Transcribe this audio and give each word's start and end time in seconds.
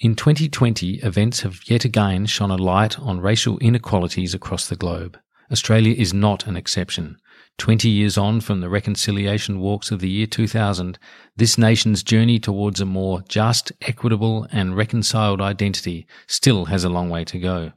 In 0.00 0.16
2020, 0.16 0.96
events 1.04 1.42
have 1.42 1.60
yet 1.66 1.84
again 1.84 2.26
shone 2.26 2.50
a 2.50 2.56
light 2.56 2.98
on 2.98 3.20
racial 3.20 3.58
inequalities 3.58 4.34
across 4.34 4.68
the 4.68 4.74
globe. 4.74 5.16
Australia 5.52 5.94
is 5.96 6.12
not 6.12 6.48
an 6.48 6.56
exception. 6.56 7.16
20 7.58 7.88
years 7.88 8.18
on 8.18 8.40
from 8.40 8.60
the 8.60 8.68
reconciliation 8.68 9.60
walks 9.60 9.92
of 9.92 10.00
the 10.00 10.08
year 10.08 10.26
2000, 10.26 10.98
this 11.36 11.56
nation's 11.56 12.02
journey 12.02 12.40
towards 12.40 12.80
a 12.80 12.84
more 12.84 13.22
just, 13.28 13.70
equitable, 13.82 14.48
and 14.50 14.76
reconciled 14.76 15.40
identity 15.40 16.08
still 16.26 16.64
has 16.64 16.82
a 16.82 16.88
long 16.88 17.08
way 17.08 17.24
to 17.24 17.38
go. 17.38 17.70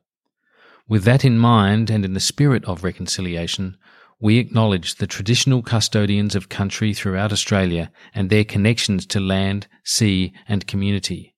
With 0.88 1.04
that 1.04 1.24
in 1.24 1.38
mind, 1.38 1.92
and 1.92 2.04
in 2.04 2.14
the 2.14 2.20
spirit 2.20 2.66
of 2.66 2.84
reconciliation, 2.84 3.78
we 4.20 4.40
acknowledge 4.40 4.96
the 4.96 5.06
traditional 5.06 5.62
custodians 5.62 6.34
of 6.34 6.50
country 6.50 6.96
throughout 6.96 7.32
Australia 7.32 7.92
and 8.16 8.32
their 8.32 8.44
connections 8.44 9.06
to 9.06 9.20
land, 9.20 9.68
sea, 9.84 10.34
and 10.48 10.66
community. 10.66 11.36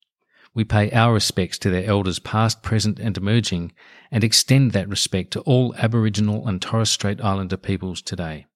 We 0.54 0.64
pay 0.64 0.90
our 0.92 1.14
respects 1.14 1.58
to 1.60 1.70
their 1.70 1.86
elders 1.86 2.20
past, 2.20 2.64
present, 2.64 3.00
and 3.00 3.16
emerging, 3.16 3.72
and 4.12 4.24
extend 4.24 4.72
that 4.72 4.90
respect 4.90 5.32
to 5.32 5.42
all 5.42 5.76
Aboriginal 5.78 6.48
and 6.48 6.62
Torres 6.62 6.90
Strait 6.90 7.22
Islander 7.24 7.58
peoples 7.58 8.02
today. 8.02 8.48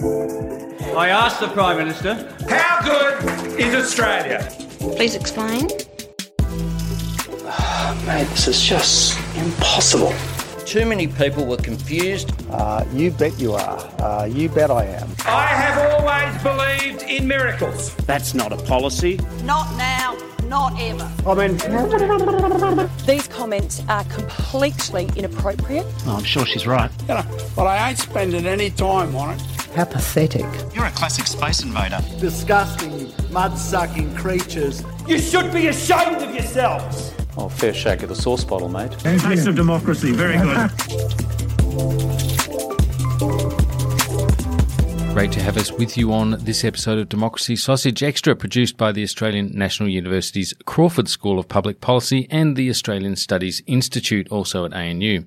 I 0.00 1.08
asked 1.08 1.40
the 1.40 1.48
Prime 1.48 1.78
Minister, 1.78 2.14
how 2.48 2.80
good 2.82 3.60
is 3.60 3.74
Australia? 3.74 4.48
Please 4.78 5.14
explain. 5.14 5.68
Mate, 8.06 8.28
this 8.30 8.48
is 8.48 8.62
just 8.62 9.18
impossible. 9.36 10.14
Too 10.64 10.86
many 10.86 11.06
people 11.06 11.44
were 11.44 11.56
confused. 11.56 12.32
Uh, 12.50 12.84
you 12.92 13.10
bet 13.10 13.38
you 13.38 13.52
are. 13.52 13.78
Uh, 14.00 14.24
you 14.24 14.48
bet 14.48 14.70
I 14.70 14.84
am. 14.84 15.08
I 15.26 15.46
have 15.46 16.00
always 16.00 16.42
believed 16.42 17.02
in 17.02 17.26
miracles. 17.26 17.94
That's 18.06 18.32
not 18.32 18.52
a 18.52 18.56
policy. 18.56 19.18
Not 19.44 19.76
now, 19.76 20.16
not 20.52 20.78
ever. 20.78 21.10
I 21.26 21.34
mean, 21.34 22.86
These 23.06 23.26
comments 23.28 23.82
are 23.88 24.04
completely 24.04 25.08
inappropriate. 25.16 25.86
Oh, 26.06 26.16
I'm 26.18 26.24
sure 26.24 26.44
she's 26.44 26.66
right. 26.66 26.90
you 27.08 27.14
know, 27.14 27.24
but 27.56 27.66
I 27.66 27.88
ain't 27.88 27.98
spending 27.98 28.46
any 28.46 28.68
time 28.68 29.16
on 29.16 29.34
it. 29.34 29.40
How 29.74 29.86
pathetic. 29.86 30.44
You're 30.74 30.84
a 30.84 30.90
classic 30.90 31.26
space 31.26 31.62
invader. 31.62 32.00
Disgusting, 32.20 33.10
mud 33.32 33.56
sucking 33.56 34.14
creatures. 34.14 34.84
You 35.08 35.18
should 35.18 35.50
be 35.54 35.68
ashamed 35.68 36.20
of 36.20 36.34
yourselves. 36.34 37.14
Oh, 37.38 37.48
fair 37.48 37.72
shake 37.72 38.02
of 38.02 38.10
the 38.10 38.14
sauce 38.14 38.44
bottle, 38.44 38.68
mate. 38.68 38.92
Taste 38.98 39.46
of 39.46 39.56
democracy, 39.56 40.12
very 40.12 40.36
good. 40.36 40.70
Great 45.12 45.30
to 45.32 45.42
have 45.42 45.58
us 45.58 45.70
with 45.70 45.98
you 45.98 46.10
on 46.10 46.38
this 46.40 46.64
episode 46.64 46.98
of 46.98 47.10
Democracy 47.10 47.54
Sausage 47.54 48.02
Extra, 48.02 48.34
produced 48.34 48.78
by 48.78 48.92
the 48.92 49.02
Australian 49.02 49.50
National 49.54 49.90
University's 49.90 50.54
Crawford 50.64 51.06
School 51.06 51.38
of 51.38 51.48
Public 51.48 51.82
Policy 51.82 52.26
and 52.30 52.56
the 52.56 52.70
Australian 52.70 53.16
Studies 53.16 53.62
Institute, 53.66 54.26
also 54.30 54.64
at 54.64 54.72
ANU. 54.72 55.24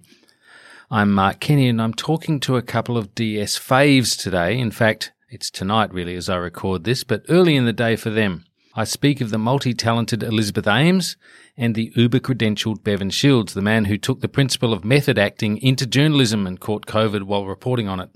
I'm 0.89 1.13
Mark 1.13 1.39
Kenny 1.39 1.69
and 1.69 1.79
I'm 1.79 1.93
talking 1.93 2.39
to 2.41 2.57
a 2.57 2.63
couple 2.63 2.97
of 2.97 3.13
DS 3.13 3.59
faves 3.59 4.19
today. 4.19 4.57
In 4.57 4.71
fact, 4.71 5.13
it's 5.29 5.51
tonight 5.51 5.93
really 5.93 6.15
as 6.15 6.29
I 6.29 6.37
record 6.37 6.83
this, 6.83 7.03
but 7.03 7.23
early 7.29 7.55
in 7.55 7.65
the 7.65 7.71
day 7.71 7.95
for 7.95 8.09
them. 8.09 8.43
I 8.73 8.85
speak 8.85 9.21
of 9.21 9.29
the 9.29 9.37
multi-talented 9.37 10.23
Elizabeth 10.23 10.67
Ames 10.67 11.15
and 11.55 11.75
the 11.75 11.91
uber-credentialed 11.95 12.83
Bevan 12.83 13.11
Shields, 13.11 13.53
the 13.53 13.61
man 13.61 13.85
who 13.85 13.99
took 13.99 14.21
the 14.21 14.27
principle 14.27 14.73
of 14.73 14.83
method 14.83 15.19
acting 15.19 15.59
into 15.59 15.85
journalism 15.85 16.47
and 16.47 16.59
caught 16.59 16.87
COVID 16.87 17.23
while 17.23 17.45
reporting 17.45 17.87
on 17.87 17.99
it. 17.99 18.09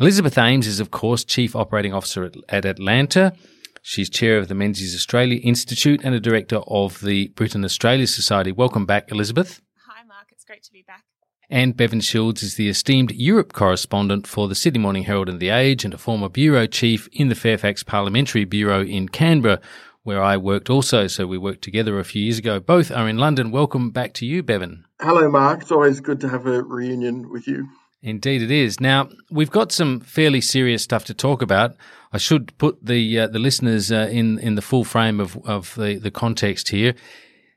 Elizabeth 0.00 0.38
Ames 0.38 0.66
is, 0.66 0.80
of 0.80 0.90
course, 0.90 1.24
Chief 1.24 1.54
Operating 1.54 1.92
Officer 1.92 2.24
at, 2.24 2.34
at 2.48 2.64
Atlanta. 2.64 3.34
She's 3.82 4.08
chair 4.08 4.38
of 4.38 4.48
the 4.48 4.54
Menzies 4.54 4.94
Australia 4.94 5.38
Institute 5.42 6.00
and 6.02 6.14
a 6.14 6.20
director 6.20 6.62
of 6.66 7.02
the 7.02 7.28
Britain 7.36 7.66
Australia 7.66 8.06
Society. 8.06 8.50
Welcome 8.50 8.86
back, 8.86 9.12
Elizabeth. 9.12 9.60
Hi, 9.86 10.02
Mark. 10.04 10.28
It's 10.32 10.44
great 10.44 10.62
to 10.62 10.72
be 10.72 10.82
back. 10.86 11.04
And 11.50 11.76
Bevan 11.76 12.00
Shields 12.00 12.42
is 12.42 12.54
the 12.54 12.70
esteemed 12.70 13.10
Europe 13.10 13.52
correspondent 13.52 14.26
for 14.26 14.48
the 14.48 14.54
Sydney 14.54 14.80
Morning 14.80 15.02
Herald 15.02 15.28
and 15.28 15.38
The 15.38 15.50
Age 15.50 15.84
and 15.84 15.92
a 15.92 15.98
former 15.98 16.30
bureau 16.30 16.66
chief 16.66 17.06
in 17.12 17.28
the 17.28 17.34
Fairfax 17.34 17.82
Parliamentary 17.82 18.46
Bureau 18.46 18.82
in 18.82 19.06
Canberra, 19.06 19.60
where 20.02 20.22
I 20.22 20.38
worked 20.38 20.70
also. 20.70 21.08
So 21.08 21.26
we 21.26 21.36
worked 21.36 21.62
together 21.62 21.98
a 21.98 22.04
few 22.04 22.22
years 22.22 22.38
ago. 22.38 22.58
Both 22.58 22.90
are 22.90 23.06
in 23.06 23.18
London. 23.18 23.50
Welcome 23.50 23.90
back 23.90 24.14
to 24.14 24.24
you, 24.24 24.42
Bevan. 24.42 24.86
Hello, 24.98 25.28
Mark. 25.30 25.60
It's 25.60 25.70
always 25.70 26.00
good 26.00 26.20
to 26.20 26.30
have 26.30 26.46
a 26.46 26.62
reunion 26.62 27.28
with 27.28 27.46
you. 27.46 27.68
Indeed, 28.02 28.40
it 28.40 28.50
is. 28.50 28.80
Now 28.80 29.10
we've 29.30 29.50
got 29.50 29.72
some 29.72 30.00
fairly 30.00 30.40
serious 30.40 30.82
stuff 30.82 31.04
to 31.06 31.14
talk 31.14 31.42
about. 31.42 31.76
I 32.12 32.18
should 32.18 32.56
put 32.56 32.84
the 32.84 33.20
uh, 33.20 33.26
the 33.26 33.38
listeners 33.38 33.92
uh, 33.92 34.08
in 34.10 34.38
in 34.38 34.54
the 34.54 34.62
full 34.62 34.84
frame 34.84 35.20
of 35.20 35.36
of 35.44 35.74
the 35.74 35.96
the 35.96 36.10
context 36.10 36.68
here. 36.70 36.94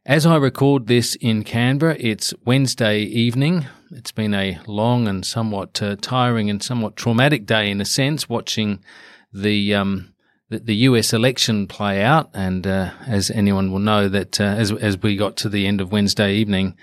As 0.06 0.26
I 0.26 0.36
record 0.36 0.88
this 0.88 1.16
in 1.16 1.46
Canberra, 1.46 1.96
it's 1.98 2.34
Wednesday 2.44 3.00
evening. 3.00 3.68
It's 3.90 4.12
been 4.12 4.34
a 4.34 4.60
long 4.68 5.08
and 5.08 5.26
somewhat 5.26 5.82
uh, 5.82 5.96
tiring 6.02 6.50
and 6.50 6.62
somewhat 6.62 6.98
traumatic 6.98 7.46
day 7.46 7.72
in 7.72 7.80
a 7.80 7.86
sense, 7.86 8.28
watching 8.28 8.84
the 9.32 9.74
um, 9.74 10.14
the, 10.50 10.60
the 10.60 10.76
US 10.76 11.14
election 11.14 11.68
play 11.68 12.04
out. 12.04 12.30
And 12.34 12.68
uh, 12.68 12.92
as 13.08 13.32
anyone 13.32 13.72
will 13.72 13.80
know, 13.80 14.10
that 14.10 14.42
uh, 14.42 14.44
as 14.44 14.74
as 14.74 15.02
we 15.02 15.16
got 15.16 15.38
to 15.38 15.48
the 15.48 15.68
end 15.68 15.80
of 15.80 15.94
Wednesday 15.94 16.34
evening, 16.34 16.76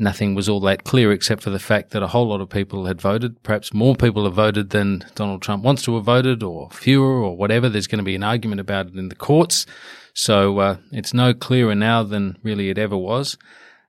nothing 0.00 0.34
was 0.34 0.48
all 0.48 0.60
that 0.60 0.84
clear 0.84 1.12
except 1.12 1.42
for 1.42 1.50
the 1.50 1.58
fact 1.58 1.90
that 1.90 2.02
a 2.02 2.08
whole 2.08 2.28
lot 2.28 2.40
of 2.40 2.48
people 2.48 2.86
had 2.86 3.00
voted. 3.00 3.42
Perhaps 3.42 3.74
more 3.74 3.94
people 3.94 4.24
have 4.24 4.34
voted 4.34 4.70
than 4.70 5.04
Donald 5.14 5.42
Trump 5.42 5.62
wants 5.62 5.82
to 5.82 5.94
have 5.96 6.04
voted, 6.04 6.42
or 6.42 6.70
fewer, 6.70 7.22
or 7.22 7.36
whatever. 7.36 7.68
There's 7.68 7.86
going 7.86 7.98
to 7.98 8.04
be 8.04 8.14
an 8.14 8.24
argument 8.24 8.60
about 8.60 8.88
it 8.88 8.96
in 8.96 9.08
the 9.08 9.14
courts. 9.14 9.66
So 10.14 10.58
uh, 10.58 10.76
it's 10.90 11.14
no 11.14 11.34
clearer 11.34 11.74
now 11.74 12.02
than 12.02 12.38
really 12.42 12.70
it 12.70 12.78
ever 12.78 12.96
was. 12.96 13.36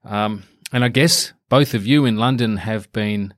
Um, 0.04 0.44
and 0.72 0.84
I 0.84 0.90
guess 0.90 1.34
both 1.50 1.74
of 1.74 1.88
you 1.88 2.06
in 2.06 2.18
London 2.18 2.58
have 2.58 2.92
been 2.92 3.34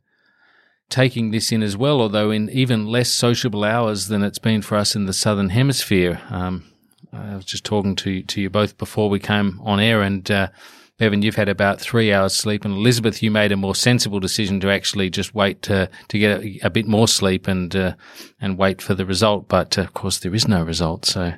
taking 0.90 1.32
this 1.32 1.52
in 1.52 1.64
as 1.64 1.76
well, 1.76 2.02
although 2.02 2.30
in 2.30 2.50
even 2.50 2.86
less 2.86 3.12
sociable 3.12 3.64
hours 3.64 4.08
than 4.08 4.24
it's 4.24 4.40
been 4.40 4.62
for 4.62 4.78
us 4.78 4.96
in 4.96 5.06
the 5.06 5.14
southern 5.14 5.50
hemisphere. 5.50 6.22
Um, 6.30 6.66
I 7.12 7.36
was 7.36 7.46
just 7.46 7.64
talking 7.64 7.96
to 7.98 8.24
to 8.24 8.42
you 8.42 8.50
both 8.50 8.78
before 8.78 9.10
we 9.10 9.20
came 9.20 9.60
on 9.64 9.80
air, 9.80 10.02
and 10.02 10.30
uh, 10.30 10.48
Bevan, 11.00 11.24
you've 11.24 11.36
had 11.36 11.50
about 11.50 11.82
three 11.82 12.14
hours 12.14 12.36
sleep, 12.36 12.64
and 12.64 12.76
Elizabeth, 12.76 13.24
you 13.24 13.32
made 13.32 13.52
a 13.52 13.58
more 13.58 13.74
sensible 13.74 14.20
decision 14.20 14.60
to 14.60 14.70
actually 14.70 15.10
just 15.10 15.34
wait 15.34 15.62
to 15.64 15.90
to 16.10 16.20
get 16.20 16.42
a, 16.42 16.60
a 16.64 16.70
bit 16.70 16.88
more 16.88 17.08
sleep 17.08 17.48
and 17.48 17.76
uh, 17.76 17.94
and 18.40 18.60
wait 18.60 18.82
for 18.82 18.94
the 18.94 19.06
result. 19.06 19.48
But 19.48 19.78
uh, 19.78 19.82
of 19.82 19.94
course, 19.94 20.20
there 20.20 20.36
is 20.36 20.48
no 20.48 20.64
result, 20.64 21.06
so 21.06 21.34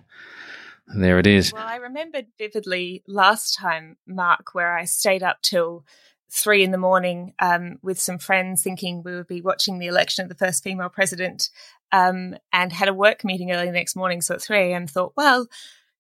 there 0.94 1.20
it 1.20 1.28
is. 1.28 1.54
Well, 1.54 1.66
I 1.66 1.78
remembered 1.78 2.28
vividly 2.38 3.04
last 3.08 3.58
time, 3.58 3.96
Mark, 4.06 4.54
where 4.54 4.78
I 4.78 4.84
stayed 4.84 5.24
up 5.24 5.42
till 5.42 5.86
three 6.30 6.64
in 6.64 6.72
the 6.72 6.78
morning 6.78 7.34
um, 7.40 7.78
with 7.82 8.00
some 8.00 8.18
friends, 8.18 8.62
thinking 8.62 9.04
we 9.04 9.16
would 9.16 9.28
be 9.28 9.42
watching 9.42 9.80
the 9.80 9.88
election 9.88 10.24
of 10.24 10.30
the 10.30 10.36
first 10.36 10.64
female 10.64 10.90
president, 10.90 11.50
um, 11.94 12.36
and 12.52 12.74
had 12.74 12.90
a 12.90 12.94
work 12.94 13.24
meeting 13.24 13.54
early 13.54 13.68
the 13.68 13.72
next 13.72 13.96
morning. 13.96 14.20
So 14.20 14.36
at 14.36 14.42
three 14.42 14.74
a.m., 14.74 14.86
thought, 14.86 15.14
well. 15.16 15.48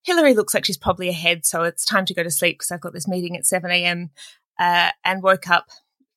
Hillary 0.05 0.33
looks 0.35 0.53
like 0.53 0.65
she's 0.65 0.77
probably 0.77 1.09
ahead, 1.09 1.45
so 1.45 1.63
it's 1.63 1.85
time 1.85 2.05
to 2.05 2.13
go 2.13 2.23
to 2.23 2.31
sleep 2.31 2.55
because 2.59 2.71
I've 2.71 2.81
got 2.81 2.93
this 2.93 3.07
meeting 3.07 3.35
at 3.35 3.45
7 3.45 3.69
a.m. 3.71 4.11
Uh, 4.59 4.91
and 5.03 5.23
woke 5.23 5.49
up 5.49 5.69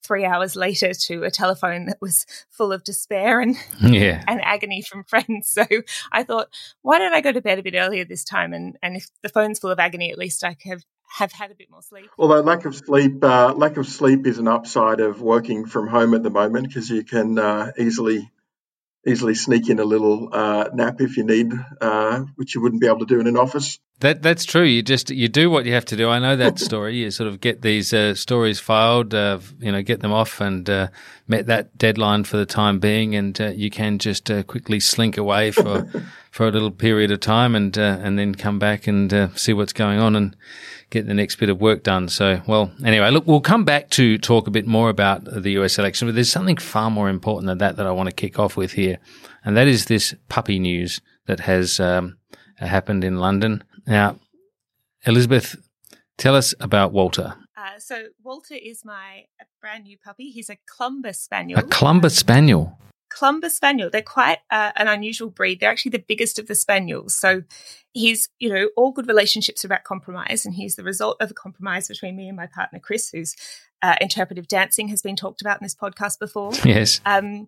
three 0.03 0.25
hours 0.25 0.55
later 0.55 0.93
to 0.93 1.23
a 1.23 1.31
telephone 1.31 1.85
that 1.87 1.97
was 2.01 2.25
full 2.49 2.71
of 2.71 2.83
despair 2.83 3.41
and 3.41 3.55
Yeah. 3.81 4.23
and 4.27 4.41
agony 4.43 4.81
from 4.81 5.03
friends. 5.03 5.49
So 5.59 5.65
I 6.11 6.23
thought, 6.23 6.49
why 6.81 6.99
don't 6.99 7.13
I 7.13 7.21
go 7.21 7.31
to 7.31 7.41
bed 7.41 7.59
a 7.59 7.63
bit 7.63 7.75
earlier 7.75 8.05
this 8.05 8.23
time? 8.23 8.53
And 8.53 8.77
and 8.81 8.95
if 8.95 9.07
the 9.23 9.29
phone's 9.29 9.59
full 9.59 9.71
of 9.71 9.79
agony, 9.79 10.11
at 10.11 10.17
least 10.17 10.43
I 10.43 10.55
have 10.65 10.83
have 11.17 11.31
had 11.31 11.49
a 11.51 11.55
bit 11.55 11.71
more 11.71 11.81
sleep. 11.81 12.09
Although 12.19 12.41
lack 12.41 12.65
of 12.65 12.75
sleep, 12.75 13.23
uh, 13.23 13.53
lack 13.53 13.77
of 13.77 13.87
sleep 13.87 14.27
is 14.27 14.37
an 14.37 14.47
upside 14.47 14.99
of 14.99 15.21
working 15.21 15.65
from 15.65 15.87
home 15.87 16.13
at 16.13 16.21
the 16.21 16.29
moment 16.29 16.67
because 16.67 16.89
you 16.89 17.03
can 17.03 17.39
uh, 17.39 17.71
easily 17.79 18.29
easily 19.07 19.35
sneak 19.35 19.69
in 19.69 19.79
a 19.79 19.83
little 19.83 20.29
uh, 20.31 20.69
nap 20.73 21.01
if 21.01 21.17
you 21.17 21.23
need, 21.23 21.53
uh, 21.81 22.23
which 22.35 22.55
you 22.55 22.61
wouldn't 22.61 22.81
be 22.81 22.87
able 22.87 22.99
to 22.99 23.05
do 23.05 23.19
in 23.19 23.27
an 23.27 23.37
office. 23.37 23.79
That 23.99 24.21
that's 24.21 24.45
true. 24.45 24.63
You 24.63 24.81
just 24.81 25.09
you 25.09 25.27
do 25.27 25.49
what 25.49 25.65
you 25.65 25.73
have 25.73 25.85
to 25.85 25.97
do. 25.97 26.09
I 26.09 26.19
know 26.19 26.35
that 26.37 26.59
story. 26.69 26.97
You 26.97 27.11
sort 27.11 27.27
of 27.27 27.41
get 27.41 27.61
these 27.61 27.93
uh, 27.93 28.15
stories 28.15 28.59
filed, 28.59 29.13
uh, 29.13 29.39
you 29.59 29.71
know, 29.71 29.81
get 29.81 29.99
them 29.99 30.13
off, 30.13 30.39
and 30.39 30.69
uh, 30.69 30.87
met 31.27 31.47
that 31.47 31.77
deadline 31.77 32.23
for 32.23 32.37
the 32.37 32.45
time 32.45 32.79
being, 32.79 33.15
and 33.15 33.39
uh, 33.41 33.47
you 33.49 33.69
can 33.69 33.99
just 33.99 34.31
uh, 34.31 34.43
quickly 34.43 34.79
slink 34.79 35.17
away 35.17 35.51
for 35.51 35.89
for 36.31 36.47
a 36.47 36.51
little 36.51 36.71
period 36.71 37.11
of 37.11 37.19
time 37.19 37.55
and 37.55 37.77
uh, 37.77 37.97
and 38.01 38.17
then 38.17 38.35
come 38.35 38.59
back 38.59 38.87
and 38.87 39.13
uh, 39.13 39.29
see 39.35 39.53
what's 39.53 39.73
going 39.73 39.99
on 39.99 40.15
and 40.15 40.35
get 40.89 41.07
the 41.07 41.13
next 41.13 41.35
bit 41.35 41.49
of 41.49 41.59
work 41.61 41.83
done. 41.83 42.07
So, 42.07 42.41
well, 42.47 42.71
anyway, 42.83 43.11
look, 43.11 43.27
we'll 43.27 43.41
come 43.41 43.63
back 43.63 43.89
to 43.91 44.17
talk 44.17 44.47
a 44.47 44.51
bit 44.51 44.65
more 44.65 44.89
about 44.89 45.23
the 45.25 45.51
US 45.51 45.77
election, 45.77 46.07
but 46.07 46.15
there's 46.15 46.31
something 46.31 46.57
far 46.57 46.89
more 46.89 47.09
important 47.09 47.47
than 47.47 47.57
that 47.59 47.77
that 47.77 47.85
I 47.85 47.91
want 47.91 48.09
to 48.09 48.15
kick 48.15 48.39
off 48.39 48.57
with 48.57 48.73
here, 48.73 48.97
and 49.43 49.55
that 49.57 49.67
is 49.67 49.85
this 49.85 50.15
puppy 50.27 50.59
news 50.59 51.01
that 51.27 51.41
has 51.41 51.79
um, 51.79 52.17
happened 52.57 53.03
in 53.03 53.17
London. 53.17 53.63
Now, 53.85 54.19
Elizabeth, 55.05 55.55
tell 56.17 56.35
us 56.35 56.53
about 56.59 56.91
Walter. 56.91 57.35
Uh, 57.57 57.79
so 57.79 58.07
Walter 58.23 58.55
is 58.55 58.83
my 58.85 59.25
brand 59.61 59.83
new 59.83 59.97
puppy. 59.97 60.29
He's 60.29 60.49
a 60.49 60.57
Clumber 60.65 61.13
Spaniel. 61.13 61.59
A 61.59 61.63
Clumber 61.63 62.09
Spaniel. 62.09 62.77
Clumber 63.09 63.49
Spaniel. 63.49 63.89
They're 63.89 64.01
quite 64.01 64.39
uh, 64.49 64.71
an 64.75 64.87
unusual 64.87 65.29
breed. 65.29 65.59
They're 65.59 65.71
actually 65.71 65.91
the 65.91 66.05
biggest 66.07 66.39
of 66.39 66.47
the 66.47 66.55
Spaniels. 66.55 67.15
So 67.15 67.43
he's, 67.93 68.29
you 68.39 68.49
know, 68.49 68.69
all 68.75 68.91
good 68.91 69.07
relationships 69.07 69.63
are 69.63 69.67
about 69.67 69.83
compromise, 69.83 70.45
and 70.45 70.55
he's 70.55 70.75
the 70.75 70.83
result 70.83 71.17
of 71.19 71.31
a 71.31 71.33
compromise 71.33 71.87
between 71.87 72.15
me 72.15 72.27
and 72.27 72.37
my 72.37 72.47
partner 72.47 72.79
Chris, 72.79 73.09
whose 73.09 73.35
uh, 73.81 73.95
interpretive 74.01 74.47
dancing 74.47 74.89
has 74.89 75.01
been 75.01 75.15
talked 75.15 75.41
about 75.41 75.59
in 75.59 75.65
this 75.65 75.75
podcast 75.75 76.19
before. 76.19 76.51
Yes. 76.65 77.01
Um, 77.05 77.47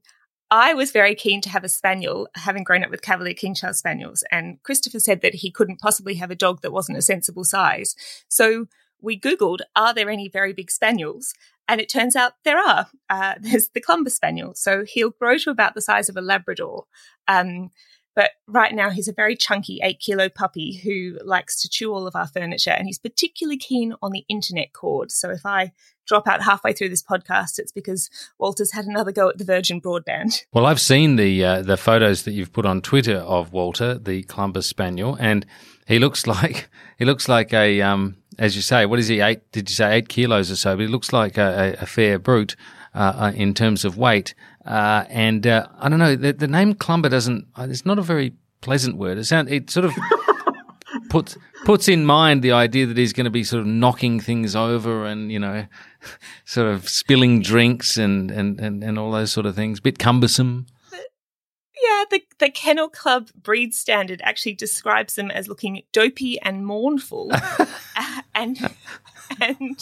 I 0.49 0.73
was 0.73 0.91
very 0.91 1.15
keen 1.15 1.39
to 1.41 1.49
have 1.49 1.63
a 1.63 1.69
spaniel, 1.69 2.27
having 2.35 2.63
grown 2.63 2.83
up 2.83 2.89
with 2.89 3.01
Cavalier 3.01 3.33
King 3.33 3.55
Charles 3.55 3.77
spaniels, 3.77 4.23
and 4.31 4.61
Christopher 4.63 4.99
said 4.99 5.21
that 5.21 5.35
he 5.35 5.51
couldn't 5.51 5.79
possibly 5.79 6.15
have 6.15 6.31
a 6.31 6.35
dog 6.35 6.61
that 6.61 6.73
wasn't 6.73 6.97
a 6.97 7.01
sensible 7.01 7.45
size. 7.45 7.95
So 8.27 8.67
we 9.01 9.19
Googled, 9.19 9.59
are 9.75 9.93
there 9.93 10.09
any 10.09 10.27
very 10.27 10.53
big 10.53 10.69
spaniels? 10.69 11.33
And 11.67 11.79
it 11.79 11.89
turns 11.89 12.15
out 12.15 12.33
there 12.43 12.59
are. 12.59 12.87
Uh, 13.09 13.35
there's 13.41 13.69
the 13.73 13.81
Clumber 13.81 14.09
Spaniel. 14.09 14.53
So 14.55 14.83
he'll 14.85 15.11
grow 15.11 15.37
to 15.37 15.49
about 15.49 15.75
the 15.75 15.81
size 15.81 16.09
of 16.09 16.17
a 16.17 16.21
Labrador. 16.21 16.85
Um, 17.27 17.71
but 18.13 18.31
right 18.45 18.73
now, 18.73 18.89
he's 18.89 19.07
a 19.07 19.13
very 19.13 19.37
chunky 19.37 19.79
eight 19.81 19.99
kilo 19.99 20.27
puppy 20.27 20.75
who 20.83 21.17
likes 21.23 21.61
to 21.61 21.69
chew 21.69 21.93
all 21.93 22.07
of 22.07 22.15
our 22.15 22.27
furniture. 22.27 22.71
And 22.71 22.85
he's 22.85 22.99
particularly 22.99 23.57
keen 23.57 23.93
on 24.01 24.11
the 24.11 24.25
internet 24.27 24.73
cord. 24.73 25.11
So 25.11 25.29
if 25.29 25.45
I 25.45 25.71
drop 26.05 26.27
out 26.27 26.43
halfway 26.43 26.73
through 26.73 26.89
this 26.89 27.03
podcast, 27.03 27.57
it's 27.57 27.71
because 27.71 28.09
Walter's 28.37 28.73
had 28.73 28.85
another 28.85 29.13
go 29.13 29.29
at 29.29 29.37
the 29.37 29.45
Virgin 29.45 29.79
broadband. 29.79 30.43
Well, 30.53 30.65
I've 30.65 30.81
seen 30.81 31.15
the 31.15 31.43
uh, 31.45 31.61
the 31.61 31.77
photos 31.77 32.23
that 32.23 32.33
you've 32.33 32.51
put 32.51 32.65
on 32.65 32.81
Twitter 32.81 33.17
of 33.17 33.53
Walter, 33.53 33.97
the 33.97 34.23
Clumber 34.23 34.61
Spaniel, 34.61 35.15
and 35.19 35.45
he 35.87 35.97
looks 35.97 36.27
like 36.35 36.69
he 36.97 37.05
looks 37.05 37.29
like 37.29 37.53
a 37.53 37.81
um, 37.81 38.17
as 38.39 38.55
you 38.55 38.61
say, 38.61 38.85
what 38.85 38.99
is 38.99 39.07
he? 39.07 39.19
Eight? 39.19 39.51
Did 39.51 39.69
you 39.69 39.75
say 39.75 39.95
eight 39.95 40.09
kilos 40.09 40.51
or 40.51 40.55
so? 40.55 40.75
But 40.75 40.83
he 40.83 40.87
looks 40.87 41.11
like 41.11 41.37
a, 41.37 41.77
a, 41.79 41.85
fair 41.85 42.17
brute 42.17 42.55
uh, 42.95 43.13
uh, 43.15 43.31
in 43.35 43.53
terms 43.53 43.85
of 43.85 43.97
weight. 43.97 44.33
Uh, 44.65 45.05
and 45.09 45.45
uh, 45.45 45.67
I 45.79 45.89
don't 45.89 45.99
know. 45.99 46.15
The, 46.15 46.33
the, 46.33 46.47
name 46.47 46.73
Clumber 46.73 47.09
doesn't. 47.09 47.47
Uh, 47.55 47.67
it's 47.69 47.85
not 47.85 47.99
a 47.99 48.01
very 48.01 48.33
pleasant 48.61 48.97
word. 48.97 49.17
It 49.17 49.25
sound. 49.25 49.49
It 49.49 49.69
sort 49.69 49.85
of 49.85 49.93
puts 51.09 51.37
puts 51.65 51.87
in 51.87 52.05
mind 52.05 52.41
the 52.41 52.51
idea 52.51 52.85
that 52.85 52.97
he's 52.97 53.13
going 53.13 53.25
to 53.25 53.31
be 53.31 53.43
sort 53.43 53.61
of 53.61 53.67
knocking 53.67 54.19
things 54.19 54.55
over 54.55 55.05
and 55.05 55.31
you 55.31 55.39
know, 55.39 55.65
sort 56.45 56.67
of 56.67 56.87
spilling 56.87 57.41
drinks 57.41 57.97
and 57.97 58.31
and 58.31 58.59
and, 58.59 58.83
and 58.83 58.97
all 58.97 59.11
those 59.11 59.31
sort 59.31 59.45
of 59.45 59.55
things. 59.55 59.79
Bit 59.79 59.99
cumbersome. 59.99 60.67
Yeah, 62.01 62.17
the, 62.17 62.23
the 62.45 62.49
Kennel 62.49 62.89
Club 62.89 63.29
breed 63.35 63.73
standard 63.73 64.21
actually 64.23 64.53
describes 64.53 65.15
them 65.15 65.29
as 65.29 65.47
looking 65.47 65.83
dopey 65.91 66.39
and 66.41 66.65
mournful, 66.65 67.31
uh, 67.59 68.21
and 68.33 68.57
and 69.39 69.79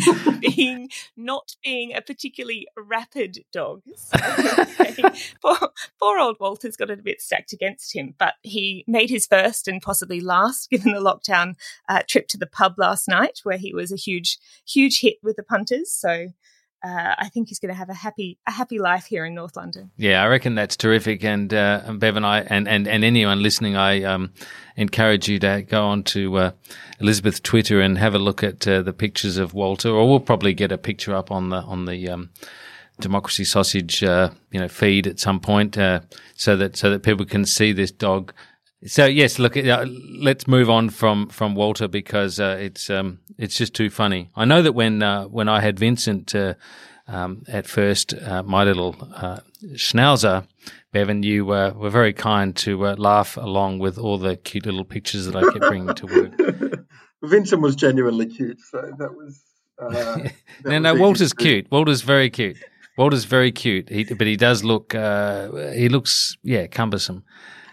being 0.40 0.90
not 1.16 1.56
being 1.64 1.94
a 1.94 2.02
particularly 2.02 2.66
rapid 2.76 3.44
dog. 3.52 3.82
So, 3.96 4.18
poor, 5.42 5.70
poor 6.00 6.18
old 6.18 6.36
Walter's 6.40 6.76
got 6.76 6.90
it 6.90 7.00
a 7.00 7.02
bit 7.02 7.20
stacked 7.20 7.52
against 7.52 7.94
him, 7.94 8.14
but 8.18 8.34
he 8.42 8.84
made 8.86 9.10
his 9.10 9.26
first 9.26 9.66
and 9.66 9.80
possibly 9.80 10.20
last, 10.20 10.68
given 10.70 10.92
the 10.92 11.00
lockdown 11.00 11.54
uh, 11.88 12.02
trip 12.06 12.28
to 12.28 12.38
the 12.38 12.46
pub 12.46 12.74
last 12.76 13.08
night, 13.08 13.40
where 13.44 13.58
he 13.58 13.72
was 13.72 13.92
a 13.92 13.96
huge, 13.96 14.38
huge 14.66 15.00
hit 15.00 15.16
with 15.22 15.36
the 15.36 15.42
punters. 15.42 15.90
So 15.90 16.28
uh, 16.82 17.14
I 17.16 17.28
think 17.28 17.48
he's 17.48 17.60
going 17.60 17.72
to 17.72 17.78
have 17.78 17.90
a 17.90 17.94
happy 17.94 18.38
a 18.46 18.50
happy 18.50 18.78
life 18.78 19.06
here 19.06 19.24
in 19.24 19.34
North 19.34 19.56
London. 19.56 19.92
Yeah, 19.96 20.22
I 20.22 20.26
reckon 20.26 20.56
that's 20.56 20.76
terrific. 20.76 21.22
And, 21.22 21.52
uh, 21.54 21.82
and 21.84 22.00
Bev 22.00 22.16
and 22.16 22.26
I 22.26 22.40
and, 22.40 22.66
and, 22.66 22.88
and 22.88 23.04
anyone 23.04 23.42
listening, 23.42 23.76
I 23.76 24.02
um, 24.02 24.32
encourage 24.76 25.28
you 25.28 25.38
to 25.40 25.62
go 25.62 25.86
on 25.86 26.02
to 26.04 26.36
uh, 26.36 26.50
Elizabeth's 26.98 27.40
Twitter 27.40 27.80
and 27.80 27.98
have 27.98 28.14
a 28.14 28.18
look 28.18 28.42
at 28.42 28.66
uh, 28.66 28.82
the 28.82 28.92
pictures 28.92 29.36
of 29.36 29.54
Walter. 29.54 29.90
Or 29.90 30.08
we'll 30.08 30.20
probably 30.20 30.54
get 30.54 30.72
a 30.72 30.78
picture 30.78 31.14
up 31.14 31.30
on 31.30 31.50
the 31.50 31.58
on 31.58 31.84
the 31.84 32.08
um, 32.08 32.30
Democracy 33.00 33.44
Sausage 33.44 34.02
uh, 34.02 34.30
you 34.50 34.58
know 34.58 34.68
feed 34.68 35.06
at 35.06 35.20
some 35.20 35.38
point, 35.38 35.78
uh, 35.78 36.00
so 36.34 36.56
that 36.56 36.76
so 36.76 36.90
that 36.90 37.04
people 37.04 37.24
can 37.24 37.44
see 37.44 37.72
this 37.72 37.92
dog. 37.92 38.32
So 38.86 39.06
yes, 39.06 39.38
look, 39.38 39.56
uh, 39.56 39.86
let's 39.86 40.48
move 40.48 40.68
on 40.68 40.90
from, 40.90 41.28
from 41.28 41.54
Walter 41.54 41.86
because 41.86 42.40
uh, 42.40 42.56
it's 42.58 42.90
um, 42.90 43.20
it's 43.38 43.56
just 43.56 43.74
too 43.74 43.90
funny. 43.90 44.30
I 44.34 44.44
know 44.44 44.60
that 44.62 44.72
when 44.72 45.02
uh, 45.02 45.24
when 45.24 45.48
I 45.48 45.60
had 45.60 45.78
Vincent 45.78 46.34
uh, 46.34 46.54
um, 47.06 47.44
at 47.46 47.68
first, 47.68 48.12
uh, 48.14 48.42
my 48.42 48.64
little 48.64 48.96
uh, 49.14 49.38
schnauzer, 49.74 50.46
Bevan, 50.90 51.22
you 51.22 51.44
were 51.44 51.70
very 51.90 52.12
kind 52.12 52.56
to 52.56 52.76
laugh 52.96 53.36
along 53.36 53.78
with 53.78 53.98
all 53.98 54.18
the 54.18 54.36
cute 54.36 54.66
little 54.66 54.84
pictures 54.84 55.26
that 55.26 55.36
I 55.36 55.42
kept 55.42 55.60
bringing 55.60 55.94
to 55.94 56.06
work. 56.06 56.86
Vincent 57.22 57.62
was 57.62 57.76
genuinely 57.76 58.26
cute, 58.26 58.58
so 58.60 58.80
that 58.98 59.14
was. 59.14 59.42
that 59.78 60.32
no, 60.64 60.78
no, 60.78 60.94
Walter's 60.94 61.32
cute. 61.32 61.70
Walter's 61.70 62.02
very 62.02 62.30
cute. 62.30 62.56
Walter's 62.98 63.24
very 63.24 63.52
cute, 63.52 63.88
he, 63.88 64.04
but 64.04 64.26
he 64.26 64.36
does 64.36 64.64
look. 64.64 64.92
he 64.92 65.88
looks, 65.88 66.36
yeah, 66.42 66.66
cumbersome 66.66 67.24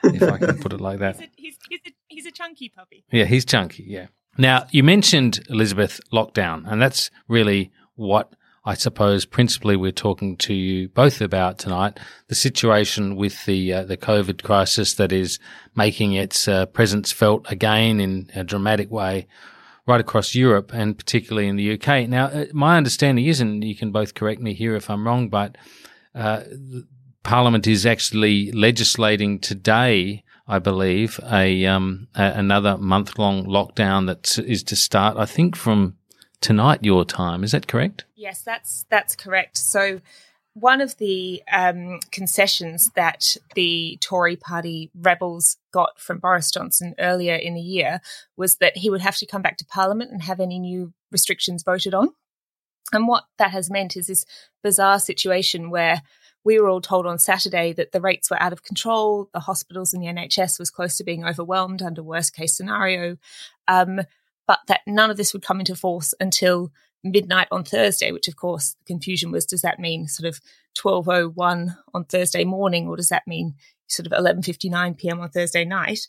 if 0.03 0.23
I 0.23 0.37
can 0.37 0.57
put 0.59 0.73
it 0.73 0.81
like 0.81 0.99
that. 0.99 1.17
He's 1.17 1.25
a, 1.25 1.29
he's, 1.35 1.57
he's, 1.69 1.79
a, 1.85 1.91
he's 2.07 2.25
a 2.25 2.31
chunky 2.31 2.69
puppy. 2.69 3.05
Yeah, 3.11 3.25
he's 3.25 3.45
chunky. 3.45 3.85
Yeah. 3.87 4.07
Now 4.37 4.67
you 4.71 4.83
mentioned 4.83 5.45
Elizabeth 5.49 5.99
lockdown, 6.13 6.63
and 6.65 6.81
that's 6.81 7.11
really 7.27 7.71
what 7.95 8.33
I 8.65 8.75
suppose 8.75 9.25
principally 9.25 9.75
we're 9.75 9.91
talking 9.91 10.37
to 10.37 10.53
you 10.53 10.89
both 10.89 11.21
about 11.21 11.59
tonight. 11.59 11.99
The 12.27 12.35
situation 12.35 13.15
with 13.15 13.45
the 13.45 13.73
uh, 13.73 13.83
the 13.83 13.97
COVID 13.97 14.43
crisis 14.43 14.93
that 14.95 15.11
is 15.11 15.39
making 15.75 16.13
its 16.13 16.47
uh, 16.47 16.65
presence 16.67 17.11
felt 17.11 17.49
again 17.51 17.99
in 17.99 18.29
a 18.35 18.43
dramatic 18.43 18.91
way 18.91 19.27
right 19.87 19.99
across 19.99 20.35
Europe 20.35 20.71
and 20.73 20.97
particularly 20.97 21.47
in 21.47 21.55
the 21.55 21.73
UK. 21.73 22.07
Now, 22.07 22.25
uh, 22.25 22.45
my 22.53 22.77
understanding 22.77 23.25
is, 23.25 23.41
and 23.41 23.63
you 23.63 23.75
can 23.75 23.91
both 23.91 24.13
correct 24.13 24.39
me 24.39 24.53
here 24.53 24.75
if 24.75 24.87
I'm 24.87 25.07
wrong, 25.07 25.29
but 25.29 25.57
uh, 26.13 26.43
Parliament 27.23 27.67
is 27.67 27.85
actually 27.85 28.51
legislating 28.51 29.39
today, 29.39 30.23
I 30.47 30.59
believe, 30.59 31.19
a, 31.29 31.65
um, 31.65 32.07
a 32.15 32.33
another 32.35 32.77
month 32.77 33.17
long 33.19 33.45
lockdown 33.45 34.07
that 34.07 34.39
is 34.39 34.63
to 34.63 34.75
start. 34.75 35.17
I 35.17 35.25
think 35.25 35.55
from 35.55 35.97
tonight 36.41 36.83
your 36.83 37.05
time. 37.05 37.43
Is 37.43 37.51
that 37.51 37.67
correct? 37.67 38.05
Yes, 38.15 38.41
that's 38.41 38.85
that's 38.89 39.15
correct. 39.15 39.57
So 39.57 40.01
one 40.53 40.81
of 40.81 40.97
the 40.97 41.41
um, 41.51 41.99
concessions 42.11 42.91
that 42.95 43.37
the 43.55 43.97
Tory 44.01 44.35
party 44.35 44.91
rebels 44.93 45.57
got 45.71 45.99
from 45.99 46.19
Boris 46.19 46.51
Johnson 46.51 46.95
earlier 46.99 47.35
in 47.35 47.53
the 47.53 47.61
year 47.61 48.01
was 48.35 48.57
that 48.57 48.77
he 48.77 48.89
would 48.89 49.01
have 49.01 49.17
to 49.17 49.25
come 49.25 49.41
back 49.41 49.57
to 49.57 49.65
Parliament 49.65 50.11
and 50.11 50.23
have 50.23 50.39
any 50.39 50.59
new 50.59 50.93
restrictions 51.11 51.63
voted 51.63 51.93
on. 51.93 52.09
And 52.91 53.07
what 53.07 53.25
that 53.37 53.51
has 53.51 53.69
meant 53.69 53.95
is 53.95 54.07
this 54.07 54.25
bizarre 54.63 54.99
situation 54.99 55.69
where 55.69 56.01
we 56.43 56.59
were 56.59 56.69
all 56.69 56.81
told 56.81 57.05
on 57.05 57.19
Saturday 57.19 57.73
that 57.73 57.91
the 57.91 58.01
rates 58.01 58.29
were 58.29 58.41
out 58.41 58.53
of 58.53 58.63
control, 58.63 59.29
the 59.33 59.41
hospitals 59.41 59.93
and 59.93 60.01
the 60.01 60.07
NHS 60.07 60.59
was 60.59 60.71
close 60.71 60.97
to 60.97 61.03
being 61.03 61.25
overwhelmed 61.25 61.81
under 61.81 62.01
worst 62.01 62.35
case 62.35 62.55
scenario, 62.55 63.17
um, 63.67 64.01
but 64.47 64.59
that 64.67 64.81
none 64.87 65.11
of 65.11 65.17
this 65.17 65.33
would 65.33 65.43
come 65.43 65.59
into 65.59 65.75
force 65.75 66.13
until 66.19 66.71
midnight 67.03 67.47
on 67.51 67.63
Thursday, 67.63 68.11
which 68.11 68.27
of 68.27 68.35
course 68.35 68.75
the 68.79 68.85
confusion 68.85 69.31
was 69.31 69.45
does 69.45 69.61
that 69.61 69.79
mean 69.79 70.07
sort 70.07 70.27
of 70.27 70.41
1201 70.81 71.77
on 71.93 72.05
Thursday 72.05 72.43
morning 72.43 72.87
or 72.87 72.95
does 72.95 73.09
that 73.09 73.27
mean 73.27 73.55
sort 73.87 74.05
of 74.05 74.13
11:59 74.13 74.97
p.m. 74.97 75.19
on 75.19 75.29
Thursday 75.29 75.65
night? 75.65 76.07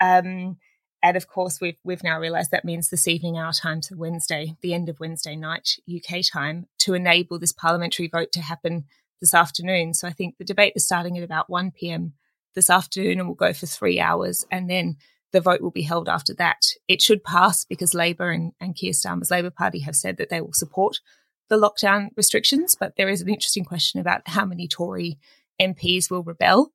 Um, 0.00 0.58
and 1.02 1.16
of 1.16 1.26
course, 1.26 1.60
we've 1.60 1.78
we've 1.84 2.04
now 2.04 2.18
realised 2.18 2.50
that 2.50 2.64
means 2.64 2.90
this 2.90 3.08
evening 3.08 3.38
our 3.38 3.52
time, 3.52 3.80
so 3.82 3.96
Wednesday, 3.96 4.56
the 4.60 4.74
end 4.74 4.88
of 4.88 5.00
Wednesday 5.00 5.36
night 5.36 5.76
UK 5.88 6.20
time, 6.30 6.66
to 6.78 6.94
enable 6.94 7.38
this 7.38 7.52
parliamentary 7.52 8.08
vote 8.08 8.32
to 8.32 8.40
happen 8.40 8.84
this 9.20 9.34
afternoon. 9.34 9.94
So 9.94 10.08
I 10.08 10.12
think 10.12 10.36
the 10.38 10.44
debate 10.44 10.72
is 10.76 10.84
starting 10.84 11.16
at 11.18 11.24
about 11.24 11.50
1 11.50 11.72
p.m. 11.72 12.14
this 12.54 12.70
afternoon 12.70 13.18
and 13.18 13.28
will 13.28 13.34
go 13.34 13.52
for 13.52 13.66
three 13.66 14.00
hours. 14.00 14.44
And 14.50 14.68
then 14.68 14.96
the 15.32 15.40
vote 15.40 15.60
will 15.60 15.70
be 15.70 15.82
held 15.82 16.08
after 16.08 16.34
that. 16.34 16.72
It 16.88 17.02
should 17.02 17.22
pass 17.22 17.64
because 17.64 17.94
Labour 17.94 18.30
and, 18.30 18.52
and 18.60 18.74
Keir 18.74 18.92
Starmer's 18.92 19.30
Labour 19.30 19.50
Party 19.50 19.80
have 19.80 19.96
said 19.96 20.16
that 20.16 20.28
they 20.28 20.40
will 20.40 20.52
support 20.52 21.00
the 21.48 21.56
lockdown 21.56 22.08
restrictions. 22.16 22.76
But 22.78 22.96
there 22.96 23.08
is 23.08 23.20
an 23.20 23.28
interesting 23.28 23.64
question 23.64 24.00
about 24.00 24.22
how 24.26 24.44
many 24.44 24.66
Tory 24.66 25.18
MPs 25.60 26.10
will 26.10 26.22
rebel 26.22 26.72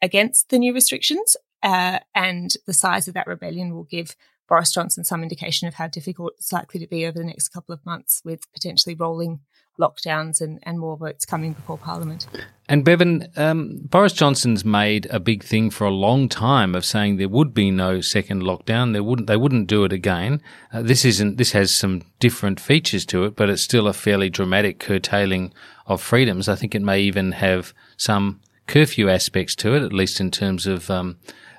against 0.00 0.48
the 0.48 0.58
new 0.58 0.72
restrictions. 0.72 1.36
Uh, 1.62 1.98
and 2.14 2.54
the 2.66 2.72
size 2.72 3.08
of 3.08 3.14
that 3.14 3.26
rebellion 3.26 3.74
will 3.74 3.84
give 3.84 4.14
Boris 4.48 4.72
Johnson 4.72 5.04
some 5.04 5.22
indication 5.22 5.68
of 5.68 5.74
how 5.74 5.88
difficult 5.88 6.34
it's 6.38 6.52
likely 6.52 6.80
to 6.80 6.86
be 6.86 7.04
over 7.04 7.18
the 7.18 7.24
next 7.24 7.48
couple 7.48 7.74
of 7.74 7.84
months 7.84 8.22
with 8.24 8.50
potentially 8.52 8.94
rolling 8.94 9.40
lockdowns 9.78 10.40
and, 10.40 10.58
and 10.64 10.78
more 10.78 10.96
votes 10.96 11.24
coming 11.24 11.52
before 11.52 11.78
Parliament. 11.78 12.26
And 12.68 12.84
Bevan, 12.84 13.28
um, 13.36 13.78
Boris 13.84 14.12
Johnson's 14.12 14.64
made 14.64 15.06
a 15.10 15.18
big 15.18 15.42
thing 15.42 15.70
for 15.70 15.86
a 15.86 15.90
long 15.90 16.28
time 16.28 16.74
of 16.74 16.84
saying 16.84 17.16
there 17.16 17.28
would 17.28 17.54
be 17.54 17.70
no 17.70 18.00
second 18.02 18.42
lockdown. 18.42 18.92
There 18.92 19.02
wouldn't. 19.02 19.26
They 19.26 19.38
wouldn't 19.38 19.68
do 19.68 19.84
it 19.84 19.92
again. 19.92 20.42
Uh, 20.72 20.82
this 20.82 21.04
isn't. 21.04 21.38
This 21.38 21.52
has 21.52 21.74
some 21.74 22.02
different 22.20 22.60
features 22.60 23.06
to 23.06 23.24
it, 23.24 23.36
but 23.36 23.48
it's 23.48 23.62
still 23.62 23.86
a 23.86 23.94
fairly 23.94 24.28
dramatic 24.28 24.78
curtailing 24.80 25.52
of 25.86 26.02
freedoms. 26.02 26.48
I 26.48 26.56
think 26.56 26.74
it 26.74 26.82
may 26.82 27.00
even 27.00 27.32
have 27.32 27.72
some 27.96 28.40
curfew 28.66 29.08
aspects 29.08 29.56
to 29.56 29.74
it, 29.74 29.82
at 29.82 29.94
least 29.94 30.20
in 30.20 30.30
terms 30.30 30.66
of 30.66 30.90
um, 30.90 31.16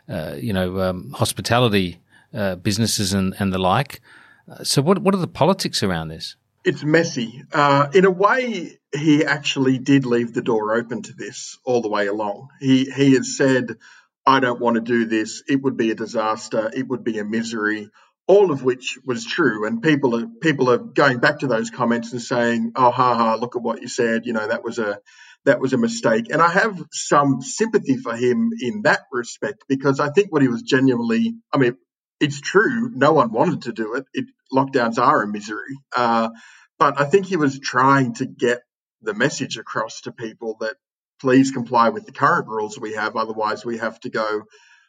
uh, 0.07 0.35
you 0.37 0.53
know 0.53 0.79
um, 0.81 1.11
hospitality 1.13 1.99
uh, 2.33 2.55
businesses 2.55 3.13
and, 3.13 3.35
and 3.39 3.51
the 3.51 3.57
like. 3.57 3.99
Uh, 4.47 4.63
so, 4.63 4.81
what 4.81 4.99
what 4.99 5.15
are 5.15 5.19
the 5.19 5.27
politics 5.27 5.81
around 5.81 6.09
this? 6.09 6.35
It's 6.65 6.83
messy. 6.83 7.43
Uh, 7.51 7.87
in 7.93 8.05
a 8.05 8.11
way, 8.11 8.79
he 8.95 9.25
actually 9.25 9.79
did 9.79 10.05
leave 10.05 10.33
the 10.33 10.41
door 10.41 10.75
open 10.75 11.01
to 11.03 11.13
this 11.13 11.57
all 11.65 11.81
the 11.81 11.89
way 11.89 12.07
along. 12.07 12.49
He 12.59 12.85
he 12.85 13.13
has 13.15 13.37
said, 13.37 13.77
"I 14.25 14.39
don't 14.39 14.59
want 14.59 14.75
to 14.75 14.81
do 14.81 15.05
this. 15.05 15.43
It 15.47 15.61
would 15.61 15.77
be 15.77 15.91
a 15.91 15.95
disaster. 15.95 16.69
It 16.73 16.87
would 16.87 17.03
be 17.03 17.19
a 17.19 17.25
misery." 17.25 17.89
All 18.27 18.51
of 18.51 18.63
which 18.63 18.99
was 19.05 19.25
true, 19.25 19.65
and 19.65 19.81
people 19.81 20.15
are 20.15 20.27
people 20.27 20.69
are 20.69 20.77
going 20.77 21.19
back 21.19 21.39
to 21.39 21.47
those 21.47 21.71
comments 21.71 22.13
and 22.13 22.21
saying, 22.21 22.73
"Oh, 22.75 22.91
ha 22.91 23.15
ha! 23.15 23.35
Look 23.35 23.55
at 23.55 23.63
what 23.63 23.81
you 23.81 23.87
said. 23.87 24.25
You 24.25 24.33
know 24.33 24.47
that 24.47 24.63
was 24.63 24.79
a 24.79 24.99
that 25.45 25.59
was 25.59 25.73
a 25.73 25.77
mistake." 25.79 26.27
And 26.31 26.41
I 26.41 26.49
have 26.51 26.79
some 26.91 27.41
sympathy 27.41 27.97
for 27.97 28.15
him 28.15 28.51
in 28.61 28.83
that 28.83 29.01
respect 29.11 29.65
because 29.67 29.99
I 29.99 30.09
think 30.11 30.31
what 30.31 30.43
he 30.43 30.47
was 30.47 30.61
genuinely, 30.61 31.35
I 31.53 31.57
mean, 31.57 31.77
it's 32.19 32.39
true. 32.41 32.91
No 32.93 33.13
one 33.13 33.31
wanted 33.31 33.63
to 33.63 33.73
do 33.73 33.95
it. 33.95 34.05
it 34.13 34.25
lockdowns 34.53 34.97
are 34.97 35.23
a 35.23 35.27
misery. 35.27 35.77
Uh, 35.95 36.29
but 36.77 36.99
I 36.99 37.05
think 37.05 37.25
he 37.25 37.37
was 37.37 37.59
trying 37.59 38.13
to 38.15 38.25
get 38.25 38.61
the 39.01 39.13
message 39.13 39.57
across 39.57 40.01
to 40.01 40.11
people 40.11 40.57
that 40.61 40.75
please 41.21 41.51
comply 41.51 41.89
with 41.89 42.05
the 42.05 42.11
current 42.11 42.47
rules 42.47 42.79
we 42.79 42.93
have. 42.93 43.15
Otherwise, 43.15 43.65
we 43.65 43.77
have 43.77 43.99
to 44.01 44.09
go 44.09 44.43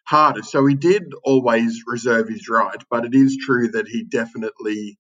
harder. 0.04 0.42
So 0.42 0.64
he 0.66 0.74
did 0.74 1.12
always 1.24 1.82
reserve 1.86 2.28
his 2.28 2.48
right. 2.48 2.82
But 2.90 3.04
it 3.04 3.14
is 3.14 3.38
true 3.44 3.68
that 3.72 3.88
he 3.88 4.04
definitely 4.04 4.98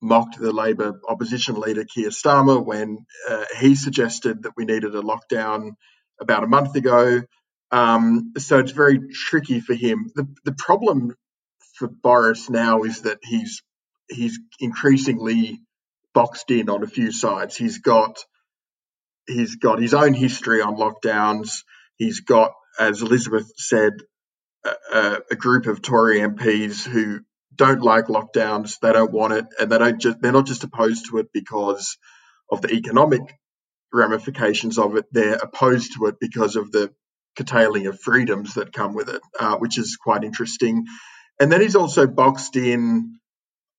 mocked 0.00 0.38
the 0.38 0.52
Labour 0.52 1.00
opposition 1.08 1.60
leader 1.60 1.84
Keir 1.84 2.08
Starmer 2.08 2.64
when 2.64 3.04
uh, 3.28 3.44
he 3.60 3.74
suggested 3.74 4.44
that 4.44 4.52
we 4.56 4.64
needed 4.64 4.94
a 4.94 5.02
lockdown 5.02 5.72
about 6.20 6.44
a 6.44 6.48
month 6.48 6.74
ago. 6.74 7.22
Um, 7.70 8.32
so 8.38 8.58
it's 8.58 8.72
very 8.72 8.98
tricky 9.12 9.60
for 9.60 9.74
him. 9.74 10.10
The, 10.14 10.26
the 10.44 10.52
problem 10.52 11.14
for 11.74 11.88
Boris 11.88 12.50
now 12.50 12.82
is 12.82 13.02
that 13.02 13.18
he's 13.22 13.62
he's 14.10 14.38
increasingly 14.58 15.60
boxed 16.12 16.50
in 16.50 16.68
on 16.68 16.82
a 16.82 16.88
few 16.88 17.12
sides. 17.12 17.56
He's 17.56 17.78
got 17.78 18.18
he's 19.26 19.56
got 19.56 19.80
his 19.80 19.94
own 19.94 20.14
history 20.14 20.60
on 20.60 20.76
lockdowns. 20.76 21.62
He's 21.96 22.20
got, 22.20 22.52
as 22.78 23.02
Elizabeth 23.02 23.50
said, 23.56 23.92
a, 24.92 25.18
a, 25.30 25.36
group 25.36 25.66
of 25.66 25.82
Tory 25.82 26.20
MPs 26.20 26.86
who 26.86 27.20
don't 27.54 27.82
like 27.82 28.06
lockdowns. 28.06 28.78
They 28.80 28.92
don't 28.92 29.12
want 29.12 29.32
it, 29.34 29.46
and 29.58 29.70
they 29.70 29.78
don't 29.78 30.00
just 30.00 30.20
they're 30.20 30.32
not 30.32 30.46
just 30.46 30.64
opposed 30.64 31.06
to 31.10 31.18
it 31.18 31.28
because 31.32 31.96
of 32.50 32.60
the 32.60 32.72
economic 32.72 33.22
ramifications 33.92 34.78
of 34.78 34.96
it. 34.96 35.06
They're 35.12 35.36
opposed 35.36 35.94
to 35.94 36.06
it 36.06 36.16
because 36.20 36.56
of 36.56 36.70
the 36.72 36.92
curtailing 37.36 37.86
of 37.86 38.00
freedoms 38.00 38.54
that 38.54 38.72
come 38.72 38.94
with 38.94 39.08
it, 39.08 39.22
uh, 39.38 39.56
which 39.56 39.78
is 39.78 39.96
quite 39.96 40.24
interesting. 40.24 40.86
And 41.38 41.50
then 41.50 41.62
he's 41.62 41.76
also 41.76 42.06
boxed 42.06 42.56
in 42.56 43.19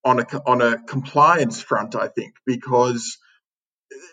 on 0.04 0.20
a 0.20 0.26
on 0.46 0.62
a 0.62 0.78
compliance 0.78 1.62
front, 1.62 1.96
I 1.96 2.08
think, 2.08 2.36
because 2.46 3.18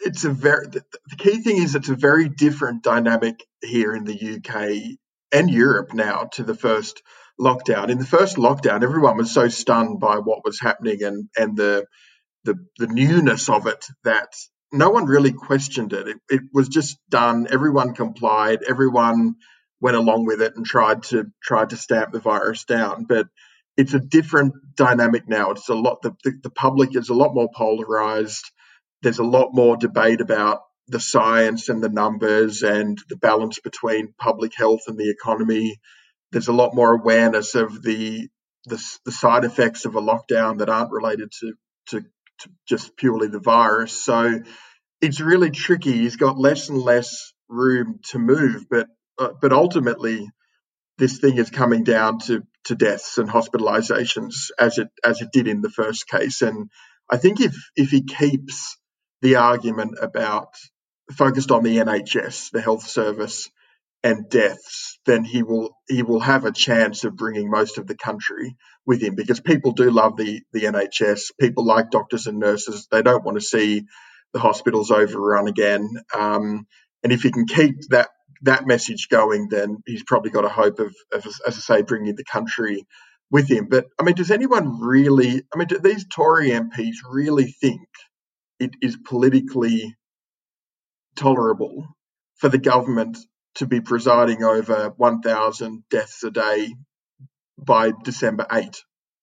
it's 0.04 0.24
a 0.24 0.30
very 0.30 0.66
the 0.66 0.82
key 1.16 1.40
thing 1.40 1.58
is 1.58 1.74
it's 1.74 1.88
a 1.88 1.96
very 1.96 2.28
different 2.28 2.82
dynamic 2.82 3.44
here 3.62 3.94
in 3.94 4.04
the 4.04 4.36
UK 4.36 4.98
and 5.32 5.50
Europe 5.50 5.94
now 5.94 6.28
to 6.32 6.42
the 6.42 6.54
first 6.54 7.02
lockdown. 7.40 7.88
In 7.88 7.98
the 7.98 8.06
first 8.06 8.36
lockdown, 8.36 8.82
everyone 8.82 9.16
was 9.16 9.32
so 9.32 9.48
stunned 9.48 10.00
by 10.00 10.16
what 10.16 10.44
was 10.44 10.60
happening 10.60 11.02
and 11.02 11.28
and 11.36 11.56
the 11.56 11.86
the 12.44 12.54
the 12.78 12.86
newness 12.86 13.48
of 13.48 13.66
it 13.66 13.84
that 14.04 14.32
no 14.72 14.90
one 14.90 15.06
really 15.06 15.32
questioned 15.32 15.92
it. 15.92 16.08
It, 16.08 16.16
it 16.28 16.42
was 16.52 16.68
just 16.68 16.98
done. 17.08 17.48
Everyone 17.50 17.94
complied. 17.94 18.62
Everyone 18.62 19.36
went 19.80 19.96
along 19.96 20.26
with 20.26 20.42
it 20.42 20.56
and 20.56 20.66
tried 20.66 21.04
to 21.04 21.26
tried 21.42 21.70
to 21.70 21.76
stamp 21.76 22.12
the 22.12 22.20
virus 22.20 22.64
down. 22.64 23.04
But 23.04 23.28
it's 23.78 23.94
a 23.94 24.00
different 24.00 24.54
dynamic 24.76 25.28
now. 25.28 25.52
It's 25.52 25.70
a 25.70 25.74
lot. 25.74 26.02
The, 26.02 26.16
the, 26.24 26.34
the 26.44 26.50
public 26.50 26.96
is 26.96 27.10
a 27.10 27.14
lot 27.14 27.34
more 27.34 27.50
polarized. 27.56 28.44
There's 29.02 29.20
a 29.20 29.24
lot 29.24 29.50
more 29.54 29.78
debate 29.78 30.20
about 30.22 30.62
the 30.88 31.00
science 31.00 31.70
and 31.70 31.82
the 31.82 31.90
numbers 31.90 32.64
and 32.64 32.98
the 33.08 33.16
balance 33.16 33.60
between 33.60 34.14
public 34.18 34.54
health 34.56 34.82
and 34.88 34.98
the 34.98 35.10
economy. 35.10 35.78
There's 36.32 36.48
a 36.48 36.54
lot 36.54 36.74
more 36.74 36.94
awareness 36.94 37.56
of 37.56 37.82
the 37.82 38.28
the, 38.66 38.84
the 39.06 39.12
side 39.12 39.44
effects 39.44 39.86
of 39.86 39.96
a 39.96 40.02
lockdown 40.02 40.58
that 40.58 40.70
aren't 40.70 40.92
related 40.92 41.32
to, 41.40 41.54
to, 41.88 42.02
to 42.40 42.50
just 42.68 42.96
purely 42.98 43.28
the 43.28 43.40
virus. 43.40 43.92
So 43.92 44.40
it's 45.00 45.20
really 45.20 45.50
tricky. 45.50 45.92
He's 45.92 46.16
got 46.16 46.38
less 46.38 46.68
and 46.70 46.78
less 46.78 47.32
room 47.48 48.00
to 48.10 48.18
move, 48.18 48.66
but 48.70 48.88
uh, 49.18 49.30
but 49.40 49.52
ultimately 49.54 50.28
this 50.98 51.18
thing 51.18 51.38
is 51.38 51.50
coming 51.50 51.84
down 51.84 52.20
to, 52.20 52.42
to 52.64 52.74
deaths 52.74 53.18
and 53.18 53.28
hospitalizations 53.28 54.50
as 54.58 54.78
it 54.78 54.88
as 55.04 55.20
it 55.20 55.30
did 55.32 55.48
in 55.48 55.60
the 55.62 55.70
first 55.70 56.08
case. 56.08 56.42
And 56.42 56.70
I 57.10 57.16
think 57.16 57.40
if 57.40 57.54
if 57.76 57.90
he 57.90 58.02
keeps 58.02 58.76
the 59.22 59.36
argument 59.36 59.98
about 60.00 60.54
focused 61.12 61.50
on 61.50 61.62
the 61.62 61.78
NHS, 61.78 62.50
the 62.52 62.60
health 62.60 62.86
service, 62.86 63.48
and 64.02 64.28
deaths, 64.28 64.98
then 65.06 65.24
he 65.24 65.42
will 65.42 65.76
he 65.88 66.02
will 66.02 66.20
have 66.20 66.44
a 66.44 66.52
chance 66.52 67.04
of 67.04 67.16
bringing 67.16 67.50
most 67.50 67.78
of 67.78 67.86
the 67.86 67.96
country 67.96 68.56
with 68.86 69.02
him 69.02 69.14
because 69.14 69.40
people 69.40 69.72
do 69.72 69.90
love 69.90 70.16
the 70.16 70.42
the 70.52 70.64
NHS. 70.64 71.32
People 71.40 71.64
like 71.64 71.90
doctors 71.90 72.26
and 72.26 72.38
nurses. 72.38 72.86
They 72.90 73.02
don't 73.02 73.24
want 73.24 73.38
to 73.38 73.44
see 73.44 73.84
the 74.32 74.40
hospitals 74.40 74.90
overrun 74.90 75.48
again. 75.48 75.88
Um, 76.16 76.66
and 77.02 77.12
if 77.12 77.22
he 77.22 77.30
can 77.32 77.46
keep 77.46 77.76
that 77.90 78.08
that 78.42 78.66
message 78.66 79.08
going, 79.08 79.48
then 79.48 79.78
he's 79.86 80.02
probably 80.04 80.30
got 80.30 80.44
a 80.44 80.48
hope 80.48 80.78
of, 80.78 80.94
of, 81.12 81.26
as 81.26 81.40
I 81.46 81.50
say, 81.50 81.82
bringing 81.82 82.14
the 82.14 82.24
country 82.24 82.86
with 83.30 83.50
him. 83.50 83.66
But 83.68 83.86
I 83.98 84.02
mean, 84.02 84.14
does 84.14 84.30
anyone 84.30 84.80
really? 84.80 85.42
I 85.52 85.58
mean, 85.58 85.68
do 85.68 85.78
these 85.78 86.06
Tory 86.06 86.50
MPs 86.50 86.96
really 87.08 87.46
think 87.46 87.80
it 88.58 88.70
is 88.80 88.96
politically 88.96 89.94
tolerable 91.16 91.86
for 92.36 92.48
the 92.48 92.58
government 92.58 93.18
to 93.56 93.66
be 93.66 93.80
presiding 93.80 94.44
over 94.44 94.92
1,000 94.96 95.82
deaths 95.90 96.22
a 96.22 96.30
day 96.30 96.72
by 97.58 97.92
December 98.04 98.46
8? 98.50 98.76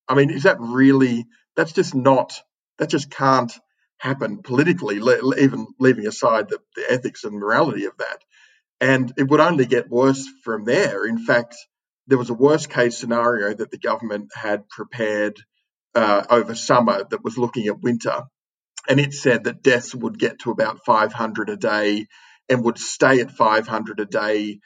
I 0.07 0.15
mean, 0.15 0.29
is 0.29 0.43
that 0.43 0.57
really? 0.59 1.25
That's 1.55 1.73
just 1.73 1.95
not. 1.95 2.41
That 2.77 2.89
just 2.89 3.09
can't 3.09 3.51
happen 3.97 4.41
politically, 4.43 4.97
even 5.37 5.67
leaving 5.79 6.05
aside 6.05 6.49
the, 6.49 6.59
the 6.75 6.91
ethics 6.91 7.23
and 7.23 7.39
morality 7.39 7.85
of 7.85 7.97
that. 7.97 8.19
And 8.81 9.13
it 9.17 9.29
would 9.29 9.39
only 9.39 9.65
get 9.65 9.89
worse 9.89 10.27
from 10.43 10.65
there. 10.65 11.05
In 11.05 11.17
fact, 11.17 11.55
there 12.07 12.17
was 12.17 12.29
a 12.29 12.35
worst 12.35 12.69
case 12.69 12.97
scenario 12.97 13.53
that 13.53 13.71
the 13.71 13.77
government 13.77 14.31
had 14.35 14.69
prepared 14.69 15.39
uh, 15.95 16.23
over 16.29 16.55
summer 16.55 17.03
that 17.09 17.23
was 17.23 17.37
looking 17.37 17.67
at 17.67 17.81
winter. 17.81 18.23
And 18.87 18.99
it 18.99 19.13
said 19.13 19.45
that 19.45 19.63
deaths 19.63 19.95
would 19.95 20.19
get 20.19 20.39
to 20.39 20.51
about 20.51 20.85
500 20.85 21.49
a 21.49 21.57
day 21.57 22.05
and 22.49 22.63
would 22.63 22.77
stay 22.77 23.21
at 23.21 23.31
500 23.31 23.99
a 23.99 24.05
day 24.05 24.59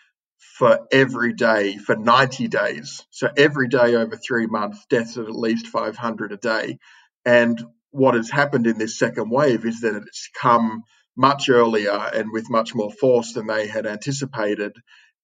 for 0.58 0.88
every 0.92 1.34
day 1.34 1.78
for 1.78 1.96
90 1.96 2.48
days. 2.50 3.06
So 3.12 3.30
every 3.38 3.70
day 3.70 3.96
over 3.96 4.18
three 4.18 4.48
months, 4.48 4.86
deaths 4.90 5.18
at 5.18 5.26
at 5.26 5.36
least 5.36 5.68
500 5.68 6.32
a 6.34 6.38
day. 6.38 6.80
And 7.26 7.62
what 7.92 8.16
has 8.16 8.30
happened 8.30 8.68
in 8.68 8.78
this 8.78 8.98
second 8.98 9.30
wave 9.30 9.66
is 9.66 9.82
that 9.82 9.96
it's 9.96 10.30
come 10.40 10.84
much 11.16 11.50
earlier 11.50 11.92
and 11.92 12.32
with 12.32 12.50
much 12.50 12.74
more 12.74 12.92
force 12.92 13.34
than 13.34 13.48
they 13.48 13.68
had 13.68 13.86
anticipated. 13.86 14.74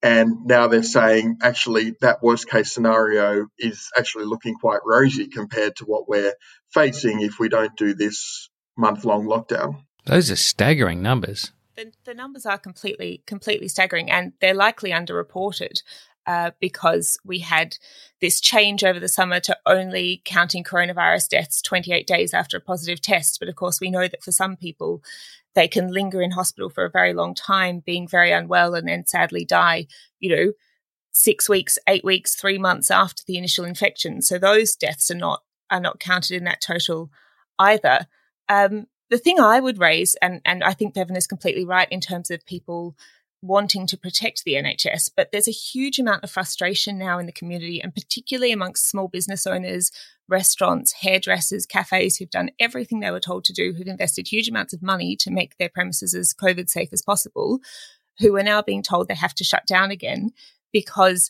And 0.02 0.46
now 0.46 0.68
they're 0.68 0.84
saying 0.84 1.38
actually 1.42 1.96
that 2.02 2.22
worst 2.22 2.50
case 2.50 2.72
scenario 2.72 3.48
is 3.58 3.90
actually 3.98 4.26
looking 4.26 4.56
quite 4.56 4.82
rosy 4.86 5.28
compared 5.28 5.78
to 5.78 5.86
what 5.86 6.08
we're 6.08 6.34
facing 6.74 7.22
if 7.22 7.40
we 7.40 7.50
don't 7.50 7.76
do 7.78 7.94
this 7.94 8.50
month 8.78 9.06
long 9.06 9.26
lockdown. 9.26 9.84
Those 10.06 10.30
are 10.30 10.36
staggering 10.36 11.02
numbers. 11.02 11.52
The, 11.76 11.92
the 12.06 12.14
numbers 12.14 12.46
are 12.46 12.58
completely 12.58 13.24
completely 13.26 13.68
staggering 13.68 14.12
and 14.12 14.34
they're 14.40 14.54
likely 14.54 14.92
underreported. 14.92 15.82
Uh, 16.28 16.50
because 16.60 17.20
we 17.24 17.38
had 17.38 17.78
this 18.20 18.42
change 18.42 18.84
over 18.84 19.00
the 19.00 19.08
summer 19.08 19.40
to 19.40 19.56
only 19.68 20.24
counting 20.26 20.64
coronavirus 20.64 21.30
deaths 21.30 21.62
28 21.62 22.08
days 22.08 22.34
after 22.34 22.58
a 22.58 22.62
positive 22.62 23.00
test. 23.00 23.40
But 23.40 23.48
of 23.48 23.56
course, 23.56 23.80
we 23.80 23.92
know 23.92 24.08
that 24.08 24.24
for 24.24 24.32
some 24.32 24.56
people, 24.56 25.04
they 25.54 25.68
can 25.68 25.92
linger 25.92 26.22
in 26.22 26.32
hospital 26.32 26.70
for 26.70 26.84
a 26.84 26.90
very 26.90 27.14
long 27.14 27.36
time, 27.36 27.84
being 27.86 28.08
very 28.08 28.32
unwell, 28.32 28.74
and 28.74 28.88
then 28.88 29.06
sadly 29.06 29.46
die, 29.46 29.86
you 30.20 30.36
know, 30.36 30.52
six 31.12 31.48
weeks, 31.48 31.80
eight 31.88 32.04
weeks, 32.04 32.36
three 32.36 32.58
months 32.58 32.92
after 32.92 33.24
the 33.26 33.38
initial 33.38 33.64
infection. 33.64 34.22
So 34.22 34.38
those 34.38 34.76
deaths 34.76 35.10
are 35.10 35.16
not 35.16 35.44
are 35.72 35.80
not 35.80 36.00
counted 36.00 36.36
in 36.36 36.44
that 36.44 36.62
total 36.62 37.10
either. 37.58 38.08
Um, 38.50 38.88
the 39.10 39.18
thing 39.18 39.40
I 39.40 39.60
would 39.60 39.80
raise, 39.80 40.16
and, 40.16 40.42
and 40.46 40.64
I 40.64 40.74
think 40.74 40.94
Bevan 40.94 41.16
is 41.16 41.28
completely 41.28 41.66
right 41.66 41.88
in 41.92 42.02
terms 42.02 42.32
of 42.32 42.46
people 42.46 42.96
wanting 43.46 43.88
to 43.88 43.98
protect 43.98 44.44
the 44.44 44.54
NHS, 44.54 45.12
but 45.16 45.32
there's 45.32 45.48
a 45.48 45.52
huge 45.52 46.00
amount 46.00 46.24
of 46.24 46.32
frustration 46.32 46.98
now 46.98 47.20
in 47.20 47.26
the 47.26 47.32
community, 47.32 47.82
and 47.82 47.94
particularly 47.94 48.52
amongst 48.52 48.90
small 48.90 49.08
business 49.08 49.46
owners, 49.46 49.92
restaurants, 50.28 50.94
hairdressers, 50.94 51.66
cafes 51.66 52.18
who've 52.18 52.30
done 52.30 52.52
everything 52.60 53.00
they 53.00 53.12
were 53.12 53.20
told 53.20 53.44
to 53.46 53.54
do, 53.54 53.74
who've 53.74 53.88
invested 53.88 54.28
huge 54.28 54.50
amounts 54.50 54.74
of 54.74 54.82
money 54.82 55.16
to 55.18 55.32
make 55.32 55.58
their 55.58 55.70
premises 55.70 56.14
as 56.14 56.34
COVID 56.34 56.70
safe 56.70 56.90
as 56.92 57.02
possible, 57.02 57.60
who 58.20 58.36
are 58.36 58.44
now 58.44 58.62
being 58.62 58.82
told 58.82 59.08
they 59.08 59.16
have 59.16 59.36
to 59.36 59.44
shut 59.44 59.66
down 59.68 59.92
again 59.92 60.32
because 60.72 61.30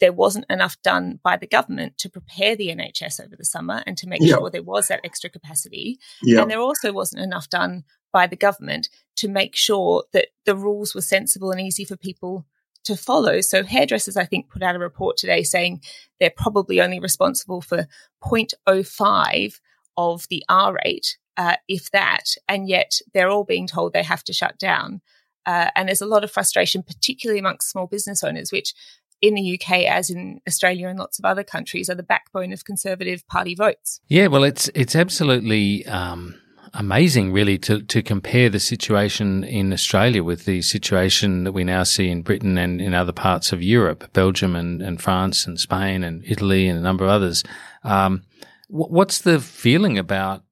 there 0.00 0.12
wasn't 0.12 0.46
enough 0.48 0.80
done 0.82 1.20
by 1.22 1.36
the 1.36 1.46
government 1.46 1.98
to 1.98 2.08
prepare 2.08 2.56
the 2.56 2.68
NHS 2.68 3.22
over 3.22 3.36
the 3.36 3.44
summer 3.44 3.82
and 3.86 3.98
to 3.98 4.08
make 4.08 4.22
sure 4.26 4.48
there 4.48 4.62
was 4.62 4.88
that 4.88 5.00
extra 5.04 5.28
capacity. 5.28 5.98
And 6.42 6.50
there 6.50 6.60
also 6.60 6.92
wasn't 6.92 7.22
enough 7.22 7.48
done 7.50 7.84
by 8.12 8.26
the 8.26 8.36
government 8.36 8.88
to 9.16 9.28
make 9.28 9.56
sure 9.56 10.04
that 10.12 10.28
the 10.44 10.56
rules 10.56 10.94
were 10.94 11.00
sensible 11.00 11.50
and 11.50 11.60
easy 11.60 11.84
for 11.84 11.96
people 11.96 12.46
to 12.84 12.96
follow. 12.96 13.40
So 13.40 13.62
hairdressers, 13.62 14.16
I 14.16 14.24
think, 14.24 14.48
put 14.48 14.62
out 14.62 14.76
a 14.76 14.80
report 14.80 15.16
today 15.16 15.42
saying 15.42 15.82
they're 16.18 16.32
probably 16.34 16.80
only 16.80 17.00
responsible 17.00 17.60
for 17.60 17.86
0.05 18.22 19.60
of 19.96 20.26
the 20.28 20.44
R 20.48 20.76
rate, 20.84 21.18
uh, 21.36 21.56
if 21.68 21.90
that, 21.92 22.34
and 22.48 22.68
yet 22.68 23.00
they're 23.14 23.28
all 23.28 23.44
being 23.44 23.66
told 23.66 23.92
they 23.92 24.02
have 24.02 24.24
to 24.24 24.32
shut 24.32 24.58
down. 24.58 25.00
Uh, 25.44 25.70
and 25.74 25.88
there's 25.88 26.00
a 26.00 26.06
lot 26.06 26.24
of 26.24 26.30
frustration, 26.30 26.82
particularly 26.82 27.40
amongst 27.40 27.70
small 27.70 27.86
business 27.86 28.22
owners, 28.22 28.52
which 28.52 28.74
in 29.20 29.34
the 29.34 29.54
UK, 29.54 29.84
as 29.84 30.10
in 30.10 30.40
Australia 30.48 30.88
and 30.88 30.98
lots 30.98 31.18
of 31.18 31.24
other 31.24 31.44
countries, 31.44 31.88
are 31.88 31.94
the 31.94 32.02
backbone 32.02 32.52
of 32.52 32.64
Conservative 32.64 33.26
Party 33.28 33.54
votes. 33.54 34.00
Yeah, 34.08 34.26
well, 34.26 34.44
it's 34.44 34.68
it's 34.74 34.96
absolutely 34.96 35.86
um, 35.86 36.40
amazing, 36.74 37.32
really, 37.32 37.58
to 37.58 37.82
to 37.82 38.02
compare 38.02 38.48
the 38.48 38.60
situation 38.60 39.44
in 39.44 39.72
Australia 39.72 40.22
with 40.22 40.44
the 40.44 40.62
situation 40.62 41.44
that 41.44 41.52
we 41.52 41.64
now 41.64 41.82
see 41.82 42.08
in 42.08 42.22
Britain 42.22 42.58
and 42.58 42.80
in 42.80 42.94
other 42.94 43.12
parts 43.12 43.52
of 43.52 43.62
Europe, 43.62 44.12
Belgium 44.12 44.56
and, 44.56 44.82
and 44.82 45.00
France 45.00 45.46
and 45.46 45.58
Spain 45.58 46.02
and 46.02 46.24
Italy 46.24 46.68
and 46.68 46.78
a 46.78 46.82
number 46.82 47.04
of 47.04 47.10
others. 47.10 47.44
Um, 47.84 48.22
what's 48.68 49.20
the 49.20 49.38
feeling 49.38 49.98
about 49.98 50.44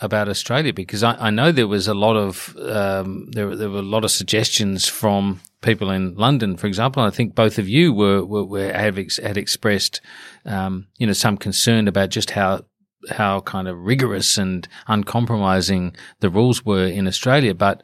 about 0.00 0.28
Australia 0.28 0.72
because 0.72 1.02
I, 1.02 1.14
I, 1.14 1.30
know 1.30 1.52
there 1.52 1.68
was 1.68 1.86
a 1.86 1.94
lot 1.94 2.16
of 2.16 2.56
um, 2.58 3.28
there, 3.30 3.54
there 3.54 3.70
were 3.70 3.78
a 3.78 3.82
lot 3.82 4.04
of 4.04 4.10
suggestions 4.10 4.88
from 4.88 5.40
people 5.60 5.90
in 5.90 6.14
London, 6.16 6.56
for 6.56 6.66
example. 6.66 7.02
I 7.04 7.10
think 7.10 7.36
both 7.36 7.58
of 7.58 7.68
you 7.68 7.92
were, 7.92 8.24
were, 8.24 8.44
were 8.44 8.72
have 8.72 8.98
ex, 8.98 9.18
had 9.18 9.38
expressed 9.38 10.00
um, 10.44 10.88
you 10.98 11.06
know 11.06 11.12
some 11.12 11.36
concern 11.36 11.88
about 11.88 12.10
just 12.10 12.32
how 12.32 12.64
how 13.10 13.40
kind 13.40 13.68
of 13.68 13.78
rigorous 13.78 14.38
and 14.38 14.66
uncompromising 14.86 15.96
the 16.20 16.30
rules 16.30 16.64
were 16.64 16.86
in 16.86 17.06
Australia, 17.06 17.54
but 17.54 17.82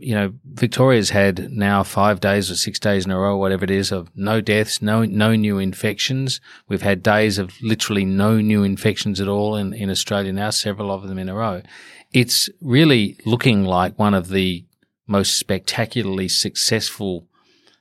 you 0.00 0.14
know, 0.14 0.34
Victoria's 0.44 1.10
had 1.10 1.50
now 1.50 1.82
five 1.82 2.20
days 2.20 2.50
or 2.50 2.56
six 2.56 2.78
days 2.78 3.04
in 3.04 3.10
a 3.10 3.18
row, 3.18 3.36
whatever 3.36 3.64
it 3.64 3.70
is, 3.70 3.92
of 3.92 4.10
no 4.14 4.40
deaths, 4.40 4.82
no 4.82 5.04
no 5.04 5.34
new 5.34 5.58
infections. 5.58 6.40
We've 6.68 6.82
had 6.82 7.02
days 7.02 7.38
of 7.38 7.60
literally 7.62 8.04
no 8.04 8.40
new 8.40 8.64
infections 8.64 9.20
at 9.20 9.28
all 9.28 9.56
in, 9.56 9.72
in 9.72 9.88
Australia 9.88 10.32
now, 10.32 10.50
several 10.50 10.90
of 10.90 11.08
them 11.08 11.18
in 11.18 11.28
a 11.28 11.34
row. 11.34 11.62
It's 12.12 12.50
really 12.60 13.18
looking 13.24 13.64
like 13.64 13.98
one 13.98 14.14
of 14.14 14.28
the 14.28 14.64
most 15.06 15.38
spectacularly 15.38 16.28
successful, 16.28 17.26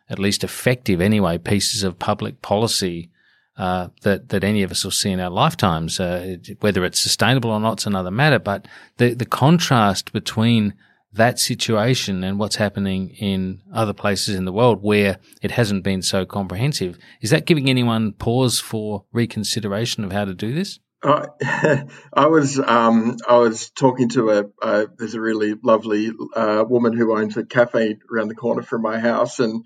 at 0.10 0.20
least 0.20 0.44
effective 0.44 1.02
anyway, 1.02 1.38
pieces 1.38 1.84
of 1.84 2.00
public 2.00 2.42
policy 2.42 3.10
uh, 3.58 3.90
that 4.04 4.30
that 4.30 4.44
any 4.44 4.64
of 4.64 4.72
us 4.72 4.84
will 4.84 4.92
see 4.92 5.12
in 5.12 5.20
our 5.20 5.30
lifetimes. 5.30 6.00
Uh, 6.00 6.38
whether 6.60 6.86
it's 6.86 7.00
sustainable 7.00 7.50
or 7.50 7.60
not 7.60 7.82
is 7.82 7.88
another 7.88 8.12
matter. 8.12 8.40
But 8.40 8.68
the 8.98 9.14
the 9.14 9.26
contrast 9.26 10.14
between 10.14 10.74
that 11.14 11.40
situation 11.40 12.24
and 12.24 12.40
what's 12.40 12.58
happening 12.58 13.10
in 13.10 13.62
other 13.74 13.94
places 13.94 14.36
in 14.36 14.46
the 14.46 14.52
world 14.52 14.82
where 14.82 15.18
it 15.42 15.52
hasn't 15.52 15.84
been 15.84 16.02
so 16.02 16.26
comprehensive. 16.26 16.98
Is 17.22 17.32
that 17.32 17.46
giving 17.46 17.70
anyone 17.70 18.14
pause 18.14 18.60
for 18.60 19.06
reconsideration 19.12 20.04
of 20.04 20.12
how 20.12 20.26
to 20.26 20.34
do 20.34 20.54
this? 20.54 20.80
Uh, 21.04 21.28
I 22.14 22.28
was 22.28 22.60
um, 22.60 23.18
I 23.28 23.38
was 23.38 23.70
talking 23.70 24.10
to 24.10 24.32
a, 24.32 24.46
a 24.62 24.88
there's 24.98 25.14
a 25.14 25.22
really 25.22 25.56
lovely 25.64 26.12
uh, 26.36 26.64
woman 26.68 26.96
who 26.96 27.18
owns 27.18 27.38
a 27.38 27.46
cafe 27.46 27.98
around 28.12 28.30
the 28.30 28.36
corner 28.36 28.64
from 28.64 28.82
my 28.82 29.00
house, 29.00 29.40
and 29.40 29.64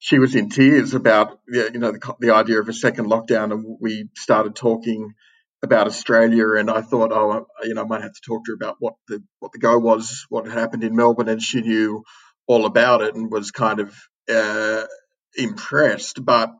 she 0.00 0.18
was 0.18 0.34
in 0.34 0.48
tears 0.48 0.94
about 0.94 1.38
you 1.46 1.78
know 1.78 1.92
the, 1.92 2.14
the 2.20 2.34
idea 2.34 2.58
of 2.58 2.68
a 2.68 2.72
second 2.72 3.06
lockdown, 3.06 3.52
and 3.52 3.76
we 3.80 4.08
started 4.16 4.56
talking 4.56 5.12
about 5.62 5.86
Australia, 5.86 6.54
and 6.54 6.70
I 6.70 6.80
thought, 6.80 7.12
oh, 7.12 7.46
you 7.62 7.74
know, 7.74 7.82
I 7.82 7.86
might 7.86 8.02
have 8.02 8.14
to 8.14 8.20
talk 8.26 8.46
to 8.46 8.52
her 8.52 8.54
about 8.54 8.76
what 8.80 8.94
the 9.08 9.22
what 9.40 9.52
the 9.52 9.58
go 9.58 9.78
was, 9.78 10.24
what 10.30 10.46
had 10.46 10.58
happened 10.58 10.84
in 10.84 10.96
Melbourne, 10.96 11.28
and 11.28 11.42
she 11.42 11.60
knew 11.60 12.02
all 12.46 12.64
about 12.64 13.02
it 13.02 13.14
and 13.14 13.30
was 13.30 13.50
kind 13.50 13.78
of 13.78 13.94
uh, 14.32 14.84
impressed. 15.36 16.24
But 16.24 16.50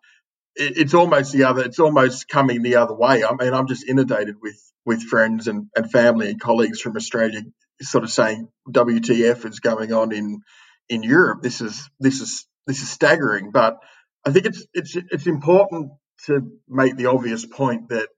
it, 0.55 0.77
it's 0.77 0.95
almost 0.95 1.33
the 1.33 1.45
other, 1.45 1.63
it's 1.63 1.81
almost 1.81 2.29
coming 2.29 2.63
the 2.63 2.77
other 2.77 2.95
way. 2.95 3.25
I 3.25 3.35
mean, 3.35 3.55
I'm 3.55 3.69
just 3.69 3.89
inundated 3.89 4.37
with 4.43 4.61
with 4.85 5.03
friends 5.03 5.49
and, 5.49 5.69
and 5.75 5.91
family 5.91 6.29
and 6.29 6.39
colleagues 6.39 6.83
from 6.83 6.95
Australia, 6.95 7.41
sort 7.81 8.05
of 8.05 8.11
saying, 8.11 8.49
"WTF 8.69 9.47
is 9.47 9.61
going 9.61 9.95
on 9.95 10.13
in 10.13 10.43
in 10.91 11.03
Europe? 11.03 11.41
This 11.41 11.63
is 11.63 11.89
this 11.99 12.21
is 12.21 12.47
this 12.67 12.83
is 12.83 12.91
staggering." 12.91 13.51
But 13.51 13.79
I 14.27 14.33
think 14.33 14.47
it's 14.47 14.67
it's 14.75 14.97
it's 14.97 15.27
important 15.27 15.93
to 16.27 16.53
make 16.69 16.97
the 16.97 17.07
obvious 17.07 17.47
point 17.47 17.89
that 17.89 18.09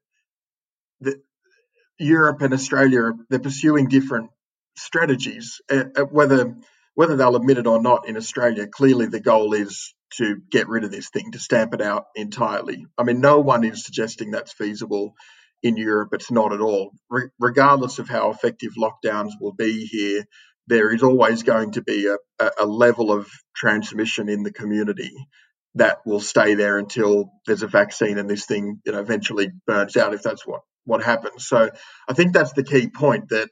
the, 0.99 1.21
Europe 1.99 2.41
and 2.41 2.53
Australia 2.53 3.11
they're 3.29 3.39
pursuing 3.39 3.87
different 3.87 4.29
strategies. 4.75 5.61
Uh, 5.69 5.85
uh, 5.95 6.03
whether 6.03 6.55
whether 6.95 7.15
they'll 7.15 7.35
admit 7.35 7.57
it 7.57 7.67
or 7.67 7.81
not 7.81 8.07
in 8.07 8.17
Australia, 8.17 8.67
clearly 8.67 9.07
the 9.07 9.19
goal 9.19 9.53
is 9.53 9.93
to 10.17 10.37
get 10.51 10.67
rid 10.67 10.83
of 10.83 10.91
this 10.91 11.09
thing, 11.09 11.31
to 11.31 11.39
stamp 11.39 11.73
it 11.73 11.81
out 11.81 12.05
entirely. 12.15 12.85
I 12.97 13.03
mean, 13.03 13.19
no 13.19 13.39
one 13.39 13.63
is 13.63 13.83
suggesting 13.83 14.31
that's 14.31 14.53
feasible 14.53 15.15
in 15.63 15.77
Europe. 15.77 16.09
It's 16.13 16.29
not 16.29 16.53
at 16.53 16.61
all. 16.61 16.91
Re- 17.09 17.29
regardless 17.39 17.97
of 17.97 18.09
how 18.09 18.29
effective 18.29 18.73
lockdowns 18.77 19.31
will 19.39 19.53
be 19.53 19.85
here, 19.85 20.25
there 20.67 20.93
is 20.93 21.03
always 21.03 21.43
going 21.43 21.71
to 21.71 21.81
be 21.81 22.07
a, 22.07 22.51
a 22.61 22.65
level 22.65 23.11
of 23.11 23.27
transmission 23.55 24.29
in 24.29 24.43
the 24.43 24.51
community 24.51 25.13
that 25.75 25.99
will 26.05 26.19
stay 26.19 26.53
there 26.53 26.77
until 26.77 27.31
there's 27.47 27.63
a 27.63 27.67
vaccine 27.67 28.17
and 28.17 28.29
this 28.29 28.45
thing 28.45 28.79
you 28.85 28.91
know 28.91 28.99
eventually 28.99 29.49
burns 29.65 29.97
out 29.97 30.13
if 30.13 30.21
that's 30.21 30.45
what 30.45 30.61
what 30.85 31.03
happens. 31.03 31.47
So 31.47 31.69
I 32.07 32.13
think 32.13 32.33
that's 32.33 32.53
the 32.53 32.63
key 32.63 32.89
point 32.89 33.29
that 33.29 33.49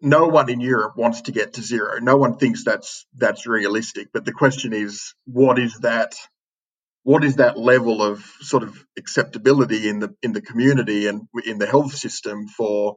no 0.00 0.28
one 0.28 0.50
in 0.50 0.60
Europe 0.60 0.96
wants 0.96 1.22
to 1.22 1.32
get 1.32 1.54
to 1.54 1.62
zero. 1.62 1.98
No 2.00 2.16
one 2.16 2.36
thinks 2.36 2.64
that's 2.64 3.06
that's 3.16 3.46
realistic. 3.46 4.08
But 4.12 4.24
the 4.24 4.32
question 4.32 4.72
is, 4.72 5.14
what 5.26 5.58
is 5.58 5.78
that? 5.80 6.14
What 7.02 7.22
is 7.22 7.36
that 7.36 7.58
level 7.58 8.02
of 8.02 8.24
sort 8.40 8.62
of 8.62 8.82
acceptability 8.96 9.88
in 9.88 9.98
the 9.98 10.14
in 10.22 10.32
the 10.32 10.40
community 10.40 11.06
and 11.06 11.28
in 11.44 11.58
the 11.58 11.66
health 11.66 11.94
system 11.94 12.46
for 12.48 12.96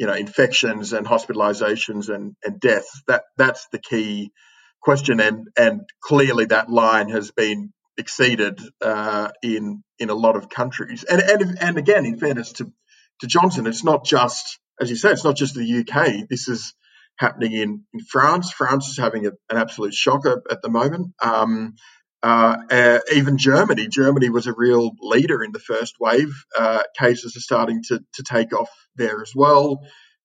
you 0.00 0.06
know 0.06 0.14
infections 0.14 0.94
and 0.94 1.06
hospitalizations 1.06 2.08
and 2.08 2.34
and 2.42 2.58
deaths? 2.58 3.02
That 3.06 3.24
that's 3.36 3.68
the 3.70 3.78
key 3.78 4.32
question. 4.80 5.20
And 5.20 5.48
and 5.58 5.82
clearly 6.02 6.46
that 6.46 6.70
line 6.70 7.10
has 7.10 7.30
been 7.30 7.72
exceeded 7.98 8.58
uh, 8.80 9.30
in 9.42 9.84
in 9.98 10.08
a 10.08 10.14
lot 10.14 10.36
of 10.36 10.48
countries. 10.48 11.04
And 11.04 11.20
and 11.20 11.58
and 11.60 11.76
again, 11.76 12.06
in 12.06 12.18
fairness 12.18 12.52
to 12.54 12.72
to 13.20 13.26
Johnson, 13.26 13.66
it's 13.66 13.84
not 13.84 14.06
just 14.06 14.58
as 14.80 14.88
you 14.88 14.96
say, 14.96 15.10
it's 15.10 15.24
not 15.24 15.36
just 15.36 15.54
the 15.54 15.84
UK. 15.86 16.26
This 16.30 16.48
is 16.48 16.72
happening 17.18 17.52
in 17.52 17.84
in 17.92 18.00
France. 18.00 18.50
France 18.52 18.88
is 18.88 18.96
having 18.96 19.26
a, 19.26 19.32
an 19.50 19.58
absolute 19.58 19.92
shocker 19.92 20.42
at 20.50 20.62
the 20.62 20.70
moment. 20.70 21.12
Um, 21.22 21.74
uh, 22.22 22.56
uh, 22.70 22.98
even 23.14 23.38
Germany. 23.38 23.88
Germany 23.88 24.28
was 24.28 24.46
a 24.46 24.52
real 24.52 24.92
leader 25.00 25.42
in 25.42 25.52
the 25.52 25.58
first 25.58 25.94
wave. 25.98 26.32
Uh, 26.58 26.82
cases 26.98 27.36
are 27.36 27.40
starting 27.40 27.82
to 27.84 28.00
to 28.14 28.22
take 28.22 28.52
off 28.52 28.70
there 28.96 29.22
as 29.22 29.32
well. 29.34 29.82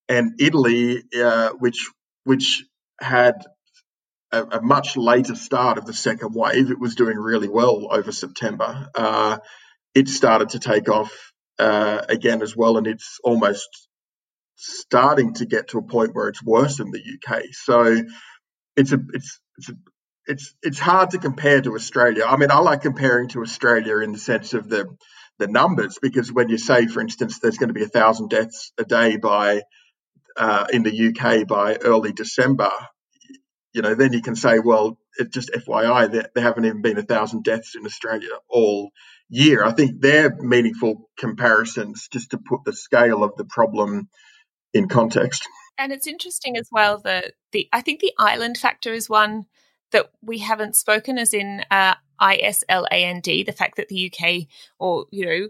And 0.10 0.34
Italy, 0.40 1.04
uh, 1.18 1.52
which 1.52 1.90
which 2.26 2.66
had 3.00 3.36
a, 4.32 4.44
a, 4.44 4.62
much 4.62 4.98
later 4.98 5.36
start 5.36 5.78
of 5.78 5.86
the 5.86 5.94
second 5.94 6.34
wave. 6.34 6.70
It 6.70 6.80
was 6.80 6.96
doing 6.96 7.18
really 7.18 7.48
well 7.48 7.88
over 7.92 8.12
September. 8.12 8.90
Uh, 8.94 9.38
it 9.94 10.10
started 10.10 10.50
to 10.50 10.60
take 10.60 10.90
off 10.90 11.32
again 11.58 12.42
as 12.42 12.56
well, 12.56 12.78
and 12.78 12.88
it's 12.88 13.20
almost 13.24 13.88
starting 14.58 15.34
to 15.36 15.46
get 15.46 15.70
to 15.70 15.78
a 15.78 15.84
point 15.84 16.14
where 16.14 16.28
it's 16.28 16.44
worse 16.44 16.78
than 16.78 16.92
the 16.92 17.02
UK. 17.02 17.44
So 17.52 18.02
it's 18.76 18.92
a 18.92 19.00
it's 19.14 19.40
it's 19.58 19.70
a, 19.70 19.74
it's 20.28 20.56
it's 20.62 20.80
hard 20.80 21.12
to 21.12 21.18
compare 21.18 21.62
to 21.62 21.76
Australia. 21.76 22.26
I 22.28 22.38
mean, 22.38 22.52
I 22.52 22.60
like 22.60 22.82
comparing 22.82 23.30
to 23.30 23.42
Australia 23.42 24.00
in 24.00 24.12
the 24.12 24.18
sense 24.18 24.54
of 24.54 24.70
the 24.70 24.88
the 25.38 25.48
numbers 25.48 25.98
because 26.02 26.32
when 26.32 26.50
you 26.50 26.58
say, 26.58 26.88
for 26.88 27.02
instance, 27.02 27.40
there's 27.40 27.58
going 27.58 27.68
to 27.70 27.74
be 27.74 27.84
a 27.84 27.90
thousand 27.90 28.30
deaths 28.30 28.72
a 28.78 28.86
day 28.86 29.18
by 29.18 29.64
uh, 30.38 30.66
in 30.72 30.84
the 30.84 31.08
UK 31.10 31.48
by 31.48 31.76
early 31.76 32.14
December, 32.14 32.72
you 33.74 33.82
know, 33.82 33.96
then 33.96 34.14
you 34.14 34.22
can 34.22 34.36
say, 34.36 34.60
well, 34.60 34.98
it 35.18 35.32
just 35.32 35.52
FYI, 35.52 36.12
there, 36.12 36.30
there 36.34 36.44
haven't 36.44 36.66
even 36.66 36.82
been 36.82 36.98
a 36.98 37.04
thousand 37.04 37.44
deaths 37.44 37.76
in 37.76 37.86
Australia 37.86 38.30
all 38.50 38.92
year. 39.30 39.64
I 39.64 39.72
think 39.72 40.02
they're 40.02 40.36
meaningful 40.36 41.10
comparisons 41.18 42.08
just 42.12 42.32
to 42.32 42.38
put 42.38 42.62
the 42.66 42.74
scale 42.74 43.24
of 43.24 43.36
the 43.38 43.46
problem 43.46 44.10
in 44.74 44.88
context. 44.88 45.48
And 45.78 45.92
it's 45.92 46.08
interesting 46.08 46.58
as 46.58 46.70
well 46.72 47.00
that 47.00 47.34
the 47.52 47.68
I 47.74 47.82
think 47.82 48.00
the 48.00 48.14
island 48.18 48.58
factor 48.58 48.94
is 48.94 49.10
one 49.10 49.46
that 49.96 50.12
we 50.22 50.40
haven't 50.40 50.76
spoken 50.76 51.18
as 51.18 51.34
in 51.34 51.64
uh, 51.72 51.96
ISLAND, 52.22 53.24
the 53.24 53.54
fact 53.54 53.78
that 53.78 53.88
the 53.88 54.12
UK 54.12 54.48
or 54.78 55.06
you 55.10 55.26
know 55.26 55.48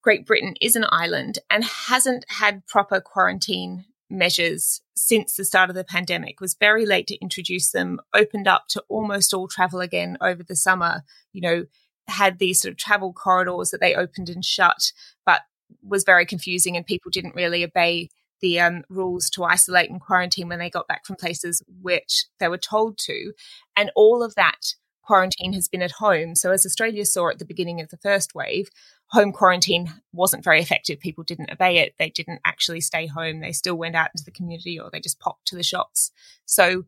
Great 0.00 0.26
Britain 0.26 0.54
is 0.62 0.76
an 0.76 0.86
island 0.88 1.38
and 1.50 1.62
hasn't 1.62 2.24
had 2.28 2.66
proper 2.66 3.02
quarantine 3.02 3.84
measures 4.08 4.80
since 4.96 5.36
the 5.36 5.44
start 5.44 5.68
of 5.68 5.76
the 5.76 5.84
pandemic. 5.84 6.40
Was 6.40 6.56
very 6.58 6.86
late 6.86 7.06
to 7.08 7.20
introduce 7.20 7.70
them 7.70 8.00
opened 8.14 8.48
up 8.48 8.68
to 8.68 8.82
almost 8.88 9.34
all 9.34 9.46
travel 9.46 9.80
again 9.80 10.16
over 10.22 10.42
the 10.42 10.56
summer 10.56 11.02
you 11.34 11.42
know 11.42 11.66
had 12.08 12.38
these 12.38 12.62
sort 12.62 12.72
of 12.72 12.78
travel 12.78 13.12
corridors 13.12 13.70
that 13.70 13.80
they 13.80 13.94
opened 13.94 14.30
and 14.30 14.44
shut 14.44 14.92
but 15.26 15.42
was 15.82 16.02
very 16.02 16.26
confusing 16.26 16.76
and 16.76 16.86
people 16.86 17.10
didn't 17.10 17.34
really 17.34 17.62
obey 17.62 18.08
the 18.42 18.60
um, 18.60 18.82
rules 18.90 19.30
to 19.30 19.44
isolate 19.44 19.90
and 19.90 20.00
quarantine 20.00 20.48
when 20.48 20.58
they 20.58 20.68
got 20.68 20.88
back 20.88 21.06
from 21.06 21.16
places 21.16 21.62
which 21.80 22.26
they 22.38 22.48
were 22.48 22.58
told 22.58 22.98
to. 22.98 23.32
And 23.76 23.90
all 23.96 24.22
of 24.22 24.34
that 24.34 24.74
quarantine 25.02 25.52
has 25.52 25.68
been 25.68 25.82
at 25.82 25.92
home. 25.92 26.34
So, 26.34 26.52
as 26.52 26.66
Australia 26.66 27.04
saw 27.04 27.30
at 27.30 27.38
the 27.38 27.44
beginning 27.44 27.80
of 27.80 27.88
the 27.88 27.96
first 27.96 28.34
wave, 28.34 28.68
home 29.06 29.32
quarantine 29.32 29.92
wasn't 30.12 30.44
very 30.44 30.60
effective. 30.60 31.00
People 31.00 31.24
didn't 31.24 31.50
obey 31.50 31.78
it. 31.78 31.94
They 31.98 32.10
didn't 32.10 32.40
actually 32.44 32.80
stay 32.80 33.06
home. 33.06 33.40
They 33.40 33.52
still 33.52 33.76
went 33.76 33.96
out 33.96 34.10
into 34.14 34.24
the 34.24 34.30
community 34.30 34.78
or 34.78 34.90
they 34.90 35.00
just 35.00 35.20
popped 35.20 35.46
to 35.48 35.56
the 35.56 35.62
shops. 35.62 36.10
So, 36.46 36.84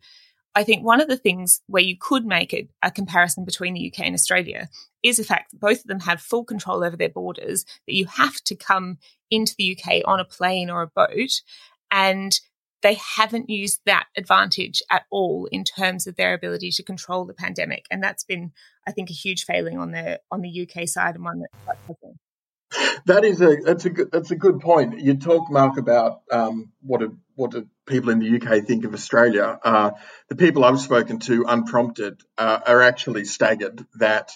I 0.54 0.62
think 0.62 0.84
one 0.84 1.00
of 1.00 1.08
the 1.08 1.16
things 1.16 1.60
where 1.66 1.82
you 1.82 1.96
could 1.98 2.24
make 2.24 2.54
a, 2.54 2.68
a 2.82 2.90
comparison 2.90 3.44
between 3.44 3.74
the 3.74 3.92
UK 3.92 4.06
and 4.06 4.14
Australia 4.14 4.68
is 5.02 5.16
the 5.16 5.24
fact 5.24 5.50
that 5.50 5.60
both 5.60 5.80
of 5.80 5.86
them 5.86 6.00
have 6.00 6.20
full 6.20 6.44
control 6.44 6.84
over 6.84 6.96
their 6.96 7.08
borders, 7.08 7.64
that 7.86 7.94
you 7.94 8.06
have 8.06 8.36
to 8.44 8.54
come 8.54 8.98
into 9.30 9.54
the 9.58 9.76
UK 9.76 10.02
on 10.04 10.20
a 10.20 10.24
plane 10.24 10.70
or 10.70 10.82
a 10.82 10.86
boat. 10.86 11.42
And 11.90 12.38
they 12.82 12.98
haven't 13.16 13.50
used 13.50 13.80
that 13.86 14.06
advantage 14.16 14.82
at 14.90 15.04
all 15.10 15.48
in 15.50 15.64
terms 15.64 16.06
of 16.06 16.16
their 16.16 16.34
ability 16.34 16.70
to 16.70 16.82
control 16.82 17.24
the 17.24 17.34
pandemic. 17.34 17.86
And 17.90 18.02
that's 18.02 18.24
been, 18.24 18.52
I 18.86 18.92
think, 18.92 19.10
a 19.10 19.14
huge 19.14 19.44
failing 19.44 19.78
on 19.78 19.90
the 19.90 20.20
on 20.30 20.42
the 20.42 20.68
UK 20.68 20.86
side 20.86 21.14
and 21.14 21.24
one 21.24 21.40
that's 21.66 21.80
quite. 21.86 22.14
That 23.06 23.24
is 23.24 23.40
a 23.40 23.56
that's 23.56 23.86
a 23.86 23.90
that's 24.12 24.30
a 24.30 24.36
good 24.36 24.60
point. 24.60 25.00
You 25.00 25.14
talk, 25.14 25.50
Mark, 25.50 25.78
about 25.78 26.22
um, 26.30 26.72
what 26.82 27.02
a, 27.02 27.12
what 27.36 27.52
do 27.52 27.66
people 27.86 28.10
in 28.10 28.18
the 28.18 28.36
UK 28.36 28.64
think 28.64 28.84
of 28.84 28.94
Australia. 28.94 29.58
Uh, 29.62 29.92
the 30.28 30.36
people 30.36 30.64
I've 30.64 30.80
spoken 30.80 31.18
to, 31.20 31.44
unprompted, 31.46 32.20
uh, 32.38 32.60
are 32.66 32.82
actually 32.82 33.24
staggered 33.24 33.84
that 33.98 34.30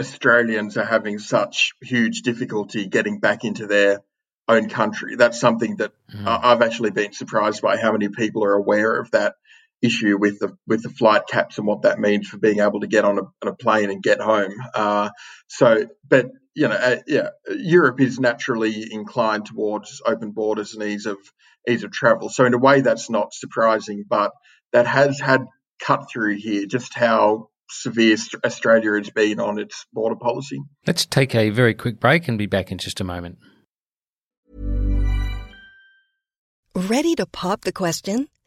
Australians 0.00 0.76
are 0.76 0.84
having 0.84 1.18
such 1.18 1.72
huge 1.80 2.22
difficulty 2.22 2.86
getting 2.86 3.20
back 3.20 3.44
into 3.44 3.66
their 3.66 4.02
own 4.48 4.68
country. 4.68 5.16
That's 5.16 5.38
something 5.38 5.76
that 5.76 5.92
mm. 6.12 6.26
I've 6.26 6.62
actually 6.62 6.90
been 6.90 7.12
surprised 7.12 7.62
by 7.62 7.76
how 7.76 7.92
many 7.92 8.08
people 8.08 8.44
are 8.44 8.54
aware 8.54 8.98
of 8.98 9.10
that 9.12 9.34
issue 9.80 10.16
with 10.16 10.38
the 10.38 10.56
with 10.66 10.82
the 10.82 10.88
flight 10.88 11.22
caps 11.28 11.58
and 11.58 11.66
what 11.66 11.82
that 11.82 11.98
means 11.98 12.28
for 12.28 12.38
being 12.38 12.60
able 12.60 12.80
to 12.80 12.86
get 12.86 13.04
on 13.04 13.18
a, 13.18 13.22
on 13.22 13.48
a 13.48 13.54
plane 13.54 13.90
and 13.90 14.02
get 14.02 14.20
home. 14.20 14.54
Uh, 14.74 15.10
so, 15.48 15.86
but 16.08 16.30
you 16.54 16.68
know, 16.68 16.74
uh, 16.74 16.96
yeah, 17.06 17.28
Europe 17.48 18.00
is 18.00 18.18
naturally 18.18 18.92
inclined 18.92 19.46
towards 19.46 20.02
open 20.04 20.32
borders 20.32 20.74
and 20.74 20.82
ease 20.82 21.06
of 21.06 21.18
ease 21.68 21.84
of 21.84 21.92
travel. 21.92 22.28
So 22.28 22.44
in 22.44 22.54
a 22.54 22.58
way, 22.58 22.80
that's 22.80 23.08
not 23.08 23.32
surprising, 23.32 24.04
but 24.08 24.32
that 24.72 24.86
has 24.86 25.20
had 25.20 25.42
cut 25.80 26.10
through 26.10 26.36
here. 26.36 26.66
Just 26.66 26.94
how 26.94 27.48
severe 27.70 28.16
Australia 28.44 28.92
has 28.92 29.10
been 29.10 29.40
on 29.40 29.58
its 29.58 29.86
border 29.92 30.16
policy. 30.16 30.60
Let's 30.86 31.06
take 31.06 31.34
a 31.34 31.50
very 31.50 31.74
quick 31.74 32.00
break 32.00 32.28
and 32.28 32.36
be 32.36 32.46
back 32.46 32.70
in 32.70 32.78
just 32.78 33.00
a 33.00 33.04
moment. 33.04 33.38
Ready 36.74 37.14
to 37.16 37.26
pop 37.26 37.62
the 37.62 37.72
question? 37.72 38.28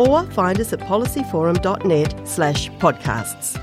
Or 0.00 0.24
find 0.30 0.58
us 0.58 0.72
at 0.72 0.80
policyforum.net 0.80 2.26
slash 2.26 2.70
podcasts. 2.78 3.60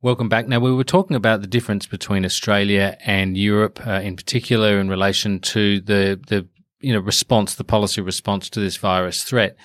Welcome 0.00 0.30
back. 0.30 0.48
Now, 0.48 0.60
we 0.60 0.72
were 0.72 0.82
talking 0.82 1.14
about 1.14 1.42
the 1.42 1.46
difference 1.46 1.84
between 1.86 2.24
Australia 2.24 2.96
and 3.04 3.36
Europe, 3.36 3.86
uh, 3.86 4.00
in 4.02 4.16
particular, 4.16 4.80
in 4.80 4.88
relation 4.88 5.40
to 5.40 5.82
the, 5.82 6.18
the 6.28 6.48
you 6.80 6.94
know 6.94 7.00
response, 7.00 7.56
the 7.56 7.64
policy 7.64 8.00
response 8.00 8.48
to 8.48 8.60
this 8.60 8.78
virus 8.78 9.24
threat. 9.24 9.56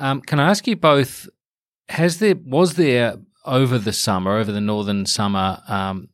Um, 0.00 0.20
can 0.20 0.40
I 0.40 0.50
ask 0.50 0.66
you 0.66 0.74
both? 0.74 1.28
Has 1.90 2.18
there 2.18 2.34
was 2.34 2.74
there 2.74 3.18
over 3.44 3.78
the 3.78 3.92
summer, 3.92 4.38
over 4.38 4.50
the 4.50 4.60
northern 4.60 5.06
summer, 5.06 5.62
um, 5.68 6.08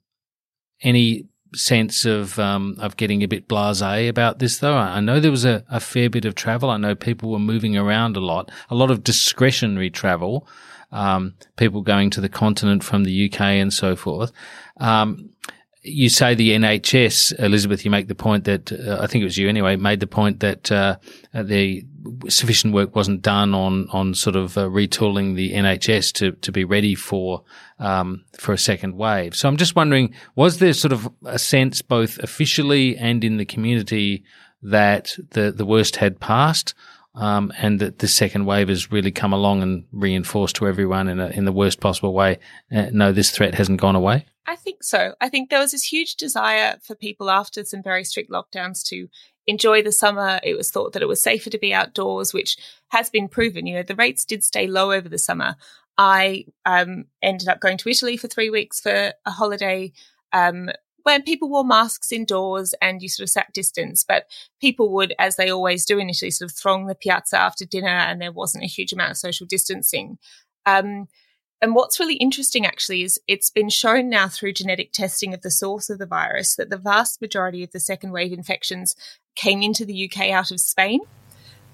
any 0.83 1.30
sense 1.55 2.05
of 2.05 2.39
um, 2.39 2.77
of 2.79 2.97
getting 2.97 3.23
a 3.23 3.29
bit 3.29 3.49
blasé 3.49 4.09
about 4.09 4.39
this 4.39 4.59
though. 4.59 4.77
I 4.77 5.01
know 5.01 5.21
there 5.21 5.31
was 5.31 5.45
a, 5.45 5.65
a, 5.69 5.81
fair 5.81 6.11
bit 6.11 6.25
of 6.25 6.35
travel. 6.35 6.71
I 6.71 6.77
know 6.77 6.95
people 6.95 7.31
were 7.31 7.39
moving 7.39 7.77
around 7.77 8.17
a 8.17 8.21
lot, 8.21 8.51
a 8.69 8.75
lot 8.75 8.91
of 8.91 9.05
discretionary 9.05 9.91
travel, 9.91 10.47
um, 10.93 11.35
people 11.57 11.83
going 11.83 12.11
to 12.11 12.21
the 12.21 12.29
continent 12.29 12.85
from 12.85 13.05
the 13.05 13.31
UK 13.31 13.41
and 13.41 13.73
so 13.73 13.97
forth. 13.97 14.33
Um, 14.79 15.31
you 15.83 16.11
say 16.11 16.35
the 16.35 16.51
NHS, 16.51 17.39
Elizabeth, 17.39 17.85
you 17.85 17.91
make 17.91 18.09
the 18.09 18.15
point 18.15 18.45
that, 18.45 18.71
uh, 18.71 18.99
I 19.01 19.07
think 19.07 19.23
it 19.23 19.25
was 19.25 19.39
you 19.39 19.49
anyway, 19.49 19.77
made 19.77 20.01
the 20.01 20.07
point 20.07 20.41
that, 20.41 20.71
uh, 20.71 20.97
the 21.33 21.85
sufficient 22.29 22.75
work 22.75 22.95
wasn't 22.95 23.23
done 23.23 23.55
on, 23.55 23.89
on 23.91 24.15
sort 24.15 24.37
of 24.37 24.59
uh, 24.59 24.67
retooling 24.67 25.37
the 25.37 25.53
NHS 25.53 26.13
to, 26.15 26.33
to 26.33 26.53
be 26.53 26.65
ready 26.65 26.95
for, 26.95 27.45
um, 27.79 28.25
for 28.39 28.53
a 28.53 28.59
second 28.59 28.97
wave. 28.97 29.35
So 29.35 29.49
I'm 29.49 29.57
just 29.57 29.75
wondering, 29.75 30.15
was 30.35 30.59
there 30.59 30.75
sort 30.75 30.93
of 30.93 31.09
a 31.25 31.39
sense 31.39 31.81
both 31.81 32.19
officially 32.19 32.97
and 32.99 33.25
in 33.25 33.39
the 33.39 33.47
community 33.47 34.23
that 34.63 35.17
the, 35.31 35.51
the 35.51 35.65
worst 35.65 35.97
had 35.97 36.21
passed? 36.21 36.75
Um, 37.13 37.53
and 37.59 37.81
that 37.81 37.99
the 37.99 38.07
second 38.07 38.47
wave 38.47 38.69
has 38.69 38.93
really 38.93 39.11
come 39.11 39.33
along 39.33 39.63
and 39.63 39.85
reinforced 39.91 40.55
to 40.57 40.69
everyone 40.69 41.09
in, 41.09 41.19
a, 41.19 41.27
in 41.31 41.45
the 41.45 41.53
worst 41.53 41.81
possible 41.81 42.15
way. 42.15 42.39
Uh, 42.71 42.87
no, 42.93 43.13
this 43.13 43.33
threat 43.33 43.53
hasn't 43.53 43.81
gone 43.81 43.97
away. 43.97 44.27
I 44.47 44.57
think 44.57 44.83
so. 44.83 45.15
I 45.21 45.29
think 45.29 45.49
there 45.51 45.61
was 45.61 45.73
this 45.73 45.93
huge 45.93 46.17
desire 46.17 46.79
for 46.83 46.95
people 46.95 47.31
after 47.31 47.65
some 47.65 47.83
very 47.83 48.05
strict 48.05 48.31
lockdowns 48.31 48.83
to 48.89 49.09
enjoy 49.47 49.83
the 49.83 49.93
summer. 49.93 50.41
It 50.43 50.57
was 50.57 50.71
thought 50.71 50.93
that 50.93 51.03
it 51.03 51.09
was 51.09 51.23
safer 51.23 51.51
to 51.51 51.59
be 51.59 51.75
outdoors, 51.75 52.33
which 52.33 52.57
has 52.89 53.11
been 53.11 53.29
proven. 53.29 53.67
You 53.67 53.77
know, 53.77 53.83
the 53.83 53.95
rates 53.95 54.25
did 54.25 54.43
stay 54.43 54.67
low 54.67 54.93
over 54.93 55.09
the 55.09 55.19
summer. 55.19 55.57
I 55.99 56.47
um, 56.65 57.05
ended 57.23 57.49
up 57.49 57.61
going 57.61 57.77
to 57.79 57.91
Italy 57.91 58.17
for 58.17 58.29
three 58.29 58.51
weeks 58.51 58.81
for 58.81 59.13
a 59.25 59.31
holiday. 59.31 59.93
Um, 60.33 60.71
when 61.03 61.23
people 61.23 61.49
wore 61.49 61.65
masks 61.65 62.13
indoors 62.13 62.75
and 62.81 63.03
you 63.03 63.09
sort 63.09 63.25
of 63.25 63.31
sat 63.31 63.53
distance, 63.53 64.05
but 64.07 64.27
people 64.61 64.93
would, 64.95 65.15
as 65.19 65.37
they 65.37 65.51
always 65.51 65.85
do 65.85 65.99
initially, 65.99 66.31
sort 66.31 66.51
of 66.51 66.57
throng 66.57 66.87
the 66.87 66.95
piazza 66.95 67.39
after 67.39 67.65
dinner 67.65 67.89
and 67.89 68.21
there 68.21 68.33
wasn't 68.33 68.65
a 68.65 68.69
huge 68.69 68.93
amount 68.93 69.11
of 69.11 69.17
social 69.17 69.47
distancing. 69.47 70.19
Um, 70.67 71.09
and 71.63 71.75
what's 71.75 72.01
really 72.01 72.15
interesting 72.15 72.65
actually 72.65 73.03
is 73.03 73.21
it's 73.27 73.51
been 73.51 73.69
shown 73.69 74.09
now 74.09 74.29
through 74.29 74.53
genetic 74.55 74.93
testing 74.93 75.35
of 75.35 75.43
the 75.43 75.51
source 75.51 75.91
of 75.91 75.99
the 75.99 76.07
virus 76.07 76.57
that 76.57 76.71
the 76.71 76.79
vast 76.79 77.21
majority 77.21 77.63
of 77.63 77.73
the 77.73 77.81
second 77.81 78.13
wave 78.13 78.33
infections 78.33 78.97
came 79.37 79.63
into 79.63 79.85
the 79.85 80.11
UK 80.11 80.31
out 80.31 80.51
of 80.51 80.61
Spain. 80.61 81.01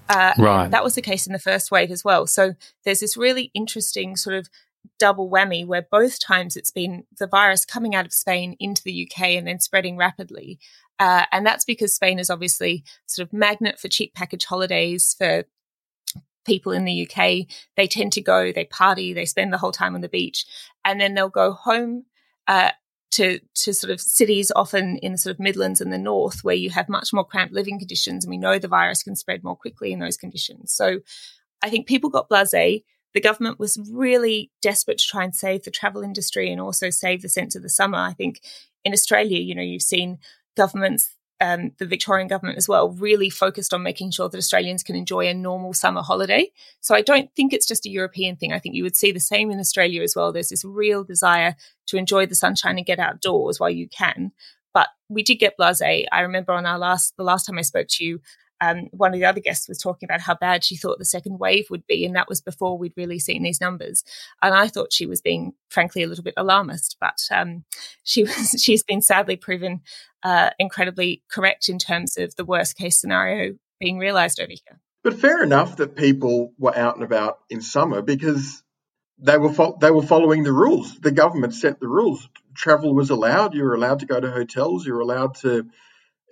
Uh, 0.09 0.33
right. 0.37 0.71
That 0.71 0.83
was 0.83 0.95
the 0.95 1.01
case 1.01 1.27
in 1.27 1.33
the 1.33 1.39
first 1.39 1.71
wave 1.71 1.91
as 1.91 2.03
well. 2.03 2.27
So 2.27 2.53
there's 2.83 2.99
this 2.99 3.17
really 3.17 3.51
interesting 3.53 4.15
sort 4.15 4.35
of 4.35 4.49
double 4.99 5.29
whammy 5.29 5.65
where 5.65 5.85
both 5.89 6.19
times 6.19 6.55
it's 6.55 6.71
been 6.71 7.03
the 7.17 7.27
virus 7.27 7.65
coming 7.65 7.93
out 7.93 8.05
of 8.05 8.13
Spain 8.13 8.55
into 8.59 8.81
the 8.83 9.09
UK 9.09 9.29
and 9.31 9.47
then 9.47 9.59
spreading 9.59 9.97
rapidly. 9.97 10.59
Uh, 10.99 11.25
and 11.31 11.45
that's 11.45 11.65
because 11.65 11.93
Spain 11.93 12.19
is 12.19 12.29
obviously 12.29 12.83
sort 13.05 13.27
of 13.27 13.33
magnet 13.33 13.79
for 13.79 13.87
cheap 13.87 14.13
package 14.15 14.45
holidays 14.45 15.15
for 15.17 15.45
people 16.47 16.71
in 16.71 16.85
the 16.85 17.07
UK, 17.07 17.45
they 17.75 17.87
tend 17.87 18.13
to 18.13 18.21
go, 18.21 18.51
they 18.51 18.65
party, 18.65 19.13
they 19.13 19.25
spend 19.25 19.53
the 19.53 19.57
whole 19.59 19.71
time 19.71 19.93
on 19.93 20.01
the 20.01 20.09
beach, 20.09 20.45
and 20.83 20.99
then 20.99 21.13
they'll 21.13 21.29
go 21.29 21.51
home 21.51 22.05
uh, 22.47 22.71
to 23.11 23.39
to 23.53 23.73
sort 23.73 23.91
of 23.91 24.01
cities, 24.01 24.51
often 24.55 24.97
in 24.97 25.11
the 25.11 25.17
sort 25.17 25.35
of 25.35 25.39
Midlands 25.39 25.81
and 25.81 25.93
the 25.93 25.97
North, 25.97 26.43
where 26.43 26.55
you 26.55 26.69
have 26.71 26.89
much 26.89 27.13
more 27.13 27.25
cramped 27.25 27.53
living 27.53 27.77
conditions, 27.77 28.25
and 28.25 28.31
we 28.31 28.37
know 28.37 28.57
the 28.57 28.67
virus 28.67 29.03
can 29.03 29.15
spread 29.15 29.43
more 29.43 29.55
quickly 29.55 29.91
in 29.91 29.99
those 29.99 30.17
conditions. 30.17 30.71
So, 30.71 30.99
I 31.61 31.69
think 31.69 31.87
people 31.87 32.09
got 32.09 32.29
blasé. 32.29 32.83
The 33.13 33.21
government 33.21 33.59
was 33.59 33.79
really 33.91 34.51
desperate 34.61 34.99
to 34.99 35.05
try 35.05 35.23
and 35.23 35.35
save 35.35 35.63
the 35.63 35.71
travel 35.71 36.03
industry 36.03 36.51
and 36.51 36.61
also 36.61 36.89
save 36.89 37.21
the 37.21 37.29
sense 37.29 37.55
of 37.55 37.63
the 37.63 37.69
summer. 37.69 37.97
I 37.97 38.13
think 38.13 38.41
in 38.85 38.93
Australia, 38.93 39.39
you 39.39 39.55
know, 39.55 39.61
you've 39.61 39.81
seen 39.81 40.19
governments 40.55 41.16
um, 41.39 41.71
the 41.77 41.85
Victorian 41.85 42.27
government 42.27 42.57
as 42.57 42.67
well, 42.67 42.89
really 42.89 43.29
focused 43.29 43.73
on 43.73 43.83
making 43.83 44.11
sure 44.11 44.27
that 44.27 44.37
Australians 44.37 44.83
can 44.83 44.95
enjoy 44.95 45.27
a 45.27 45.33
normal 45.33 45.73
summer 45.73 46.01
holiday. 46.01 46.51
So 46.81 46.95
I 46.95 47.01
don't 47.01 47.33
think 47.35 47.53
it's 47.53 47.67
just 47.67 47.85
a 47.85 47.89
European 47.89 48.35
thing. 48.35 48.53
I 48.53 48.59
think 48.59 48.75
you 48.75 48.83
would 48.83 48.95
see 48.95 49.11
the 49.11 49.19
same 49.19 49.51
in 49.51 49.59
Australia 49.59 50.01
as 50.01 50.15
well. 50.15 50.31
There's 50.31 50.49
this 50.49 50.65
real 50.65 51.03
desire 51.03 51.55
to 51.87 51.97
enjoy 51.97 52.25
the 52.25 52.35
sunshine 52.35 52.77
and 52.77 52.85
get 52.85 52.99
outdoors 52.99 53.59
while 53.59 53.69
you 53.69 53.87
can. 53.87 54.31
But 54.73 54.89
we 55.09 55.23
did 55.23 55.35
get 55.35 55.57
blasé. 55.59 56.05
I 56.11 56.21
remember 56.21 56.53
on 56.53 56.65
our 56.65 56.79
last, 56.79 57.15
the 57.17 57.23
last 57.23 57.45
time 57.45 57.57
I 57.57 57.63
spoke 57.63 57.87
to 57.91 58.03
you, 58.03 58.21
um, 58.61 58.87
one 58.91 59.13
of 59.13 59.19
the 59.19 59.25
other 59.25 59.39
guests 59.39 59.67
was 59.67 59.77
talking 59.77 60.07
about 60.07 60.21
how 60.21 60.35
bad 60.35 60.63
she 60.63 60.75
thought 60.75 60.99
the 60.99 61.05
second 61.05 61.39
wave 61.39 61.67
would 61.69 61.85
be, 61.87 62.05
and 62.05 62.15
that 62.15 62.29
was 62.29 62.41
before 62.41 62.77
we'd 62.77 62.97
really 62.97 63.19
seen 63.19 63.43
these 63.43 63.61
numbers. 63.61 64.03
And 64.41 64.53
I 64.53 64.67
thought 64.67 64.93
she 64.93 65.05
was 65.05 65.21
being, 65.21 65.53
frankly, 65.69 66.03
a 66.03 66.07
little 66.07 66.23
bit 66.23 66.33
alarmist, 66.37 66.97
but 66.99 67.19
um, 67.31 67.63
she 68.03 68.23
was. 68.23 68.55
She's 68.59 68.83
been 68.83 69.01
sadly 69.01 69.35
proven 69.35 69.81
uh, 70.23 70.49
incredibly 70.59 71.23
correct 71.31 71.69
in 71.69 71.79
terms 71.79 72.17
of 72.17 72.35
the 72.35 72.45
worst 72.45 72.77
case 72.77 72.99
scenario 72.99 73.55
being 73.79 73.97
realised 73.97 74.39
over 74.39 74.51
here. 74.51 74.79
But 75.03 75.19
fair 75.19 75.43
enough 75.43 75.77
that 75.77 75.95
people 75.95 76.53
were 76.57 76.75
out 76.75 76.95
and 76.95 77.03
about 77.03 77.39
in 77.49 77.61
summer 77.61 78.01
because 78.01 78.63
they 79.19 79.37
were 79.37 79.53
fo- 79.53 79.77
they 79.79 79.91
were 79.91 80.03
following 80.03 80.43
the 80.43 80.51
rules. 80.51 80.99
The 80.99 81.11
government 81.11 81.53
set 81.53 81.79
the 81.79 81.87
rules. 81.87 82.27
Travel 82.55 82.93
was 82.93 83.09
allowed. 83.09 83.53
You 83.53 83.63
were 83.63 83.75
allowed 83.75 83.99
to 83.99 84.05
go 84.05 84.19
to 84.19 84.31
hotels. 84.31 84.85
You 84.85 84.93
were 84.93 85.01
allowed 85.01 85.35
to 85.35 85.67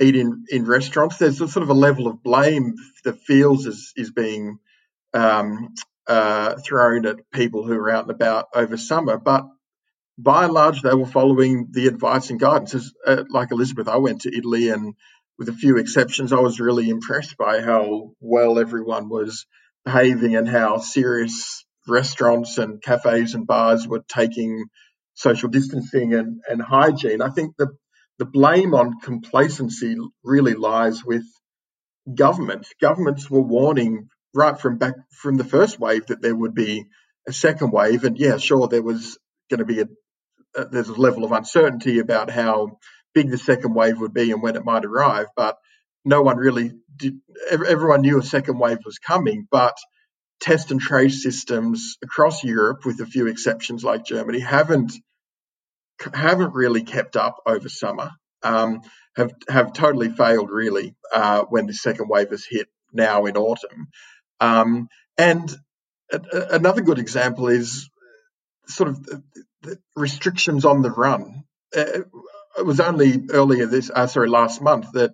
eat 0.01 0.15
in, 0.15 0.45
in 0.49 0.65
restaurants. 0.65 1.17
There's 1.17 1.41
a 1.41 1.47
sort 1.47 1.63
of 1.63 1.69
a 1.69 1.73
level 1.73 2.07
of 2.07 2.23
blame 2.23 2.75
that 3.03 3.21
feels 3.21 3.65
is, 3.65 3.93
is 3.95 4.11
being 4.11 4.59
um, 5.13 5.73
uh, 6.07 6.55
thrown 6.57 7.05
at 7.05 7.31
people 7.31 7.65
who 7.65 7.73
are 7.73 7.89
out 7.89 8.03
and 8.03 8.11
about 8.11 8.47
over 8.53 8.77
summer. 8.77 9.17
But 9.17 9.45
by 10.17 10.45
and 10.45 10.53
large, 10.53 10.81
they 10.81 10.93
were 10.93 11.05
following 11.05 11.67
the 11.71 11.87
advice 11.87 12.29
and 12.29 12.39
guidance. 12.39 12.93
Uh, 13.05 13.23
like 13.29 13.51
Elizabeth, 13.51 13.87
I 13.87 13.97
went 13.97 14.21
to 14.21 14.35
Italy, 14.35 14.69
and 14.69 14.93
with 15.37 15.49
a 15.49 15.53
few 15.53 15.77
exceptions, 15.77 16.31
I 16.31 16.39
was 16.39 16.59
really 16.59 16.89
impressed 16.89 17.37
by 17.37 17.61
how 17.61 18.11
well 18.19 18.59
everyone 18.59 19.09
was 19.09 19.45
behaving 19.83 20.35
and 20.35 20.47
how 20.47 20.77
serious 20.77 21.65
restaurants 21.87 22.57
and 22.57 22.81
cafes 22.81 23.35
and 23.35 23.45
bars 23.45 23.87
were 23.87 24.03
taking 24.07 24.65
social 25.13 25.49
distancing 25.49 26.13
and, 26.13 26.41
and 26.49 26.61
hygiene. 26.61 27.21
I 27.21 27.29
think 27.29 27.55
the 27.57 27.75
the 28.17 28.25
blame 28.25 28.73
on 28.73 28.99
complacency 28.99 29.97
really 30.23 30.53
lies 30.53 31.03
with 31.03 31.23
governments. 32.13 32.71
Governments 32.79 33.29
were 33.29 33.41
warning 33.41 34.09
right 34.33 34.59
from 34.59 34.77
back 34.77 34.95
from 35.11 35.37
the 35.37 35.43
first 35.43 35.79
wave 35.79 36.05
that 36.07 36.21
there 36.21 36.35
would 36.35 36.53
be 36.53 36.85
a 37.27 37.33
second 37.33 37.71
wave, 37.71 38.03
and 38.03 38.17
yeah, 38.17 38.37
sure, 38.37 38.67
there 38.67 38.83
was 38.83 39.17
going 39.49 39.59
to 39.59 39.65
be 39.65 39.81
a, 39.81 39.87
a 40.55 40.65
there's 40.65 40.89
a 40.89 40.93
level 40.93 41.23
of 41.23 41.31
uncertainty 41.31 41.99
about 41.99 42.29
how 42.29 42.77
big 43.13 43.29
the 43.29 43.37
second 43.37 43.73
wave 43.73 43.99
would 43.99 44.13
be 44.13 44.31
and 44.31 44.41
when 44.41 44.55
it 44.55 44.65
might 44.65 44.85
arrive, 44.85 45.27
but 45.35 45.57
no 46.03 46.21
one 46.21 46.37
really 46.37 46.71
did. 46.95 47.19
Everyone 47.49 48.01
knew 48.01 48.19
a 48.19 48.23
second 48.23 48.59
wave 48.59 48.79
was 48.85 48.99
coming, 48.99 49.47
but 49.49 49.75
test 50.39 50.71
and 50.71 50.79
trace 50.79 51.23
systems 51.23 51.97
across 52.03 52.43
Europe, 52.43 52.85
with 52.85 52.99
a 52.99 53.05
few 53.05 53.27
exceptions 53.27 53.83
like 53.83 54.05
Germany, 54.05 54.39
haven't 54.39 54.93
haven't 56.13 56.53
really 56.53 56.83
kept 56.83 57.15
up 57.15 57.41
over 57.45 57.69
summer. 57.69 58.11
Um, 58.43 58.81
have 59.15 59.31
have 59.47 59.73
totally 59.73 60.09
failed 60.09 60.49
really 60.51 60.95
uh, 61.13 61.43
when 61.43 61.67
the 61.67 61.73
second 61.73 62.09
wave 62.09 62.29
has 62.29 62.45
hit 62.45 62.67
now 62.93 63.25
in 63.25 63.37
autumn. 63.37 63.87
Um, 64.39 64.87
and 65.17 65.49
a, 66.11 66.19
a, 66.33 66.55
another 66.55 66.81
good 66.81 66.99
example 66.99 67.47
is 67.47 67.89
sort 68.67 68.89
of 68.89 69.03
the, 69.03 69.23
the 69.61 69.79
restrictions 69.95 70.65
on 70.65 70.81
the 70.81 70.91
run. 70.91 71.43
Uh, 71.75 72.01
it 72.57 72.65
was 72.65 72.79
only 72.79 73.25
earlier 73.31 73.65
this, 73.65 73.91
uh, 73.93 74.07
sorry, 74.07 74.29
last 74.29 74.61
month 74.61 74.91
that 74.93 75.13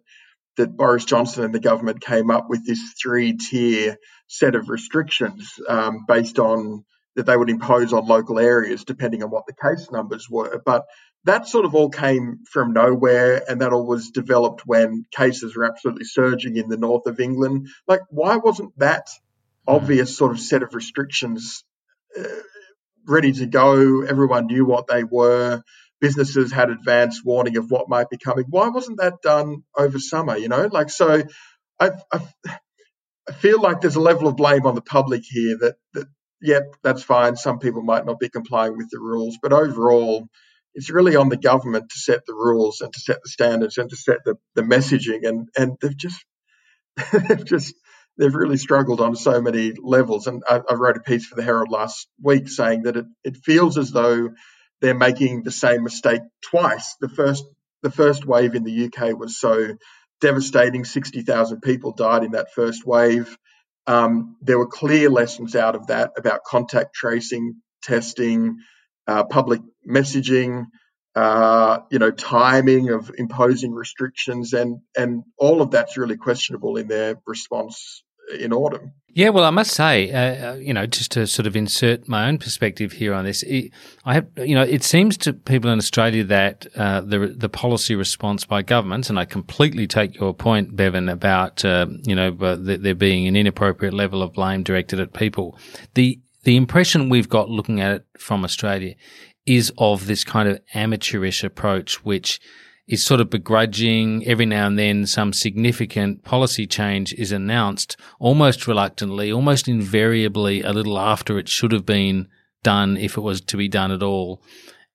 that 0.57 0.75
Boris 0.75 1.05
Johnson 1.05 1.45
and 1.45 1.55
the 1.55 1.59
government 1.59 2.01
came 2.01 2.29
up 2.29 2.49
with 2.49 2.65
this 2.65 2.93
three 3.01 3.37
tier 3.37 3.97
set 4.27 4.55
of 4.55 4.69
restrictions 4.69 5.53
um, 5.67 6.05
based 6.07 6.39
on 6.39 6.83
that 7.15 7.25
they 7.25 7.35
would 7.35 7.49
impose 7.49 7.93
on 7.93 8.05
local 8.05 8.39
areas 8.39 8.85
depending 8.85 9.23
on 9.23 9.29
what 9.29 9.45
the 9.45 9.53
case 9.53 9.89
numbers 9.91 10.29
were. 10.29 10.61
But 10.65 10.85
that 11.25 11.47
sort 11.47 11.65
of 11.65 11.75
all 11.75 11.89
came 11.89 12.39
from 12.49 12.73
nowhere 12.73 13.43
and 13.47 13.61
that 13.61 13.73
all 13.73 13.85
was 13.85 14.11
developed 14.11 14.63
when 14.65 15.05
cases 15.11 15.55
were 15.55 15.65
absolutely 15.65 16.05
surging 16.05 16.55
in 16.55 16.67
the 16.67 16.77
north 16.77 17.05
of 17.05 17.19
England. 17.19 17.67
Like, 17.87 18.01
why 18.09 18.37
wasn't 18.37 18.77
that 18.79 19.07
hmm. 19.67 19.75
obvious 19.75 20.15
sort 20.17 20.31
of 20.31 20.39
set 20.39 20.63
of 20.63 20.73
restrictions 20.73 21.63
uh, 22.17 22.23
ready 23.07 23.33
to 23.33 23.45
go? 23.45 24.03
Everyone 24.03 24.47
knew 24.47 24.65
what 24.65 24.87
they 24.87 25.03
were. 25.03 25.61
Businesses 25.99 26.51
had 26.51 26.71
advance 26.71 27.23
warning 27.23 27.57
of 27.57 27.69
what 27.69 27.87
might 27.87 28.09
be 28.09 28.17
coming. 28.17 28.45
Why 28.49 28.69
wasn't 28.69 28.99
that 28.99 29.21
done 29.21 29.63
over 29.77 29.99
summer? 29.99 30.35
You 30.35 30.47
know, 30.47 30.67
like, 30.71 30.89
so 30.89 31.21
I, 31.79 31.91
I, 32.11 32.19
I 33.29 33.31
feel 33.33 33.61
like 33.61 33.81
there's 33.81 33.97
a 33.97 34.01
level 34.01 34.27
of 34.27 34.35
blame 34.35 34.65
on 34.65 34.73
the 34.73 34.81
public 34.81 35.21
here 35.23 35.57
that, 35.59 35.75
that 35.93 36.07
yep, 36.41 36.75
that's 36.83 37.03
fine. 37.03 37.35
Some 37.35 37.59
people 37.59 37.81
might 37.81 38.05
not 38.05 38.19
be 38.19 38.29
complying 38.29 38.77
with 38.77 38.89
the 38.89 38.99
rules, 38.99 39.37
but 39.41 39.53
overall, 39.53 40.27
it's 40.73 40.89
really 40.89 41.15
on 41.15 41.29
the 41.29 41.37
government 41.37 41.89
to 41.89 41.99
set 41.99 42.25
the 42.25 42.33
rules 42.33 42.81
and 42.81 42.93
to 42.93 42.99
set 42.99 43.21
the 43.23 43.29
standards 43.29 43.77
and 43.77 43.89
to 43.89 43.95
set 43.95 44.19
the, 44.25 44.35
the 44.55 44.61
messaging. 44.61 45.27
And, 45.27 45.49
and 45.57 45.77
they've 45.81 45.97
just, 45.97 46.23
they've 47.11 47.45
just, 47.45 47.75
they've 48.17 48.33
really 48.33 48.57
struggled 48.57 49.01
on 49.01 49.15
so 49.15 49.41
many 49.41 49.73
levels. 49.81 50.27
And 50.27 50.43
I, 50.47 50.61
I, 50.69 50.73
wrote 50.75 50.97
a 50.97 51.01
piece 51.01 51.25
for 51.25 51.35
the 51.35 51.43
Herald 51.43 51.69
last 51.69 52.07
week 52.21 52.47
saying 52.47 52.83
that 52.83 52.97
it, 52.97 53.05
it 53.23 53.37
feels 53.37 53.77
as 53.77 53.91
though 53.91 54.29
they're 54.79 54.95
making 54.95 55.43
the 55.43 55.51
same 55.51 55.83
mistake 55.83 56.21
twice. 56.41 56.95
The 57.01 57.09
first, 57.09 57.43
the 57.83 57.91
first 57.91 58.25
wave 58.25 58.55
in 58.55 58.63
the 58.63 58.85
UK 58.85 59.17
was 59.17 59.39
so 59.39 59.75
devastating. 60.21 60.85
60,000 60.85 61.61
people 61.61 61.93
died 61.93 62.23
in 62.23 62.31
that 62.31 62.53
first 62.53 62.85
wave. 62.85 63.37
Um, 63.87 64.37
there 64.41 64.59
were 64.59 64.67
clear 64.67 65.09
lessons 65.09 65.55
out 65.55 65.75
of 65.75 65.87
that 65.87 66.11
about 66.17 66.43
contact 66.43 66.93
tracing, 66.93 67.61
testing, 67.83 68.57
uh, 69.07 69.23
public 69.23 69.61
messaging, 69.87 70.65
uh, 71.15 71.79
you 71.89 71.99
know, 71.99 72.11
timing 72.11 72.89
of 72.89 73.11
imposing 73.17 73.73
restrictions, 73.73 74.53
and 74.53 74.79
and 74.97 75.23
all 75.37 75.61
of 75.61 75.71
that's 75.71 75.97
really 75.97 76.17
questionable 76.17 76.77
in 76.77 76.87
their 76.87 77.15
response 77.25 78.03
in 78.39 78.53
autumn. 78.53 78.93
Yeah, 79.13 79.29
well, 79.29 79.43
I 79.43 79.49
must 79.49 79.71
say, 79.71 80.09
uh, 80.11 80.51
uh, 80.51 80.55
you 80.55 80.73
know, 80.73 80.85
just 80.85 81.11
to 81.11 81.27
sort 81.27 81.45
of 81.45 81.57
insert 81.57 82.07
my 82.07 82.29
own 82.29 82.37
perspective 82.37 82.93
here 82.93 83.13
on 83.13 83.25
this, 83.25 83.43
it, 83.43 83.71
I 84.05 84.13
have, 84.13 84.27
you 84.37 84.55
know, 84.55 84.61
it 84.61 84.83
seems 84.83 85.17
to 85.17 85.33
people 85.33 85.69
in 85.69 85.77
Australia 85.77 86.23
that 86.23 86.65
uh, 86.77 87.01
the 87.01 87.27
the 87.27 87.49
policy 87.49 87.95
response 87.95 88.45
by 88.45 88.61
governments, 88.61 89.09
and 89.09 89.19
I 89.19 89.25
completely 89.25 89.85
take 89.85 90.17
your 90.17 90.33
point, 90.33 90.77
Bevan, 90.77 91.09
about 91.09 91.65
uh, 91.65 91.87
you 92.03 92.15
know 92.15 92.37
uh, 92.39 92.55
there 92.57 92.95
being 92.95 93.27
an 93.27 93.35
inappropriate 93.35 93.93
level 93.93 94.23
of 94.23 94.33
blame 94.33 94.63
directed 94.63 95.01
at 95.01 95.11
people. 95.11 95.57
The 95.95 96.21
the 96.43 96.55
impression 96.55 97.09
we've 97.09 97.29
got 97.29 97.49
looking 97.49 97.81
at 97.81 97.91
it 97.91 98.05
from 98.17 98.45
Australia 98.45 98.95
is 99.45 99.73
of 99.77 100.07
this 100.07 100.23
kind 100.23 100.47
of 100.47 100.61
amateurish 100.73 101.43
approach, 101.43 102.05
which 102.05 102.39
is 102.87 103.05
sort 103.05 103.21
of 103.21 103.29
begrudging. 103.29 104.25
Every 104.27 104.45
now 104.45 104.67
and 104.67 104.77
then, 104.77 105.05
some 105.05 105.33
significant 105.33 106.23
policy 106.23 106.67
change 106.67 107.13
is 107.13 107.31
announced 107.31 107.97
almost 108.19 108.67
reluctantly, 108.67 109.31
almost 109.31 109.67
invariably 109.67 110.61
a 110.61 110.73
little 110.73 110.99
after 110.99 111.37
it 111.37 111.49
should 111.49 111.71
have 111.71 111.85
been 111.85 112.27
done 112.63 112.97
if 112.97 113.17
it 113.17 113.21
was 113.21 113.41
to 113.41 113.57
be 113.57 113.67
done 113.67 113.91
at 113.91 114.03
all. 114.03 114.41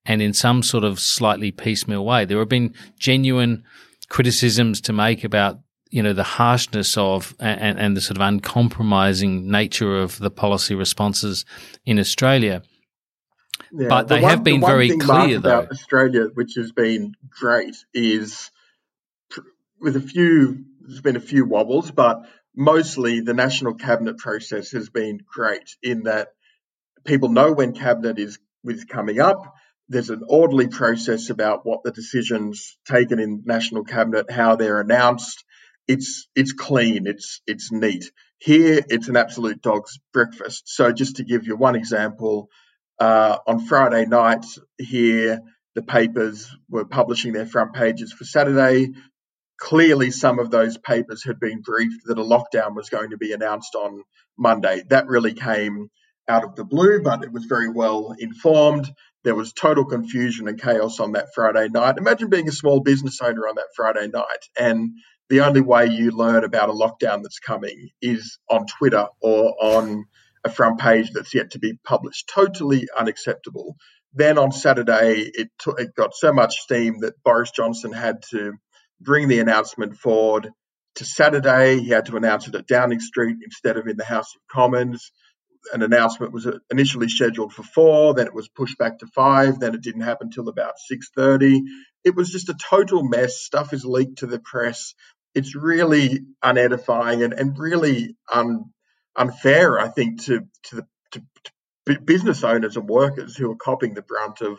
And 0.04 0.22
in 0.22 0.32
some 0.32 0.62
sort 0.62 0.84
of 0.84 1.00
slightly 1.00 1.50
piecemeal 1.50 2.04
way, 2.04 2.24
there 2.24 2.38
have 2.38 2.48
been 2.48 2.74
genuine 2.98 3.64
criticisms 4.08 4.80
to 4.82 4.92
make 4.92 5.24
about 5.24 5.60
you 5.90 6.02
know 6.02 6.12
the 6.12 6.22
harshness 6.22 6.96
of 6.96 7.34
and, 7.40 7.78
and 7.78 7.96
the 7.96 8.00
sort 8.00 8.16
of 8.16 8.22
uncompromising 8.22 9.50
nature 9.50 9.96
of 9.96 10.18
the 10.18 10.30
policy 10.30 10.74
responses 10.74 11.44
in 11.84 11.98
Australia. 11.98 12.62
Yeah, 13.72 13.88
but 13.88 14.08
they 14.08 14.16
the 14.16 14.22
one, 14.22 14.30
have 14.30 14.44
been 14.44 14.60
the 14.60 14.66
very 14.66 14.96
clear, 14.96 15.38
though. 15.38 15.60
About 15.60 15.70
Australia, 15.70 16.26
which 16.34 16.54
has 16.56 16.72
been 16.72 17.14
great, 17.30 17.76
is 17.94 18.50
with 19.80 19.96
a 19.96 20.00
few. 20.00 20.64
There's 20.80 21.00
been 21.00 21.16
a 21.16 21.20
few 21.20 21.44
wobbles, 21.44 21.90
but 21.90 22.22
mostly 22.54 23.20
the 23.20 23.34
national 23.34 23.74
cabinet 23.74 24.18
process 24.18 24.70
has 24.70 24.88
been 24.88 25.20
great 25.26 25.76
in 25.82 26.04
that 26.04 26.28
people 27.04 27.28
know 27.28 27.52
when 27.52 27.72
cabinet 27.72 28.18
is 28.18 28.38
is 28.64 28.84
coming 28.84 29.20
up. 29.20 29.54
There's 29.88 30.10
an 30.10 30.22
orderly 30.26 30.66
process 30.66 31.30
about 31.30 31.64
what 31.64 31.84
the 31.84 31.92
decisions 31.92 32.76
taken 32.88 33.20
in 33.20 33.42
national 33.44 33.84
cabinet, 33.84 34.30
how 34.30 34.56
they're 34.56 34.80
announced. 34.80 35.44
It's 35.86 36.26
it's 36.34 36.52
clean. 36.52 37.06
It's 37.06 37.40
it's 37.46 37.70
neat. 37.70 38.10
Here, 38.38 38.82
it's 38.88 39.08
an 39.08 39.16
absolute 39.16 39.62
dog's 39.62 39.98
breakfast. 40.12 40.64
So, 40.66 40.92
just 40.92 41.16
to 41.16 41.24
give 41.24 41.46
you 41.46 41.56
one 41.56 41.76
example, 41.76 42.50
uh, 42.98 43.38
on 43.46 43.66
Friday 43.66 44.06
night 44.06 44.44
here, 44.78 45.42
the 45.74 45.82
papers 45.82 46.54
were 46.68 46.84
publishing 46.84 47.32
their 47.32 47.46
front 47.46 47.74
pages 47.74 48.12
for 48.12 48.24
Saturday. 48.24 48.92
Clearly, 49.58 50.10
some 50.10 50.38
of 50.38 50.50
those 50.50 50.78
papers 50.78 51.24
had 51.24 51.38
been 51.38 51.62
briefed 51.62 52.06
that 52.06 52.18
a 52.18 52.22
lockdown 52.22 52.74
was 52.74 52.88
going 52.88 53.10
to 53.10 53.16
be 53.16 53.32
announced 53.32 53.74
on 53.74 54.02
Monday. 54.38 54.82
That 54.88 55.06
really 55.06 55.34
came 55.34 55.88
out 56.28 56.44
of 56.44 56.56
the 56.56 56.64
blue, 56.64 57.02
but 57.02 57.22
it 57.22 57.32
was 57.32 57.44
very 57.44 57.70
well 57.70 58.14
informed. 58.18 58.90
There 59.24 59.34
was 59.34 59.52
total 59.52 59.84
confusion 59.84 60.48
and 60.48 60.60
chaos 60.60 61.00
on 61.00 61.12
that 61.12 61.28
Friday 61.34 61.68
night. 61.68 61.98
Imagine 61.98 62.30
being 62.30 62.48
a 62.48 62.52
small 62.52 62.80
business 62.80 63.20
owner 63.20 63.48
on 63.48 63.56
that 63.56 63.68
Friday 63.74 64.08
night 64.08 64.44
and 64.58 64.90
the 65.28 65.40
only 65.40 65.60
way 65.60 65.86
you 65.86 66.12
learn 66.12 66.44
about 66.44 66.68
a 66.68 66.72
lockdown 66.72 67.22
that's 67.22 67.40
coming 67.40 67.90
is 68.00 68.38
on 68.48 68.66
Twitter 68.66 69.08
or 69.20 69.54
on 69.60 70.04
a 70.46 70.50
front 70.50 70.80
page 70.80 71.12
that's 71.12 71.34
yet 71.34 71.52
to 71.52 71.60
be 71.60 71.78
published. 71.84 72.30
Totally 72.34 72.88
unacceptable. 72.98 73.76
Then 74.14 74.38
on 74.38 74.52
Saturday, 74.52 75.30
it, 75.34 75.50
t- 75.62 75.72
it 75.78 75.94
got 75.96 76.14
so 76.14 76.32
much 76.32 76.56
steam 76.56 77.00
that 77.00 77.22
Boris 77.24 77.52
Johnson 77.52 77.92
had 77.92 78.22
to 78.30 78.54
bring 79.00 79.28
the 79.28 79.40
announcement 79.40 79.98
forward 79.98 80.50
to 80.96 81.04
Saturday. 81.04 81.80
He 81.80 81.90
had 81.90 82.06
to 82.06 82.16
announce 82.16 82.48
it 82.48 82.54
at 82.56 82.66
Downing 82.66 83.00
Street 83.00 83.36
instead 83.44 83.76
of 83.76 83.88
in 83.88 83.98
the 83.98 84.04
House 84.04 84.34
of 84.34 84.42
Commons. 84.50 85.12
An 85.74 85.82
announcement 85.82 86.32
was 86.32 86.48
initially 86.70 87.08
scheduled 87.08 87.52
for 87.52 87.64
four, 87.64 88.14
then 88.14 88.28
it 88.28 88.34
was 88.34 88.48
pushed 88.48 88.78
back 88.78 89.00
to 89.00 89.06
five, 89.08 89.60
then 89.60 89.74
it 89.74 89.82
didn't 89.82 90.02
happen 90.02 90.28
until 90.28 90.48
about 90.48 90.74
six 90.78 91.10
thirty. 91.14 91.62
It 92.04 92.14
was 92.16 92.30
just 92.30 92.48
a 92.48 92.56
total 92.70 93.02
mess. 93.02 93.40
Stuff 93.40 93.72
is 93.72 93.84
leaked 93.84 94.18
to 94.18 94.26
the 94.26 94.40
press 94.40 94.94
it's 95.34 95.54
really 95.56 96.20
unedifying 96.44 97.22
and, 97.22 97.34
and 97.34 97.58
really 97.58 98.16
un, 98.32 98.72
unfair, 99.16 99.78
I 99.78 99.88
think, 99.88 100.24
to 100.24 100.46
to 100.64 100.76
the 100.76 100.86
to, 101.12 101.22
to 101.86 102.00
business 102.00 102.44
owners 102.44 102.76
and 102.76 102.88
workers 102.88 103.36
who 103.36 103.50
are 103.52 103.56
copying 103.56 103.94
the 103.94 104.02
brunt 104.02 104.40
of 104.40 104.58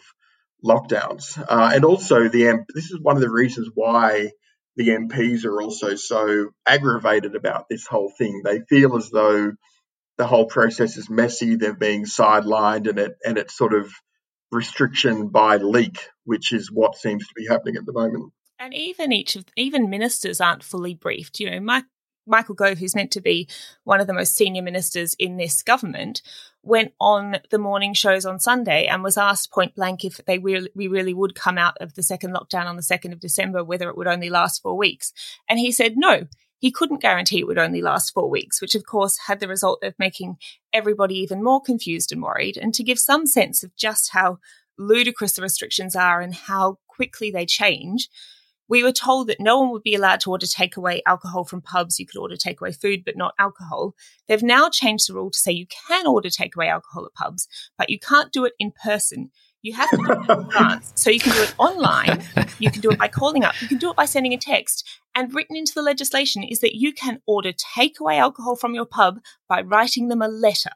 lockdowns. 0.66 1.38
Uh, 1.38 1.72
and 1.74 1.86
also, 1.86 2.28
the 2.28 2.66
this 2.74 2.92
is 2.92 3.00
one 3.00 3.16
of 3.16 3.22
the 3.22 3.30
reasons 3.30 3.70
why 3.74 4.32
the 4.76 4.90
MPs 4.90 5.44
are 5.46 5.62
also 5.62 5.96
so 5.96 6.50
aggravated 6.66 7.36
about 7.36 7.66
this 7.70 7.88
whole 7.88 8.12
thing. 8.16 8.42
They 8.44 8.62
feel 8.70 8.96
as 8.96 9.10
though 9.10 9.54
the 10.18 10.28
whole 10.28 10.46
process 10.46 10.98
is 10.98 11.10
messy. 11.10 11.56
They're 11.56 11.74
being 11.74 12.06
sidelined, 12.06 12.88
and 12.88 13.00
it 13.00 13.16
and 13.26 13.38
it's 13.38 13.58
sort 13.58 13.74
of 13.74 13.92
restriction 14.52 15.28
by 15.30 15.58
leak, 15.58 16.10
which 16.24 16.54
is 16.54 16.72
what 16.72 16.96
seems 16.96 17.28
to 17.28 17.34
be 17.36 17.48
happening 17.48 17.76
at 17.76 17.86
the 17.86 17.94
moment. 17.94 18.32
And 18.60 18.74
even 18.74 19.12
each 19.12 19.36
of 19.36 19.46
even 19.56 19.90
ministers 19.90 20.42
aren't 20.42 20.64
fully 20.64 20.96
briefed. 20.96 21.40
You 21.40 21.52
know, 21.52 21.60
Mike, 21.60 21.86
Michael 22.28 22.56
Gove, 22.56 22.78
who's 22.78 22.96
meant 22.96 23.12
to 23.12 23.22
be 23.22 23.48
one 23.84 24.00
of 24.00 24.08
the 24.08 24.14
most 24.14 24.36
senior 24.36 24.62
ministers 24.62 25.16
in 25.18 25.38
this 25.38 25.64
government, 25.64 26.22
went 26.64 26.94
on 27.00 27.38
the 27.50 27.58
morning 27.58 27.94
shows 27.94 28.26
on 28.26 28.40
Sunday 28.40 28.86
and 28.88 29.04
was 29.04 29.18
asked 29.18 29.52
point 29.52 29.76
blank 29.76 30.04
if 30.04 30.18
they 30.26 30.38
really, 30.38 30.70
we 30.76 30.88
really 30.88 31.14
would 31.14 31.36
come 31.36 31.58
out 31.58 31.78
of 31.80 31.94
the 31.94 32.04
second 32.04 32.34
lockdown 32.34 32.66
on 32.66 32.76
the 32.76 32.82
2nd 32.82 33.14
of 33.14 33.20
December, 33.20 33.64
whether 33.64 33.90
it 33.90 33.98
would 33.98 34.08
only 34.08 34.30
last 34.30 34.62
four 34.62 34.78
weeks. 34.78 35.14
And 35.50 35.60
he 35.60 35.72
said 35.72 35.94
no. 35.96 36.28
He 36.60 36.72
couldn't 36.72 37.02
guarantee 37.02 37.40
it 37.40 37.48
would 37.48 37.60
only 37.60 37.82
last 37.82 38.14
four 38.14 38.30
weeks, 38.30 38.62
which 38.62 38.74
of 38.74 38.86
course 38.86 39.18
had 39.28 39.40
the 39.40 39.48
result 39.48 39.84
of 39.84 39.94
making 40.00 40.38
everybody 40.74 41.16
even 41.20 41.44
more 41.44 41.62
confused 41.62 42.12
and 42.12 42.22
worried. 42.22 42.58
And 42.58 42.74
to 42.74 42.84
give 42.84 42.98
some 42.98 43.28
sense 43.28 43.64
of 43.64 43.76
just 43.76 44.12
how 44.12 44.40
ludicrous 44.78 45.34
the 45.34 45.42
restrictions 45.42 45.96
are 45.96 46.20
and 46.20 46.34
how 46.34 46.80
quickly 46.88 47.30
they 47.30 47.46
change, 47.46 48.10
we 48.70 48.84
were 48.84 48.92
told 48.92 49.28
that 49.28 49.40
no 49.40 49.60
one 49.60 49.72
would 49.72 49.84
be 49.84 49.96
allowed 49.96 50.20
to 50.22 50.32
order 50.32 50.46
takeaway 50.46 51.02
alcohol 51.06 51.46
from 51.46 51.62
pubs. 51.62 52.00
You 52.00 52.06
could 52.06 52.20
order 52.20 52.36
takeaway 52.36 52.80
food, 52.80 53.04
but 53.06 53.18
not 53.18 53.34
alcohol. 53.40 53.96
They've 54.28 54.44
now 54.44 54.70
changed 54.70 55.10
the 55.10 55.14
rule 55.14 55.32
to 55.32 55.38
say 55.38 55.52
you 55.52 55.68
can 55.88 56.06
order 56.06 56.30
takeaway 56.30 56.70
alcohol 56.70 57.06
at 57.06 57.14
pubs, 57.14 57.48
but 57.78 57.90
you 57.90 58.00
can't 58.00 58.32
do 58.32 58.46
it 58.46 58.54
in 58.60 58.72
person. 58.84 59.32
You 59.62 59.74
have 59.74 59.90
to 59.90 59.98
do 59.98 60.12
it 60.12 60.30
in 60.30 60.40
advance. 60.46 60.92
So 60.96 61.10
you 61.10 61.20
can 61.20 61.34
do 61.34 61.42
it 61.42 61.56
online. 61.58 62.24
You 62.60 62.72
can 62.72 62.82
do 62.82 62.92
it 62.92 63.00
by 63.00 63.08
calling 63.08 63.44
up. 63.44 63.60
You 63.62 63.68
can 63.68 63.78
do 63.78 63.90
it 63.90 63.96
by 63.96 64.06
sending 64.06 64.34
a 64.34 64.38
text. 64.38 64.88
And 65.16 65.34
written 65.34 65.56
into 65.56 65.74
the 65.74 65.82
legislation 65.82 66.44
is 66.44 66.60
that 66.60 66.76
you 66.76 66.94
can 66.94 67.22
order 67.26 67.52
takeaway 67.52 68.18
alcohol 68.18 68.56
from 68.56 68.76
your 68.76 68.86
pub 68.86 69.20
by 69.50 69.62
writing 69.62 70.10
them 70.10 70.22
a 70.22 70.28
letter. 70.28 70.72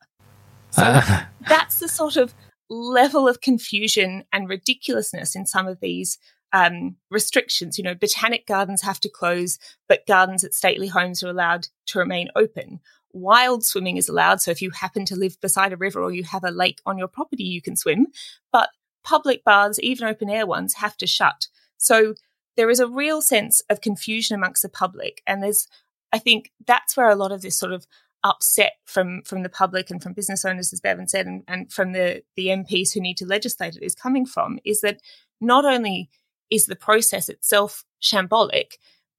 So 0.71 0.84
uh. 0.84 1.23
that's 1.47 1.80
the 1.80 1.88
sort 1.88 2.17
of 2.17 2.34
level 2.69 3.27
of 3.27 3.41
confusion 3.41 4.23
and 4.32 4.49
ridiculousness 4.49 5.36
in 5.36 5.45
some 5.45 5.67
of 5.67 5.80
these 5.80 6.17
um, 6.53 6.95
restrictions. 7.09 7.77
You 7.77 7.83
know, 7.83 7.95
botanic 7.95 8.45
gardens 8.47 8.81
have 8.81 8.99
to 9.01 9.09
close, 9.09 9.59
but 9.87 10.07
gardens 10.07 10.43
at 10.43 10.53
stately 10.53 10.87
homes 10.87 11.23
are 11.23 11.29
allowed 11.29 11.67
to 11.87 11.99
remain 11.99 12.29
open. 12.35 12.79
Wild 13.13 13.63
swimming 13.63 13.97
is 13.97 14.07
allowed. 14.07 14.41
So 14.41 14.51
if 14.51 14.61
you 14.61 14.71
happen 14.71 15.05
to 15.05 15.15
live 15.15 15.39
beside 15.41 15.73
a 15.73 15.77
river 15.77 16.01
or 16.01 16.11
you 16.11 16.23
have 16.23 16.43
a 16.43 16.51
lake 16.51 16.81
on 16.85 16.97
your 16.97 17.07
property, 17.07 17.43
you 17.43 17.61
can 17.61 17.75
swim. 17.75 18.07
But 18.51 18.69
public 19.03 19.43
baths, 19.43 19.79
even 19.81 20.07
open 20.07 20.29
air 20.29 20.45
ones, 20.45 20.75
have 20.75 20.95
to 20.97 21.07
shut. 21.07 21.47
So 21.77 22.13
there 22.55 22.69
is 22.69 22.79
a 22.79 22.87
real 22.87 23.21
sense 23.21 23.61
of 23.69 23.81
confusion 23.81 24.35
amongst 24.35 24.61
the 24.61 24.69
public. 24.69 25.21
And 25.25 25.41
there's, 25.41 25.67
I 26.13 26.19
think 26.19 26.51
that's 26.65 26.95
where 26.95 27.09
a 27.09 27.15
lot 27.15 27.31
of 27.31 27.41
this 27.41 27.57
sort 27.57 27.73
of 27.73 27.85
upset 28.23 28.73
from 28.85 29.23
from 29.23 29.41
the 29.41 29.49
public 29.49 29.89
and 29.89 30.01
from 30.01 30.13
business 30.13 30.45
owners, 30.45 30.71
as 30.71 30.79
Bevan 30.79 31.07
said, 31.07 31.25
and, 31.25 31.43
and 31.47 31.71
from 31.71 31.93
the 31.93 32.23
the 32.35 32.47
MPs 32.47 32.93
who 32.93 33.01
need 33.01 33.17
to 33.17 33.25
legislate 33.25 33.75
it 33.75 33.83
is 33.83 33.95
coming 33.95 34.25
from 34.25 34.59
is 34.63 34.81
that 34.81 35.01
not 35.39 35.65
only 35.65 36.09
is 36.51 36.65
the 36.65 36.75
process 36.75 37.29
itself 37.29 37.83
shambolic, 38.01 38.73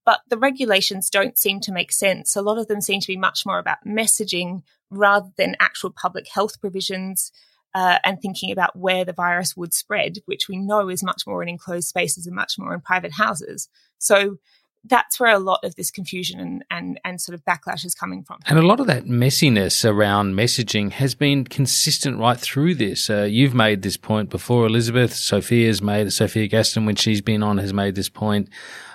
but 0.05 0.21
the 0.29 0.39
regulations 0.39 1.11
don't 1.11 1.39
seem 1.39 1.61
to 1.61 1.73
make 1.73 1.93
sense. 1.93 2.37
A 2.37 2.43
lot 2.43 2.59
of 2.59 2.69
them 2.69 2.81
seem 2.81 3.01
to 3.01 3.07
be 3.07 3.17
much 3.17 3.47
more 3.47 3.59
about 3.59 3.79
messaging 3.87 4.63
rather 4.91 5.31
than 5.37 5.57
actual 5.59 5.91
public 5.91 6.29
health 6.29 6.61
provisions 6.61 7.33
uh, 7.75 7.99
and 8.05 8.21
thinking 8.21 8.51
about 8.51 8.77
where 8.77 9.05
the 9.05 9.13
virus 9.13 9.57
would 9.57 9.73
spread, 9.73 10.19
which 10.27 10.49
we 10.49 10.59
know 10.59 10.89
is 10.89 11.03
much 11.03 11.23
more 11.27 11.43
in 11.43 11.49
enclosed 11.49 11.89
spaces 11.89 12.27
and 12.27 12.37
much 12.37 12.59
more 12.59 12.75
in 12.75 12.81
private 12.81 13.13
houses. 13.13 13.69
So 13.99 14.37
that's 14.85 15.21
where 15.21 15.33
a 15.33 15.39
lot 15.39 15.61
of 15.63 15.77
this 15.77 15.91
confusion 15.91 16.41
and, 16.41 16.65
and, 16.71 17.01
and 17.05 17.21
sort 17.21 17.35
of 17.35 17.45
backlash 17.45 17.85
is 17.85 17.95
coming 17.95 18.25
from. 18.25 18.39
And 18.47 18.59
a 18.59 18.67
lot 18.67 18.81
of 18.81 18.87
that 18.89 19.05
messiness 19.05 19.89
around 19.89 20.35
messaging 20.35 20.93
has 20.93 21.15
been 21.15 21.45
consistent 21.45 22.19
right 22.19 22.39
through 22.39 22.75
this. 22.75 23.09
Uh, 23.09 23.23
you've 23.23 23.55
made 23.55 23.83
this 23.83 23.97
point 23.97 24.29
before, 24.29 24.67
Elizabeth. 24.67 25.15
Sophia's 25.15 25.81
made. 25.81 26.13
Sophia 26.13 26.49
Gaston, 26.49 26.85
when 26.85 26.97
she's 26.97 27.21
been 27.21 27.43
on, 27.43 27.59
has 27.59 27.73
made 27.73 27.95
this 27.95 28.09
point. 28.09 28.49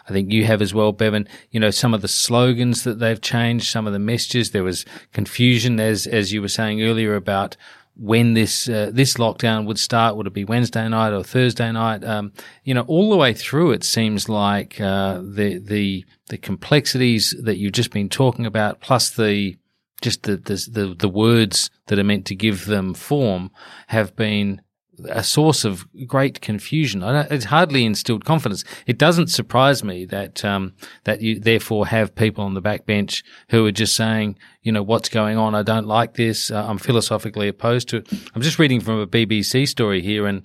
I 0.09 0.13
think 0.13 0.31
you 0.31 0.45
have 0.45 0.61
as 0.61 0.73
well, 0.73 0.91
Bevan. 0.91 1.27
You 1.51 1.59
know, 1.59 1.71
some 1.71 1.93
of 1.93 2.01
the 2.01 2.07
slogans 2.07 2.83
that 2.83 2.99
they've 2.99 3.19
changed, 3.19 3.67
some 3.67 3.87
of 3.87 3.93
the 3.93 3.99
messages. 3.99 4.51
There 4.51 4.63
was 4.63 4.85
confusion, 5.11 5.79
as 5.79 6.07
as 6.07 6.31
you 6.31 6.41
were 6.41 6.47
saying 6.47 6.81
earlier, 6.81 7.15
about 7.15 7.57
when 7.99 8.33
this 8.33 8.69
uh, 8.69 8.91
this 8.93 9.15
lockdown 9.15 9.65
would 9.65 9.79
start. 9.79 10.15
Would 10.15 10.27
it 10.27 10.33
be 10.33 10.45
Wednesday 10.45 10.87
night 10.87 11.13
or 11.13 11.23
Thursday 11.23 11.71
night? 11.71 12.03
Um, 12.03 12.31
you 12.63 12.73
know, 12.73 12.85
all 12.87 13.09
the 13.09 13.17
way 13.17 13.33
through, 13.33 13.71
it 13.71 13.83
seems 13.83 14.29
like 14.29 14.79
uh, 14.79 15.21
the 15.21 15.59
the 15.59 16.05
the 16.29 16.37
complexities 16.37 17.35
that 17.41 17.57
you've 17.57 17.73
just 17.73 17.91
been 17.91 18.09
talking 18.09 18.45
about, 18.45 18.81
plus 18.81 19.09
the 19.09 19.57
just 20.01 20.23
the, 20.23 20.37
the 20.37 20.69
the 20.71 20.95
the 20.97 21.09
words 21.09 21.69
that 21.87 21.99
are 21.99 22.03
meant 22.03 22.25
to 22.27 22.35
give 22.35 22.65
them 22.65 22.93
form, 22.93 23.51
have 23.87 24.15
been 24.15 24.61
a 25.05 25.23
source 25.23 25.63
of 25.65 25.87
great 26.07 26.41
confusion. 26.41 27.03
it's 27.03 27.45
hardly 27.45 27.85
instilled 27.85 28.25
confidence. 28.25 28.63
It 28.85 28.97
doesn't 28.97 29.27
surprise 29.27 29.83
me 29.83 30.05
that 30.05 30.43
um, 30.43 30.73
that 31.03 31.21
you 31.21 31.39
therefore 31.39 31.87
have 31.87 32.15
people 32.15 32.43
on 32.43 32.53
the 32.53 32.61
backbench 32.61 33.23
who 33.49 33.65
are 33.65 33.71
just 33.71 33.95
saying, 33.95 34.37
you 34.63 34.71
know, 34.71 34.83
what's 34.83 35.09
going 35.09 35.37
on? 35.37 35.55
I 35.55 35.63
don't 35.63 35.87
like 35.87 36.15
this. 36.15 36.51
Uh, 36.51 36.65
I'm 36.67 36.77
philosophically 36.77 37.47
opposed 37.47 37.89
to 37.89 37.97
it. 37.97 38.07
I'm 38.33 38.41
just 38.41 38.59
reading 38.59 38.81
from 38.81 38.99
a 38.99 39.07
BBC 39.07 39.67
story 39.67 40.01
here, 40.01 40.25
and 40.25 40.43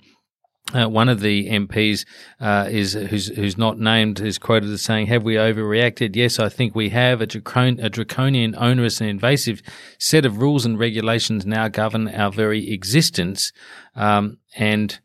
uh, 0.73 0.87
one 0.87 1.09
of 1.09 1.19
the 1.19 1.49
MPs 1.49 2.05
uh, 2.39 2.67
is 2.69 2.93
who's 2.93 3.27
who's 3.27 3.57
not 3.57 3.79
named 3.79 4.21
is 4.21 4.37
quoted 4.37 4.69
as 4.69 4.81
saying, 4.81 5.07
"Have 5.07 5.23
we 5.23 5.35
overreacted? 5.35 6.15
Yes, 6.15 6.39
I 6.39 6.49
think 6.49 6.73
we 6.73 6.89
have. 6.89 7.21
A, 7.21 7.27
dracon- 7.27 7.83
a 7.83 7.89
draconian, 7.89 8.55
onerous, 8.55 9.01
and 9.01 9.09
invasive 9.09 9.61
set 9.99 10.25
of 10.25 10.41
rules 10.41 10.65
and 10.65 10.79
regulations 10.79 11.45
now 11.45 11.67
govern 11.67 12.07
our 12.07 12.31
very 12.31 12.71
existence." 12.71 13.51
Um, 13.95 14.37
and 14.55 14.99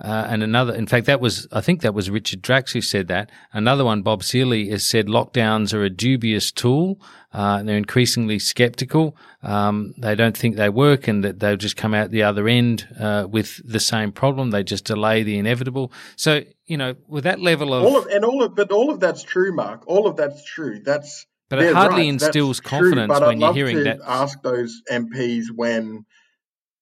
uh, 0.00 0.26
and 0.28 0.42
another, 0.42 0.74
in 0.74 0.86
fact, 0.86 1.06
that 1.06 1.20
was, 1.20 1.48
I 1.50 1.60
think 1.60 1.82
that 1.82 1.92
was 1.92 2.08
Richard 2.08 2.40
Drax 2.40 2.72
who 2.72 2.80
said 2.80 3.08
that. 3.08 3.30
Another 3.52 3.84
one, 3.84 4.02
Bob 4.02 4.22
Seely, 4.22 4.68
has 4.70 4.86
said 4.86 5.06
lockdowns 5.06 5.74
are 5.74 5.82
a 5.82 5.90
dubious 5.90 6.52
tool. 6.52 7.00
Uh, 7.32 7.62
they're 7.62 7.76
increasingly 7.76 8.38
skeptical. 8.38 9.16
Um, 9.42 9.94
they 9.98 10.14
don't 10.14 10.36
think 10.36 10.56
they 10.56 10.68
work 10.68 11.08
and 11.08 11.24
that 11.24 11.40
they'll 11.40 11.56
just 11.56 11.76
come 11.76 11.94
out 11.94 12.10
the 12.10 12.22
other 12.22 12.46
end 12.46 12.88
uh, 12.98 13.26
with 13.28 13.60
the 13.64 13.80
same 13.80 14.12
problem. 14.12 14.50
They 14.50 14.62
just 14.62 14.84
delay 14.84 15.24
the 15.24 15.36
inevitable. 15.36 15.92
So, 16.16 16.42
you 16.66 16.76
know, 16.76 16.94
with 17.08 17.24
that 17.24 17.40
level 17.40 17.74
of. 17.74 17.84
All 17.84 17.98
of 17.98 18.06
and 18.06 18.24
all 18.24 18.44
of, 18.44 18.54
but 18.54 18.70
all 18.70 18.90
of 18.90 19.00
that's 19.00 19.24
true, 19.24 19.52
Mark. 19.52 19.82
All 19.86 20.06
of 20.06 20.16
that's 20.16 20.44
true. 20.44 20.80
That's. 20.84 21.26
But 21.48 21.62
it 21.62 21.74
hardly 21.74 22.02
right. 22.02 22.08
instills 22.08 22.58
that's 22.58 22.68
confidence 22.68 23.18
true, 23.18 23.26
when 23.26 23.40
you're 23.40 23.54
hearing 23.54 23.84
that. 23.84 24.00
Ask 24.06 24.42
those 24.42 24.82
MPs 24.90 25.46
when 25.54 26.04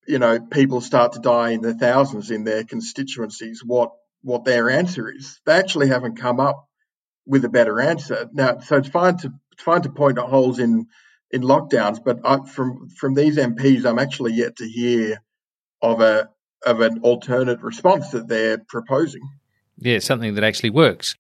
you 0.06 0.18
know, 0.18 0.40
people 0.40 0.80
start 0.80 1.12
to 1.12 1.20
die 1.20 1.50
in 1.50 1.62
the 1.62 1.74
thousands 1.74 2.30
in 2.30 2.44
their 2.44 2.64
constituencies, 2.64 3.62
what 3.64 3.92
what 4.22 4.44
their 4.44 4.70
answer 4.70 5.10
is. 5.10 5.40
They 5.46 5.52
actually 5.52 5.88
haven't 5.88 6.16
come 6.16 6.40
up 6.40 6.66
with 7.26 7.44
a 7.44 7.48
better 7.48 7.80
answer. 7.80 8.28
Now, 8.32 8.58
so 8.58 8.76
it's 8.76 8.88
fine 8.88 9.16
to 9.18 9.32
it's 9.52 9.62
fine 9.62 9.82
to 9.82 9.90
point 9.90 10.18
at 10.18 10.24
holes 10.24 10.58
in 10.58 10.86
in 11.30 11.42
lockdowns. 11.42 11.98
But 12.04 12.20
I, 12.24 12.38
from 12.46 12.88
from 12.88 13.14
these 13.14 13.36
MPs, 13.36 13.84
I'm 13.84 13.98
actually 13.98 14.34
yet 14.34 14.56
to 14.56 14.68
hear 14.68 15.22
of 15.82 16.00
a 16.00 16.28
of 16.64 16.80
an 16.80 17.00
alternate 17.02 17.62
response 17.62 18.10
that 18.10 18.28
they're 18.28 18.58
proposing. 18.58 19.22
Yeah, 19.78 19.98
something 19.98 20.34
that 20.34 20.44
actually 20.44 20.70
works. 20.70 21.14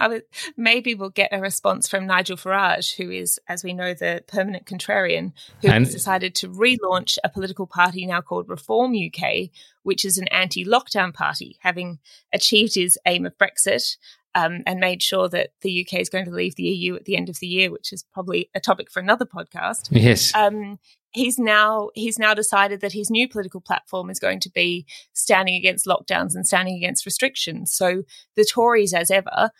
Maybe 0.56 0.94
we'll 0.94 1.10
get 1.10 1.30
a 1.32 1.40
response 1.40 1.88
from 1.88 2.06
Nigel 2.06 2.36
Farage, 2.36 2.96
who 2.96 3.10
is, 3.10 3.38
as 3.48 3.62
we 3.62 3.72
know, 3.72 3.94
the 3.94 4.24
permanent 4.26 4.66
contrarian, 4.66 5.32
who 5.62 5.68
and 5.68 5.84
has 5.84 5.94
decided 5.94 6.34
to 6.36 6.48
relaunch 6.48 7.18
a 7.22 7.28
political 7.28 7.66
party 7.66 8.06
now 8.06 8.20
called 8.20 8.48
Reform 8.48 8.94
UK, 8.94 9.50
which 9.84 10.04
is 10.04 10.18
an 10.18 10.26
anti 10.28 10.64
lockdown 10.64 11.14
party, 11.14 11.56
having 11.60 12.00
achieved 12.32 12.74
his 12.74 12.98
aim 13.06 13.26
of 13.26 13.36
Brexit. 13.38 13.96
Um, 14.32 14.62
and 14.64 14.78
made 14.78 15.02
sure 15.02 15.28
that 15.28 15.50
the 15.62 15.84
UK 15.84 15.98
is 15.98 16.08
going 16.08 16.24
to 16.26 16.30
leave 16.30 16.54
the 16.54 16.62
EU 16.62 16.94
at 16.94 17.04
the 17.04 17.16
end 17.16 17.28
of 17.28 17.40
the 17.40 17.48
year, 17.48 17.72
which 17.72 17.92
is 17.92 18.04
probably 18.12 18.48
a 18.54 18.60
topic 18.60 18.88
for 18.88 19.00
another 19.00 19.26
podcast. 19.26 19.88
Yes. 19.90 20.32
Um, 20.36 20.78
he's 21.12 21.38
now 21.38 21.90
he's 21.94 22.18
now 22.18 22.34
decided 22.34 22.80
that 22.80 22.92
his 22.92 23.10
new 23.10 23.28
political 23.28 23.60
platform 23.60 24.10
is 24.10 24.18
going 24.18 24.40
to 24.40 24.50
be 24.50 24.86
standing 25.12 25.54
against 25.54 25.86
lockdowns 25.86 26.34
and 26.34 26.46
standing 26.46 26.76
against 26.76 27.06
restrictions. 27.06 27.72
So 27.72 28.02
the 28.36 28.44
Tories, 28.44 28.94
as 28.94 29.10
ever, 29.10 29.50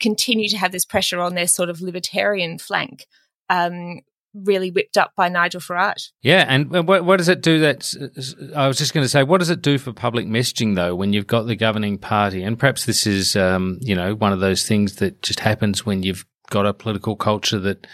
continue 0.00 0.48
to 0.48 0.58
have 0.58 0.72
this 0.72 0.84
pressure 0.84 1.20
on 1.20 1.34
their 1.34 1.48
sort 1.48 1.68
of 1.68 1.80
libertarian 1.80 2.58
flank. 2.58 3.06
Um, 3.50 4.00
really 4.34 4.70
whipped 4.70 4.96
up 4.96 5.12
by 5.16 5.28
Nigel 5.28 5.60
Farage. 5.60 6.10
Yeah, 6.22 6.44
and 6.46 6.70
what, 6.86 7.04
what 7.04 7.16
does 7.16 7.28
it 7.28 7.40
do? 7.40 7.60
That 7.60 8.52
I 8.54 8.68
was 8.68 8.78
just 8.78 8.92
going 8.92 9.02
to 9.04 9.08
say, 9.08 9.22
what 9.22 9.38
does 9.38 9.50
it 9.50 9.62
do 9.62 9.78
for 9.78 9.92
public 9.92 10.26
messaging 10.26 10.76
though 10.76 10.94
when 10.94 11.12
you've 11.12 11.26
got 11.26 11.46
the 11.46 11.56
governing 11.56 11.98
party? 11.98 12.42
And 12.42 12.58
perhaps 12.58 12.84
this 12.84 13.06
is, 13.06 13.36
um, 13.36 13.78
you 13.80 13.94
know, 13.94 14.14
one 14.14 14.32
of 14.32 14.40
those 14.40 14.66
things 14.66 14.96
that 14.96 15.22
just 15.22 15.40
happens 15.40 15.86
when 15.86 16.02
you've 16.02 16.26
got 16.50 16.66
a 16.66 16.74
political 16.74 17.16
culture 17.16 17.58
that 17.58 17.86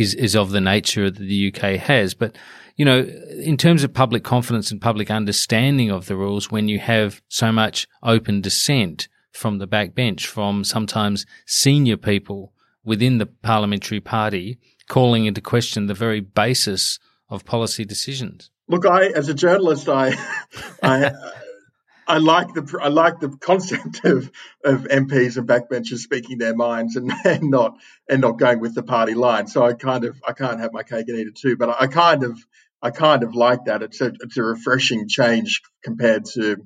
is 0.00 0.14
is 0.14 0.34
of 0.34 0.50
the 0.50 0.60
nature 0.60 1.10
that 1.10 1.18
the 1.18 1.52
UK 1.52 1.78
has. 1.78 2.14
But 2.14 2.36
you 2.76 2.84
know, 2.84 3.00
in 3.00 3.56
terms 3.56 3.84
of 3.84 3.92
public 3.92 4.24
confidence 4.24 4.70
and 4.70 4.80
public 4.80 5.10
understanding 5.10 5.90
of 5.90 6.06
the 6.06 6.16
rules, 6.16 6.50
when 6.50 6.68
you 6.68 6.78
have 6.78 7.20
so 7.28 7.52
much 7.52 7.86
open 8.02 8.40
dissent 8.40 9.08
from 9.32 9.58
the 9.58 9.68
backbench, 9.68 10.24
from 10.24 10.64
sometimes 10.64 11.26
senior 11.46 11.98
people 11.98 12.52
within 12.82 13.18
the 13.18 13.26
parliamentary 13.26 14.00
party 14.00 14.58
calling 14.88 15.26
into 15.26 15.42
question 15.42 15.86
the 15.86 15.94
very 15.94 16.20
basis 16.20 16.98
of 17.28 17.44
policy 17.44 17.84
decisions. 17.84 18.50
Look, 18.68 18.86
I, 18.86 19.08
as 19.08 19.28
a 19.28 19.34
journalist, 19.34 19.88
I, 19.88 20.14
I, 20.82 21.12
I 22.10 22.18
like 22.18 22.54
the 22.54 22.78
I 22.82 22.88
like 22.88 23.20
the 23.20 23.28
concept 23.28 24.04
of 24.04 24.30
of 24.64 24.82
MPs 24.82 25.36
and 25.36 25.48
backbenchers 25.48 25.98
speaking 25.98 26.38
their 26.38 26.56
minds 26.56 26.96
and, 26.96 27.12
and 27.24 27.50
not 27.50 27.78
and 28.08 28.20
not 28.20 28.38
going 28.38 28.58
with 28.58 28.74
the 28.74 28.82
party 28.82 29.14
line. 29.14 29.46
So 29.46 29.62
I 29.62 29.74
kind 29.74 30.04
of 30.04 30.20
I 30.26 30.32
can't 30.32 30.58
have 30.58 30.72
my 30.72 30.82
cake 30.82 31.08
and 31.08 31.18
eat 31.18 31.28
it 31.28 31.36
too. 31.36 31.56
But 31.56 31.80
I 31.80 31.86
kind 31.86 32.24
of 32.24 32.36
I 32.82 32.90
kind 32.90 33.22
of 33.22 33.36
like 33.36 33.66
that. 33.66 33.82
It's 33.82 34.00
a 34.00 34.12
it's 34.20 34.36
a 34.36 34.42
refreshing 34.42 35.08
change 35.08 35.62
compared 35.84 36.24
to 36.34 36.56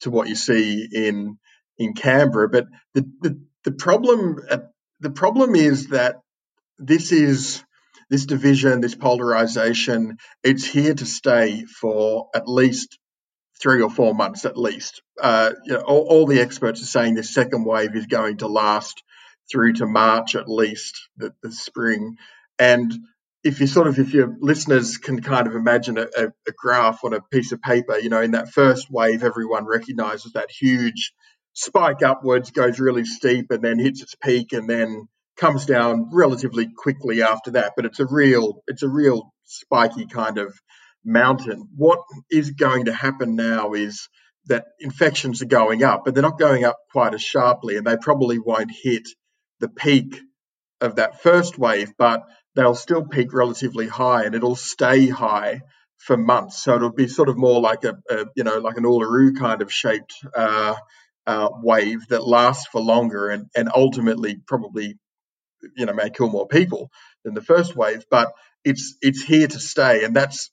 to 0.00 0.10
what 0.10 0.28
you 0.28 0.34
see 0.34 0.86
in 0.92 1.38
in 1.78 1.94
Canberra. 1.94 2.50
But 2.50 2.66
the 2.92 3.10
the, 3.22 3.40
the 3.64 3.72
problem 3.72 4.36
uh, 4.50 4.58
the 5.00 5.10
problem 5.10 5.54
is 5.54 5.88
that 5.88 6.16
this 6.78 7.10
is 7.10 7.64
this 8.10 8.26
division, 8.26 8.82
this 8.82 8.96
polarization, 8.96 10.18
it's 10.42 10.66
here 10.66 10.92
to 10.92 11.06
stay 11.06 11.64
for 11.64 12.28
at 12.34 12.46
least 12.46 12.98
three 13.60 13.82
or 13.82 13.90
four 13.90 14.14
months 14.14 14.44
at 14.44 14.56
least. 14.56 15.02
Uh, 15.20 15.52
you 15.64 15.74
know, 15.74 15.80
all, 15.80 16.06
all, 16.08 16.26
the 16.26 16.40
experts 16.40 16.82
are 16.82 16.86
saying 16.86 17.14
this 17.14 17.34
second 17.34 17.64
wave 17.64 17.94
is 17.94 18.06
going 18.06 18.38
to 18.38 18.46
last 18.46 19.02
through 19.50 19.74
to 19.74 19.86
March 19.86 20.34
at 20.34 20.48
least, 20.48 21.08
the, 21.16 21.32
the 21.42 21.52
spring. 21.52 22.16
And 22.58 22.92
if 23.42 23.60
you 23.60 23.66
sort 23.66 23.86
of, 23.86 23.98
if 23.98 24.12
your 24.12 24.34
listeners 24.40 24.98
can 24.98 25.20
kind 25.20 25.46
of 25.46 25.54
imagine 25.54 25.98
a, 25.98 26.06
a, 26.16 26.26
a, 26.48 26.52
graph 26.56 27.04
on 27.04 27.14
a 27.14 27.20
piece 27.20 27.52
of 27.52 27.60
paper, 27.60 27.98
you 27.98 28.08
know, 28.08 28.20
in 28.20 28.32
that 28.32 28.50
first 28.50 28.88
wave, 28.90 29.24
everyone 29.24 29.66
recognizes 29.66 30.32
that 30.32 30.50
huge 30.50 31.12
spike 31.52 32.02
upwards, 32.02 32.50
goes 32.50 32.78
really 32.78 33.04
steep, 33.04 33.50
and 33.50 33.62
then 33.62 33.78
hits 33.78 34.02
its 34.02 34.14
peak, 34.14 34.52
and 34.52 34.68
then 34.68 35.08
comes 35.36 35.66
down 35.66 36.10
relatively 36.12 36.68
quickly 36.76 37.22
after 37.22 37.52
that. 37.52 37.72
But 37.76 37.86
it's 37.86 38.00
a 38.00 38.06
real, 38.06 38.62
it's 38.66 38.82
a 38.82 38.88
real 38.88 39.32
spiky 39.44 40.06
kind 40.06 40.38
of 40.38 40.54
mountain. 41.04 41.68
What 41.76 42.00
is 42.30 42.50
going 42.50 42.86
to 42.86 42.92
happen 42.92 43.36
now 43.36 43.72
is 43.72 44.08
that 44.46 44.66
infections 44.78 45.42
are 45.42 45.46
going 45.46 45.82
up, 45.82 46.04
but 46.04 46.14
they're 46.14 46.22
not 46.22 46.38
going 46.38 46.64
up 46.64 46.78
quite 46.92 47.14
as 47.14 47.22
sharply, 47.22 47.76
and 47.76 47.86
they 47.86 47.96
probably 47.96 48.38
won't 48.38 48.70
hit 48.70 49.08
the 49.60 49.68
peak 49.68 50.20
of 50.80 50.96
that 50.96 51.22
first 51.22 51.58
wave, 51.58 51.92
but 51.98 52.22
they'll 52.54 52.74
still 52.74 53.04
peak 53.04 53.32
relatively 53.32 53.86
high, 53.86 54.24
and 54.24 54.34
it'll 54.34 54.56
stay 54.56 55.08
high 55.08 55.62
for 55.98 56.16
months. 56.16 56.62
So 56.62 56.76
it'll 56.76 56.92
be 56.92 57.08
sort 57.08 57.28
of 57.28 57.36
more 57.36 57.60
like 57.60 57.84
a, 57.84 57.98
a 58.10 58.26
you 58.34 58.44
know 58.44 58.58
like 58.58 58.76
an 58.76 58.84
Uluru 58.84 59.38
kind 59.38 59.62
of 59.62 59.72
shaped 59.72 60.14
uh, 60.34 60.74
uh, 61.26 61.48
wave 61.62 62.08
that 62.08 62.26
lasts 62.26 62.66
for 62.66 62.80
longer, 62.80 63.28
and 63.28 63.46
and 63.54 63.70
ultimately 63.74 64.36
probably 64.46 64.98
you 65.76 65.86
know 65.86 65.92
may 65.92 66.10
kill 66.10 66.30
more 66.30 66.48
people 66.48 66.90
than 67.24 67.34
the 67.34 67.42
first 67.42 67.76
wave, 67.76 68.04
but 68.10 68.32
it's 68.64 68.96
it's 69.02 69.22
here 69.22 69.46
to 69.46 69.60
stay, 69.60 70.04
and 70.04 70.16
that's 70.16 70.50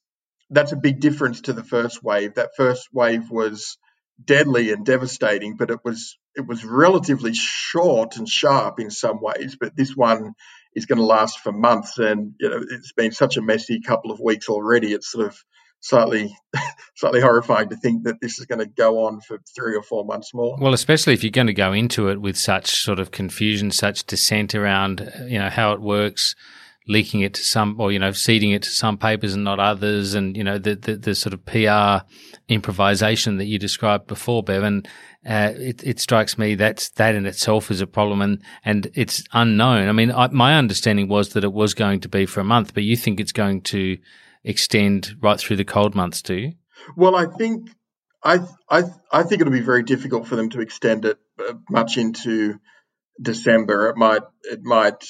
that's 0.50 0.72
a 0.72 0.78
big 0.78 1.00
difference 1.00 1.42
to 1.42 1.54
the 1.54 1.64
first 1.64 2.04
wave. 2.04 2.36
That 2.36 2.56
first 2.56 2.88
wave 2.94 3.30
was 3.30 3.78
deadly 4.24 4.72
and 4.72 4.86
devastating, 4.86 5.58
but 5.58 5.72
it 5.72 5.80
was 5.84 6.18
it 6.36 6.46
was 6.46 6.64
relatively 6.64 7.34
short 7.34 8.18
and 8.18 8.28
sharp 8.28 8.80
in 8.80 8.90
some 8.90 9.22
ways. 9.22 9.58
But 9.60 9.76
this 9.76 9.96
one 9.96 10.34
is 10.74 10.86
going 10.86 11.00
to 11.00 11.06
last 11.06 11.40
for 11.40 11.52
months, 11.52 11.98
and 11.98 12.34
you 12.40 12.50
know 12.50 12.64
it's 12.70 12.94
been 12.94 13.12
such 13.12 13.38
a 13.38 13.42
messy 13.42 13.82
couple 13.82 14.12
of 14.12 14.20
weeks 14.20 14.50
already. 14.50 14.94
It's 14.94 15.12
sort 15.12 15.28
of 15.28 15.38
slightly 15.80 16.36
slightly 16.96 17.22
horrifying 17.22 17.70
to 17.70 17.76
think 17.76 18.06
that 18.06 18.22
this 18.22 18.40
is 18.40 18.46
going 18.46 18.60
to 18.60 18.68
go 18.68 19.06
on 19.06 19.20
for 19.22 19.40
three 19.56 19.76
or 19.76 19.84
four 19.84 20.06
months 20.06 20.34
more. 20.34 20.58
Well, 20.60 20.74
especially 20.74 21.14
if 21.14 21.24
you're 21.24 21.32
going 21.32 21.48
to 21.48 21.54
go 21.54 21.74
into 21.74 22.08
it 22.10 22.22
with 22.22 22.38
such 22.38 22.84
sort 22.84 23.00
of 23.00 23.12
confusion, 23.12 23.72
such 23.72 24.06
dissent 24.06 24.56
around 24.56 25.12
you 25.28 25.40
know 25.40 25.50
how 25.50 25.74
it 25.74 25.82
works 25.82 26.36
leaking 26.88 27.22
it 27.22 27.34
to 27.36 27.44
some, 27.44 27.80
or 27.80 27.92
you 27.92 28.00
know, 28.00 28.12
seeding 28.12 28.52
it 28.52 28.64
to 28.64 28.70
some 28.70 28.98
papers 28.98 29.34
and 29.34 29.44
not 29.44 29.60
others, 29.60 30.14
and 30.14 30.36
you 30.36 30.44
know, 30.44 30.58
the 30.58 30.76
the, 30.76 30.96
the 30.96 31.16
sort 31.16 31.34
of 31.34 31.46
PR 31.46 32.06
improvisation 32.48 33.38
that 33.38 33.46
you 33.46 33.60
described 33.60 34.08
before, 34.08 34.44
Bevan. 34.44 34.84
Uh, 35.28 35.52
it, 35.56 35.84
it 35.84 36.00
strikes 36.00 36.38
me 36.38 36.56
that 36.56 36.90
that 36.96 37.16
in 37.16 37.26
itself 37.26 37.70
is 37.70 37.82
a 37.82 37.88
problem, 37.88 38.22
and 38.22 38.42
and 38.64 38.90
it's 38.94 39.24
unknown. 39.34 39.90
I 39.90 39.92
mean, 39.92 40.12
I, 40.12 40.28
my 40.28 40.58
understanding 40.58 41.08
was 41.08 41.30
that 41.30 41.44
it 41.44 41.54
was 41.54 41.74
going 41.74 42.00
to 42.02 42.10
be 42.10 42.26
for 42.26 42.40
a 42.40 42.46
month, 42.46 42.74
but 42.74 42.84
you 42.84 42.96
think 42.96 43.20
it's 43.20 43.34
going 43.34 43.62
to 43.64 43.98
extend 44.44 45.16
right 45.22 45.40
through 45.40 45.58
the 45.58 45.66
cold 45.66 45.96
months, 45.96 46.22
do 46.22 46.36
you? 46.36 46.54
Well, 46.96 47.16
I 47.16 47.26
think 47.26 47.70
I 48.24 48.40
I 48.70 48.84
I 49.12 49.24
think 49.24 49.42
it'll 49.42 49.52
be 49.52 49.60
very 49.60 49.84
difficult 49.84 50.28
for 50.28 50.36
them 50.36 50.50
to 50.52 50.62
extend 50.62 51.06
it 51.06 51.18
uh, 51.40 51.54
much 51.70 51.98
into 51.98 52.60
December. 53.22 53.90
It 53.90 53.98
might 53.98 54.22
it 54.44 54.62
might 54.64 55.04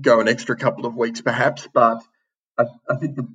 go 0.00 0.20
an 0.20 0.28
extra 0.28 0.56
couple 0.56 0.86
of 0.86 0.94
weeks 0.94 1.20
perhaps, 1.20 1.68
but 1.72 2.02
I, 2.58 2.64
I 2.88 2.96
think 2.96 3.16
the, 3.16 3.28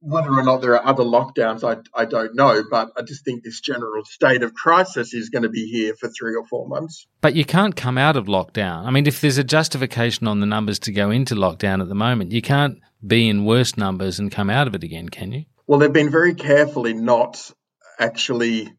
whether 0.00 0.30
or 0.30 0.42
not 0.42 0.60
there 0.60 0.74
are 0.74 0.86
other 0.86 1.04
lockdowns, 1.04 1.64
I, 1.64 1.80
I 1.94 2.04
don't 2.04 2.34
know. 2.34 2.62
But 2.68 2.92
I 2.96 3.02
just 3.02 3.24
think 3.24 3.42
this 3.42 3.60
general 3.60 4.04
state 4.04 4.42
of 4.42 4.54
crisis 4.54 5.14
is 5.14 5.28
going 5.28 5.42
to 5.42 5.48
be 5.48 5.66
here 5.66 5.94
for 5.94 6.08
three 6.08 6.34
or 6.34 6.46
four 6.46 6.68
months. 6.68 7.06
But 7.20 7.34
you 7.34 7.44
can't 7.44 7.76
come 7.76 7.98
out 7.98 8.16
of 8.16 8.26
lockdown. 8.26 8.84
I 8.84 8.90
mean, 8.90 9.06
if 9.06 9.20
there's 9.20 9.38
a 9.38 9.44
justification 9.44 10.26
on 10.26 10.40
the 10.40 10.46
numbers 10.46 10.78
to 10.80 10.92
go 10.92 11.10
into 11.10 11.34
lockdown 11.34 11.80
at 11.80 11.88
the 11.88 11.94
moment, 11.94 12.32
you 12.32 12.42
can't 12.42 12.80
be 13.06 13.28
in 13.28 13.44
worse 13.44 13.76
numbers 13.76 14.18
and 14.18 14.32
come 14.32 14.50
out 14.50 14.66
of 14.66 14.74
it 14.74 14.84
again, 14.84 15.08
can 15.08 15.32
you? 15.32 15.44
Well, 15.66 15.78
they've 15.78 15.92
been 15.92 16.10
very 16.10 16.34
careful 16.34 16.86
in 16.86 17.04
not 17.04 17.50
actually 17.98 18.72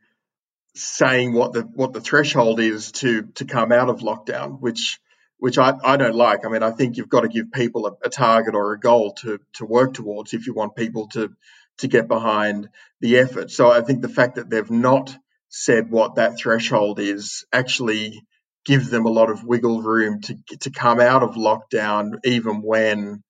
saying 0.76 1.34
what 1.34 1.54
the 1.54 1.62
what 1.62 1.92
the 1.92 2.02
threshold 2.02 2.60
is 2.60 2.92
to 2.92 3.24
to 3.36 3.46
come 3.46 3.72
out 3.72 3.90
of 3.90 4.00
lockdown, 4.00 4.60
which 4.60 5.00
which 5.40 5.58
I, 5.58 5.74
I 5.84 5.98
don't 5.98 6.16
like. 6.16 6.46
I 6.46 6.50
mean, 6.50 6.64
I 6.64 6.72
think 6.72 6.98
you've 6.98 7.10
got 7.10 7.22
to 7.22 7.28
give 7.28 7.52
people 7.52 7.86
a, 7.88 7.92
a, 8.04 8.10
target 8.10 8.56
or 8.56 8.74
a 8.74 8.80
goal 8.80 9.14
to 9.22 9.40
to 9.54 9.66
work 9.66 9.94
towards 9.94 10.34
if 10.34 10.48
you 10.48 10.54
want 10.54 10.76
people 10.76 11.08
to 11.10 11.34
to 11.80 11.88
get 11.88 12.08
behind 12.08 12.70
the 13.02 13.18
effort. 13.18 13.52
So 13.52 13.72
I 13.72 13.82
think 13.82 14.02
the 14.02 14.10
fact 14.10 14.36
that 14.36 14.50
they've 14.50 14.72
not 14.72 15.16
said 15.50 15.92
what 15.92 16.16
that 16.16 16.38
threshold 16.38 17.00
is 17.00 17.46
actually 17.54 18.22
gives 18.66 18.90
them 18.90 19.06
a 19.06 19.12
lot 19.12 19.30
of 19.30 19.44
wiggle 19.44 19.82
room 19.82 20.22
to 20.22 20.36
to 20.62 20.72
come 20.72 21.00
out 21.00 21.24
of 21.24 21.36
lockdown, 21.36 22.14
even 22.24 22.62
when 22.62 23.24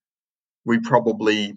we 0.64 0.80
probably 0.80 1.56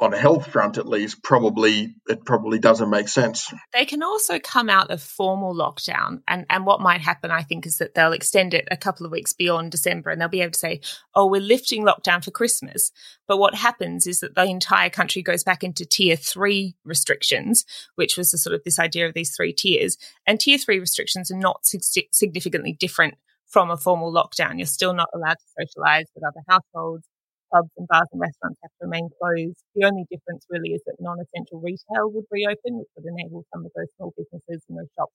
on 0.00 0.12
a 0.12 0.18
health 0.18 0.48
front 0.48 0.76
at 0.76 0.86
least 0.86 1.22
probably 1.22 1.94
it 2.08 2.24
probably 2.24 2.58
doesn't 2.58 2.90
make 2.90 3.08
sense. 3.08 3.52
They 3.72 3.84
can 3.84 4.02
also 4.02 4.38
come 4.38 4.68
out 4.68 4.90
of 4.90 5.00
formal 5.00 5.54
lockdown 5.54 6.22
and 6.26 6.46
and 6.50 6.66
what 6.66 6.80
might 6.80 7.00
happen 7.00 7.30
i 7.30 7.42
think 7.42 7.66
is 7.66 7.78
that 7.78 7.94
they'll 7.94 8.12
extend 8.12 8.54
it 8.54 8.66
a 8.70 8.76
couple 8.76 9.06
of 9.06 9.12
weeks 9.12 9.32
beyond 9.32 9.70
december 9.70 10.10
and 10.10 10.20
they'll 10.20 10.28
be 10.28 10.40
able 10.40 10.50
to 10.50 10.58
say 10.58 10.80
oh 11.14 11.26
we're 11.26 11.40
lifting 11.40 11.84
lockdown 11.84 12.24
for 12.24 12.30
christmas. 12.30 12.90
But 13.26 13.38
what 13.38 13.54
happens 13.54 14.06
is 14.06 14.20
that 14.20 14.34
the 14.34 14.44
entire 14.44 14.90
country 14.90 15.22
goes 15.22 15.44
back 15.44 15.62
into 15.62 15.86
tier 15.86 16.16
3 16.16 16.74
restrictions 16.84 17.64
which 17.94 18.16
was 18.16 18.30
the 18.30 18.38
sort 18.38 18.54
of 18.54 18.62
this 18.64 18.78
idea 18.78 19.06
of 19.06 19.14
these 19.14 19.34
three 19.34 19.52
tiers. 19.52 19.96
And 20.26 20.40
tier 20.40 20.58
3 20.58 20.78
restrictions 20.78 21.30
are 21.30 21.38
not 21.38 21.64
significantly 21.64 22.72
different 22.72 23.14
from 23.46 23.70
a 23.70 23.76
formal 23.76 24.12
lockdown. 24.12 24.58
You're 24.58 24.66
still 24.66 24.94
not 24.94 25.08
allowed 25.14 25.34
to 25.34 25.66
socialize 25.66 26.06
with 26.14 26.24
other 26.24 26.40
households 26.48 27.06
pubs 27.54 27.70
and 27.78 27.86
bars 27.86 28.10
and 28.10 28.20
restaurants 28.20 28.58
have 28.62 28.74
to 28.82 28.90
remain 28.90 29.08
closed. 29.14 29.62
The 29.78 29.86
only 29.86 30.04
difference 30.10 30.44
really 30.50 30.74
is 30.74 30.82
that 30.86 30.98
non-essential 30.98 31.62
retail 31.62 32.10
would 32.10 32.26
reopen, 32.30 32.82
which 32.82 32.90
would 32.98 33.06
enable 33.06 33.46
some 33.54 33.64
of 33.64 33.70
those 33.78 33.86
small 33.96 34.12
businesses 34.18 34.66
and 34.66 34.78
those 34.78 34.90
shops 34.98 35.14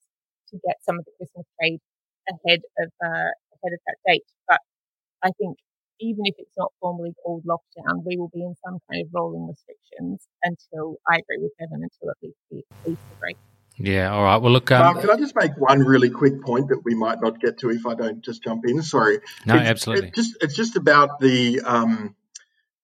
to 0.50 0.58
get 0.64 0.80
some 0.80 0.98
of 0.98 1.04
the 1.04 1.12
Christmas 1.20 1.46
trade 1.60 1.80
ahead 2.32 2.64
of 2.80 2.88
uh, 3.04 3.30
ahead 3.60 3.72
of 3.76 3.80
that 3.84 3.98
date. 4.08 4.24
But 4.48 4.60
I 5.22 5.30
think 5.36 5.60
even 6.00 6.24
if 6.24 6.34
it's 6.38 6.56
not 6.56 6.72
formally 6.80 7.12
called 7.22 7.44
lockdown, 7.44 8.02
we 8.04 8.16
will 8.16 8.32
be 8.32 8.40
in 8.40 8.54
some 8.64 8.78
kind 8.90 9.04
of 9.04 9.12
rolling 9.12 9.46
restrictions 9.46 10.24
until 10.42 10.96
I 11.06 11.20
agree 11.20 11.44
with 11.44 11.52
Bevan 11.60 11.84
until 11.84 12.10
at 12.10 12.16
least 12.22 12.40
the 12.50 12.64
Easter 12.88 13.16
break. 13.20 13.36
Yeah, 13.76 14.12
all 14.12 14.22
right. 14.22 14.36
Well, 14.36 14.52
look. 14.52 14.70
Um, 14.70 14.80
Mark, 14.80 15.00
can 15.00 15.10
I 15.10 15.16
just 15.16 15.34
make 15.34 15.52
one 15.56 15.80
really 15.80 16.10
quick 16.10 16.42
point 16.42 16.68
that 16.68 16.82
we 16.84 16.94
might 16.94 17.20
not 17.22 17.40
get 17.40 17.58
to 17.60 17.70
if 17.70 17.86
I 17.86 17.94
don't 17.94 18.22
just 18.22 18.42
jump 18.42 18.66
in? 18.66 18.82
Sorry. 18.82 19.20
No, 19.46 19.54
it's, 19.54 19.68
absolutely. 19.68 20.08
It's 20.08 20.16
just, 20.16 20.36
it's 20.42 20.54
just 20.54 20.76
about 20.76 21.20
the 21.20 21.60
um, 21.64 22.14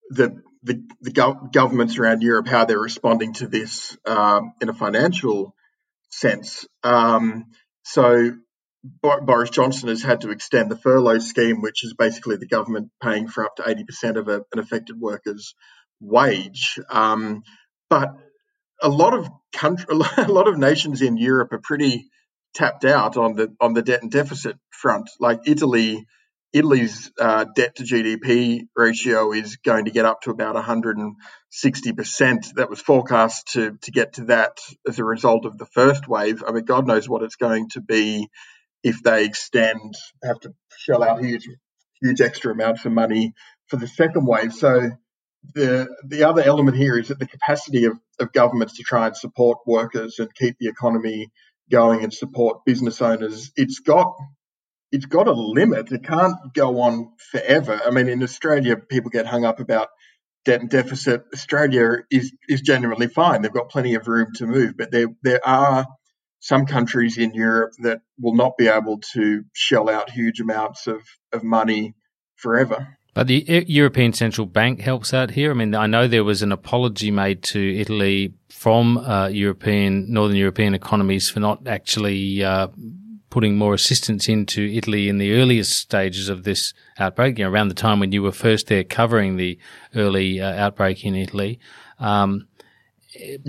the 0.09 0.41
the, 0.63 0.83
the 1.01 1.11
go- 1.11 1.49
governments 1.53 1.97
around 1.97 2.21
Europe 2.21 2.47
how 2.47 2.65
they're 2.65 2.79
responding 2.79 3.33
to 3.33 3.47
this 3.47 3.97
um, 4.05 4.53
in 4.61 4.69
a 4.69 4.73
financial 4.73 5.55
sense. 6.09 6.65
Um, 6.83 7.45
so 7.83 8.33
Boris 9.01 9.49
Johnson 9.49 9.89
has 9.89 10.01
had 10.01 10.21
to 10.21 10.31
extend 10.31 10.69
the 10.69 10.77
furlough 10.77 11.19
scheme, 11.19 11.61
which 11.61 11.83
is 11.83 11.93
basically 11.93 12.37
the 12.37 12.47
government 12.47 12.89
paying 13.01 13.27
for 13.27 13.45
up 13.45 13.55
to 13.57 13.63
80% 13.63 14.17
of 14.17 14.27
a, 14.27 14.45
an 14.51 14.59
affected 14.59 14.99
worker's 14.99 15.55
wage. 15.99 16.79
Um, 16.89 17.43
but 17.89 18.15
a 18.81 18.89
lot 18.89 19.13
of 19.13 19.29
country, 19.53 19.87
a 20.17 20.31
lot 20.31 20.47
of 20.47 20.57
nations 20.57 21.01
in 21.01 21.17
Europe 21.17 21.53
are 21.53 21.61
pretty 21.61 22.09
tapped 22.53 22.85
out 22.85 23.17
on 23.17 23.35
the 23.35 23.53
on 23.59 23.73
the 23.73 23.81
debt 23.81 24.01
and 24.01 24.11
deficit 24.11 24.57
front. 24.69 25.09
Like 25.19 25.41
Italy, 25.45 26.05
Italy's 26.53 27.11
uh, 27.19 27.45
debt 27.55 27.75
to 27.75 27.83
GDP 27.83 28.67
ratio 28.75 29.33
is 29.33 29.57
going 29.57 29.85
to 29.85 29.91
get 29.91 30.05
up 30.05 30.21
to 30.21 30.31
about 30.31 30.55
160 30.55 31.93
percent. 31.93 32.47
That 32.55 32.69
was 32.69 32.79
forecast 32.79 33.53
to 33.53 33.77
to 33.81 33.91
get 33.91 34.13
to 34.13 34.25
that 34.25 34.59
as 34.87 34.99
a 34.99 35.03
result 35.03 35.45
of 35.45 35.57
the 35.57 35.65
first 35.65 36.07
wave. 36.07 36.43
I 36.47 36.51
mean, 36.51 36.65
God 36.65 36.87
knows 36.87 37.07
what 37.09 37.23
it's 37.23 37.35
going 37.35 37.69
to 37.71 37.81
be 37.81 38.27
if 38.83 39.03
they 39.03 39.25
extend, 39.25 39.95
have 40.23 40.39
to 40.41 40.53
shell 40.77 41.03
out 41.03 41.23
huge 41.23 41.47
huge 42.01 42.21
extra 42.21 42.53
amounts 42.53 42.85
of 42.85 42.91
money 42.91 43.33
for 43.67 43.77
the 43.77 43.87
second 43.87 44.25
wave. 44.25 44.53
So 44.53 44.91
the 45.53 45.87
the 46.05 46.23
other 46.23 46.41
element 46.41 46.77
here 46.77 46.97
is 46.97 47.09
that 47.09 47.19
the 47.19 47.27
capacity 47.27 47.85
of, 47.85 47.99
of 48.19 48.31
governments 48.33 48.77
to 48.77 48.83
try 48.83 49.07
and 49.07 49.17
support 49.17 49.59
workers 49.65 50.19
and 50.19 50.33
keep 50.33 50.57
the 50.59 50.67
economy 50.67 51.29
going 51.69 52.03
and 52.03 52.13
support 52.13 52.65
business 52.65 53.01
owners, 53.01 53.51
it's 53.55 53.79
got 53.79 54.15
it's 54.91 55.05
got 55.05 55.27
a 55.27 55.33
limit. 55.33 55.91
It 55.91 56.03
can't 56.03 56.35
go 56.53 56.81
on 56.81 57.11
forever. 57.31 57.79
I 57.85 57.91
mean, 57.91 58.07
in 58.07 58.23
Australia, 58.23 58.77
people 58.77 59.09
get 59.09 59.25
hung 59.25 59.45
up 59.45 59.59
about 59.59 59.89
debt 60.45 60.61
and 60.61 60.69
deficit. 60.69 61.23
Australia 61.33 61.97
is 62.09 62.33
is 62.47 62.61
generally 62.61 63.07
fine. 63.07 63.41
They've 63.41 63.51
got 63.51 63.69
plenty 63.69 63.95
of 63.95 64.07
room 64.07 64.27
to 64.35 64.47
move, 64.47 64.75
but 64.77 64.91
there 64.91 65.07
there 65.23 65.45
are 65.45 65.85
some 66.39 66.65
countries 66.65 67.17
in 67.17 67.33
Europe 67.33 67.73
that 67.79 68.01
will 68.19 68.35
not 68.35 68.57
be 68.57 68.67
able 68.67 68.99
to 69.13 69.43
shell 69.53 69.89
out 69.89 70.09
huge 70.09 70.39
amounts 70.39 70.87
of, 70.87 71.01
of 71.33 71.43
money 71.43 71.95
forever. 72.35 72.97
But 73.13 73.25
the 73.25 73.65
European 73.67 74.13
Central 74.13 74.45
Bank 74.45 74.79
helps 74.79 75.11
out 75.11 75.31
here. 75.31 75.49
I 75.49 75.55
mean, 75.55 75.73
I 75.73 75.87
know 75.87 76.07
there 76.07 76.23
was 76.23 76.43
an 76.43 76.51
apology 76.51 77.09
made 77.09 77.41
to 77.45 77.79
Italy 77.79 78.35
from 78.51 78.99
uh, 78.99 79.27
European, 79.29 80.13
Northern 80.13 80.37
European 80.37 80.75
economies 80.75 81.27
for 81.27 81.39
not 81.39 81.67
actually 81.67 82.43
uh, 82.43 82.67
putting 83.29 83.57
more 83.57 83.73
assistance 83.73 84.29
into 84.29 84.61
Italy 84.61 85.09
in 85.09 85.17
the 85.17 85.33
earliest 85.33 85.73
stages 85.73 86.29
of 86.29 86.43
this 86.43 86.73
outbreak, 86.97 87.37
you 87.37 87.43
know, 87.43 87.51
around 87.51 87.67
the 87.67 87.75
time 87.75 87.99
when 87.99 88.11
you 88.11 88.23
were 88.23 88.31
first 88.31 88.67
there 88.67 88.83
covering 88.83 89.35
the 89.35 89.57
early 89.95 90.39
uh, 90.39 90.53
outbreak 90.53 91.03
in 91.03 91.15
Italy. 91.15 91.59
Um, 91.99 92.47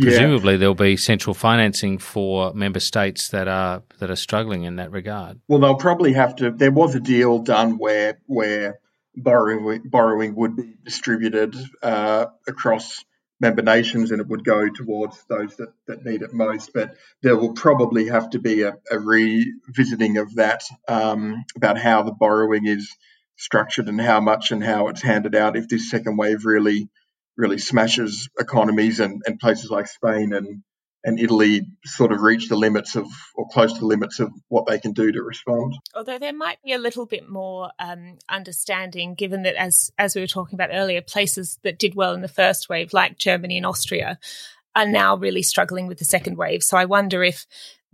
presumably 0.01 0.55
yeah. 0.55 0.59
there'll 0.59 0.75
be 0.75 0.97
central 0.97 1.35
financing 1.35 1.99
for 1.99 2.53
member 2.55 2.81
states 2.81 3.29
that 3.29 3.49
are 3.49 3.83
that 3.99 4.11
are 4.11 4.17
struggling 4.17 4.65
in 4.65 4.77
that 4.77 4.91
regard. 4.91 5.41
Well, 5.49 5.61
they'll 5.61 5.77
probably 5.77 6.13
have 6.15 6.37
to. 6.37 6.51
There 6.51 6.71
was 6.71 6.95
a 6.95 7.01
deal 7.01 7.39
done 7.41 7.79
where 7.79 8.19
where 8.27 8.81
borrowing 9.17 9.83
borrowing 9.85 10.35
would 10.37 10.57
be 10.57 10.75
distributed 10.85 11.57
uh, 11.83 12.27
across 12.47 13.05
member 13.41 13.63
nations 13.63 14.11
and 14.11 14.21
it 14.21 14.29
would 14.29 14.45
go 14.45 14.69
towards 14.69 15.23
those 15.29 15.55
that, 15.57 15.73
that 15.87 16.05
need 16.05 16.23
it 16.23 16.33
most. 16.33 16.73
But 16.73 16.97
there 17.23 17.37
will 17.37 17.53
probably 17.53 18.09
have 18.09 18.31
to 18.31 18.39
be 18.39 18.63
a, 18.63 18.75
a 18.91 18.99
revisiting 18.99 20.19
of 20.19 20.35
that 20.37 20.63
um, 20.89 21.45
about 21.57 21.79
how 21.79 22.03
the 22.03 22.13
borrowing 22.13 22.67
is 22.67 22.91
structured 23.37 23.89
and 23.89 24.01
how 24.01 24.21
much 24.21 24.51
and 24.51 24.63
how 24.63 24.89
it's 24.89 25.03
handed 25.03 25.35
out 25.35 25.57
if 25.57 25.69
this 25.69 25.91
second 25.91 26.17
wave 26.17 26.45
really 26.45 26.89
really 27.37 27.59
smashes 27.59 28.29
economies 28.39 28.99
and, 28.99 29.23
and 29.25 29.39
places 29.39 29.71
like 29.71 29.87
Spain 29.87 30.33
and 30.33 30.63
and 31.05 31.21
Italy 31.21 31.67
sort 31.85 32.13
of 32.13 32.23
reach 32.23 32.49
the 32.49 32.57
limits 32.57 32.97
of, 32.97 33.07
or 33.35 33.47
close 33.49 33.73
to 33.73 33.81
the 33.81 33.87
limits 33.87 34.19
of 34.19 34.33
what 34.49 34.67
they 34.67 34.79
can 34.79 34.93
do 34.93 35.13
to 35.13 35.23
respond. 35.23 35.75
Although 35.95 36.19
there 36.19 36.33
might 36.33 36.63
be 36.63 36.73
a 36.73 36.79
little 36.79 37.07
bit 37.07 37.29
more 37.29 37.71
um, 37.79 38.19
understanding, 38.29 39.15
given 39.15 39.43
that 39.43 39.55
as 39.55 39.93
as 39.99 40.15
we 40.15 40.21
were 40.21 40.27
talking 40.27 40.57
about 40.57 40.71
earlier, 40.73 41.01
places 41.01 41.59
that 41.63 41.79
did 41.79 41.95
well 41.95 42.15
in 42.15 42.21
the 42.21 42.29
first 42.29 42.69
wave, 42.69 42.93
like 42.93 43.19
Germany 43.19 43.57
and 43.57 43.67
Austria, 43.67 44.19
are 44.75 44.87
now 44.87 45.17
really 45.17 45.43
struggling 45.43 45.87
with 45.87 45.99
the 45.99 46.05
second 46.05 46.37
wave. 46.37 46.63
So 46.63 46.77
I 46.77 46.85
wonder 46.85 47.23
if 47.23 47.47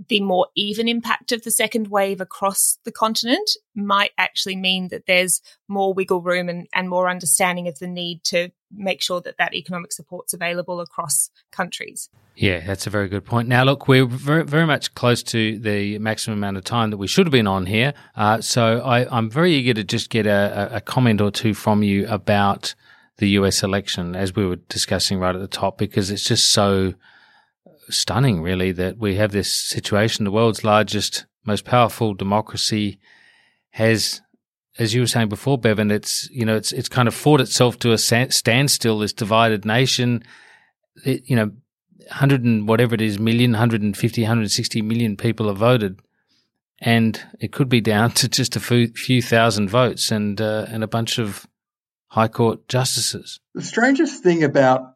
the 0.09 0.21
more 0.21 0.49
even 0.57 0.89
impact 0.89 1.33
of 1.33 1.45
the 1.45 1.51
second 1.51 1.89
wave 1.89 2.21
across 2.21 2.79
the 2.85 2.93
continent 2.93 3.57
might 3.75 4.11
actually 4.19 4.57
mean 4.57 4.89
that 4.89 5.07
there's 5.07 5.41
more 5.69 5.95
wiggle 5.95 6.21
room 6.21 6.49
and, 6.49 6.67
and 6.75 6.89
more 6.89 7.09
understanding 7.09 7.69
of 7.69 7.79
the 7.79 7.87
need 7.87 8.25
to 8.25 8.51
make 8.77 9.03
sure 9.03 9.21
that 9.21 9.37
that 9.39 9.55
economic 9.55 9.93
support's 9.93 10.35
available 10.35 10.81
across 10.81 11.31
countries. 11.51 12.11
Yeah, 12.37 12.61
that's 12.67 12.87
a 12.87 12.91
very 12.91 13.09
good 13.09 13.25
point. 13.25 13.49
Now, 13.49 13.63
look, 13.65 13.87
we're 13.87 14.07
very, 14.07 14.45
very 14.45 14.67
much 14.67 14.95
close 14.95 15.23
to 15.25 15.59
the 15.59 15.99
maximum 16.01 16.39
amount 16.39 16.57
of 16.57 16.65
time 16.65 16.91
that 16.91 16.97
we 16.97 17.07
should 17.07 17.27
have 17.27 17.33
been 17.33 17.47
on 17.47 17.67
here. 17.67 17.95
Uh, 18.17 18.41
so 18.41 18.81
I, 18.81 19.17
am 19.17 19.31
very 19.31 19.53
eager 19.53 19.75
to 19.75 19.85
just 19.85 20.11
get 20.11 20.27
a, 20.27 20.77
a 20.77 20.81
comment 20.81 21.21
or 21.21 21.31
two 21.31 21.55
from 21.55 21.83
you 21.83 22.09
about 22.09 22.75
the 23.19 23.29
US 23.31 23.63
election, 23.63 24.17
as 24.17 24.35
we 24.35 24.45
were 24.45 24.57
discussing 24.57 25.19
right 25.19 25.35
at 25.35 25.41
the 25.41 25.47
top, 25.47 25.79
because 25.79 26.11
it's 26.11 26.25
just 26.25 26.51
so 26.51 26.95
stunning, 27.89 28.43
really, 28.43 28.73
that 28.73 28.99
we 28.99 29.15
have 29.17 29.31
this 29.31 29.53
situation. 29.53 30.25
The 30.25 30.33
world's 30.33 30.65
largest, 30.65 31.27
most 31.45 31.65
powerful 31.65 32.15
democracy 32.15 32.99
has, 33.71 34.23
as 34.79 34.93
you 34.93 35.01
were 35.01 35.07
saying 35.07 35.29
before, 35.29 35.59
Bevan, 35.59 35.91
it's 35.91 36.29
you 36.31 36.45
know 36.45 36.57
it's 36.57 36.73
it's 36.73 36.89
kind 36.89 37.09
of 37.09 37.15
fought 37.15 37.41
itself 37.41 37.79
to 37.81 37.93
a 37.93 37.99
standstill. 37.99 38.99
This 38.99 39.13
divided 39.13 39.65
nation, 39.65 40.23
it, 41.05 41.29
you 41.29 41.37
know, 41.37 41.53
hundred 42.11 42.45
and 42.45 42.67
whatever 42.67 42.95
it 42.95 43.01
is, 43.01 43.19
million, 43.19 43.53
150, 43.53 44.23
160 44.23 44.83
million 44.83 45.17
people 45.17 45.49
have 45.49 45.59
voted, 45.59 46.01
and 46.81 47.21
it 47.41 47.53
could 47.53 47.69
be 47.69 47.81
down 47.81 48.11
to 48.13 48.29
just 48.29 48.57
a 48.57 48.61
few, 48.61 48.89
few 48.89 49.23
thousand 49.23 49.69
votes 49.69 50.11
and 50.11 50.41
uh, 50.41 50.67
and 50.69 50.83
a 50.83 50.89
bunch 50.89 51.19
of 51.19 51.47
high 52.09 52.29
court 52.29 52.69
justices. 52.69 53.41
The 53.55 53.63
strangest 53.63 54.23
thing 54.23 54.45
about 54.45 54.95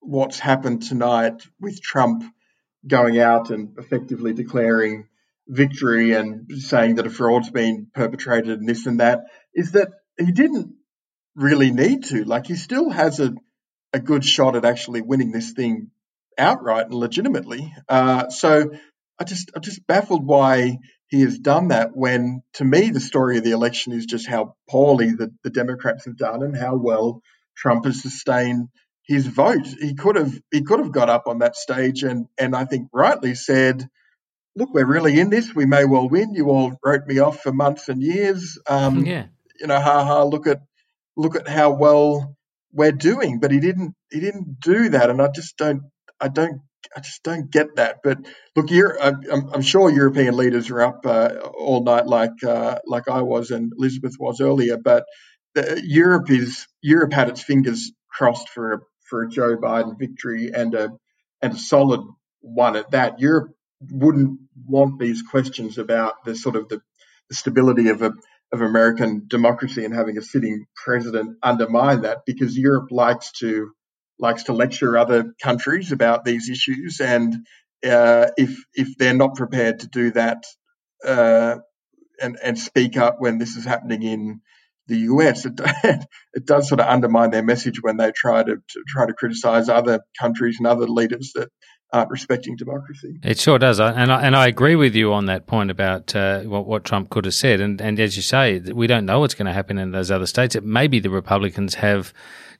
what's 0.00 0.38
happened 0.38 0.82
tonight 0.82 1.42
with 1.60 1.82
Trump 1.82 2.24
going 2.86 3.18
out 3.18 3.50
and 3.50 3.76
effectively 3.78 4.32
declaring 4.32 5.08
victory 5.48 6.12
and 6.12 6.50
saying 6.52 6.96
that 6.96 7.06
a 7.06 7.10
fraud's 7.10 7.50
been 7.50 7.88
perpetrated 7.94 8.60
and 8.60 8.68
this 8.68 8.86
and 8.86 9.00
that 9.00 9.20
is 9.54 9.72
that 9.72 9.88
he 10.18 10.32
didn't 10.32 10.74
really 11.34 11.70
need 11.70 12.04
to. 12.04 12.24
Like 12.24 12.46
he 12.46 12.56
still 12.56 12.90
has 12.90 13.20
a, 13.20 13.34
a 13.92 14.00
good 14.00 14.24
shot 14.24 14.56
at 14.56 14.64
actually 14.64 15.00
winning 15.00 15.32
this 15.32 15.52
thing 15.52 15.90
outright 16.36 16.86
and 16.86 16.94
legitimately. 16.94 17.72
Uh, 17.88 18.28
so 18.28 18.70
I 19.18 19.24
just 19.24 19.50
I'm 19.54 19.62
just 19.62 19.86
baffled 19.86 20.26
why 20.26 20.78
he 21.08 21.22
has 21.22 21.38
done 21.38 21.68
that 21.68 21.90
when 21.96 22.42
to 22.54 22.64
me 22.64 22.90
the 22.90 23.00
story 23.00 23.38
of 23.38 23.44
the 23.44 23.52
election 23.52 23.92
is 23.92 24.06
just 24.06 24.28
how 24.28 24.54
poorly 24.68 25.12
the, 25.12 25.32
the 25.42 25.50
Democrats 25.50 26.04
have 26.04 26.16
done 26.16 26.42
and 26.42 26.56
how 26.56 26.76
well 26.76 27.22
Trump 27.56 27.86
has 27.86 28.02
sustained 28.02 28.68
his 29.06 29.26
vote. 29.26 29.66
He 29.80 29.94
could 29.94 30.16
have 30.16 30.38
he 30.52 30.62
could 30.62 30.80
have 30.80 30.92
got 30.92 31.08
up 31.08 31.24
on 31.26 31.38
that 31.38 31.56
stage 31.56 32.02
and 32.02 32.26
and 32.38 32.54
I 32.54 32.66
think 32.66 32.88
rightly 32.92 33.34
said, 33.34 33.88
"Look, 34.58 34.74
we're 34.74 34.84
really 34.84 35.18
in 35.18 35.30
this. 35.30 35.54
We 35.54 35.66
may 35.66 35.84
well 35.84 36.08
win. 36.08 36.34
You 36.34 36.50
all 36.50 36.78
wrote 36.84 37.06
me 37.06 37.18
off 37.18 37.40
for 37.40 37.52
months 37.52 37.88
and 37.88 38.02
years. 38.02 38.58
Um, 38.68 39.04
yeah, 39.12 39.26
you 39.60 39.66
know, 39.66 39.80
ha 39.80 40.04
ha. 40.04 40.22
Look 40.24 40.46
at 40.46 40.60
look 41.16 41.36
at 41.36 41.48
how 41.48 41.72
well 41.72 42.36
we're 42.72 42.92
doing." 42.92 43.40
But 43.40 43.52
he 43.52 43.60
didn't 43.60 43.94
he 44.10 44.20
didn't 44.20 44.60
do 44.60 44.90
that, 44.90 45.10
and 45.10 45.22
I 45.22 45.28
just 45.28 45.56
don't 45.56 45.82
I 46.20 46.28
don't 46.28 46.60
I 46.96 47.00
just 47.00 47.22
don't 47.22 47.50
get 47.50 47.76
that. 47.76 47.98
But 48.02 48.18
look, 48.56 48.70
I'm, 48.70 49.50
I'm, 49.52 49.62
sure 49.62 49.90
European 49.90 50.36
leaders 50.36 50.70
are 50.70 50.82
up 50.82 51.04
uh, 51.04 51.28
all 51.58 51.82
night 51.84 52.06
like 52.06 52.42
uh, 52.46 52.78
like 52.86 53.08
I 53.08 53.22
was 53.22 53.50
and 53.50 53.72
Elizabeth 53.76 54.16
was 54.18 54.40
earlier. 54.40 54.76
But 54.76 55.04
the, 55.54 55.80
Europe 55.84 56.30
is 56.30 56.66
Europe 56.82 57.12
had 57.12 57.28
its 57.28 57.42
fingers 57.42 57.92
crossed 58.10 58.48
for 58.48 58.72
a 58.72 58.78
for 59.08 59.22
a 59.22 59.28
Joe 59.28 59.56
Biden 59.56 59.98
victory 59.98 60.50
and 60.54 60.74
a 60.74 60.90
and 61.42 61.54
a 61.54 61.58
solid 61.58 62.00
one 62.40 62.76
at 62.76 62.90
that. 62.92 63.20
Europe 63.20 63.52
wouldn't 63.80 64.40
want 64.66 64.98
these 64.98 65.22
questions 65.22 65.78
about 65.78 66.24
the 66.24 66.34
sort 66.34 66.56
of 66.56 66.68
the, 66.68 66.80
the 67.28 67.34
stability 67.34 67.88
of 67.88 68.02
a 68.02 68.12
of 68.52 68.62
American 68.62 69.24
democracy 69.28 69.84
and 69.84 69.94
having 69.94 70.16
a 70.16 70.22
sitting 70.22 70.64
president 70.74 71.36
undermine 71.42 72.02
that 72.02 72.20
because 72.24 72.56
Europe 72.56 72.88
likes 72.90 73.30
to 73.32 73.70
likes 74.18 74.44
to 74.44 74.52
lecture 74.52 74.96
other 74.96 75.32
countries 75.42 75.92
about 75.92 76.24
these 76.24 76.48
issues, 76.48 77.00
and 77.00 77.34
uh, 77.86 78.26
if 78.36 78.56
if 78.74 78.96
they're 78.98 79.14
not 79.14 79.36
prepared 79.36 79.80
to 79.80 79.88
do 79.88 80.10
that 80.12 80.44
uh, 81.04 81.56
and 82.20 82.38
and 82.42 82.58
speak 82.58 82.96
up 82.96 83.16
when 83.20 83.38
this 83.38 83.56
is 83.56 83.64
happening 83.64 84.02
in 84.02 84.40
the 84.88 84.96
US, 84.96 85.44
it, 85.44 85.60
it 86.34 86.46
does 86.46 86.68
sort 86.68 86.80
of 86.80 86.86
undermine 86.86 87.30
their 87.30 87.42
message 87.42 87.80
when 87.82 87.98
they 87.98 88.10
try 88.10 88.42
to, 88.42 88.56
to 88.56 88.84
try 88.88 89.06
to 89.06 89.12
criticize 89.12 89.68
other 89.68 90.00
countries 90.18 90.56
and 90.58 90.66
other 90.66 90.86
leaders 90.86 91.32
that 91.34 91.50
respecting 92.08 92.56
democracy. 92.56 93.18
It 93.22 93.38
sure 93.38 93.58
does, 93.58 93.80
and 93.80 94.12
I, 94.12 94.22
and 94.22 94.36
I 94.36 94.46
agree 94.46 94.76
with 94.76 94.94
you 94.94 95.12
on 95.12 95.26
that 95.26 95.46
point 95.46 95.70
about 95.70 96.14
uh, 96.14 96.40
what, 96.42 96.66
what 96.66 96.84
Trump 96.84 97.10
could 97.10 97.24
have 97.24 97.34
said. 97.34 97.60
And 97.60 97.80
and 97.80 97.98
as 97.98 98.16
you 98.16 98.22
say, 98.22 98.58
we 98.58 98.86
don't 98.86 99.06
know 99.06 99.20
what's 99.20 99.34
going 99.34 99.46
to 99.46 99.52
happen 99.52 99.78
in 99.78 99.92
those 99.92 100.10
other 100.10 100.26
states. 100.26 100.54
It 100.54 100.64
maybe 100.64 101.00
the 101.00 101.10
Republicans 101.10 101.74
have 101.76 102.12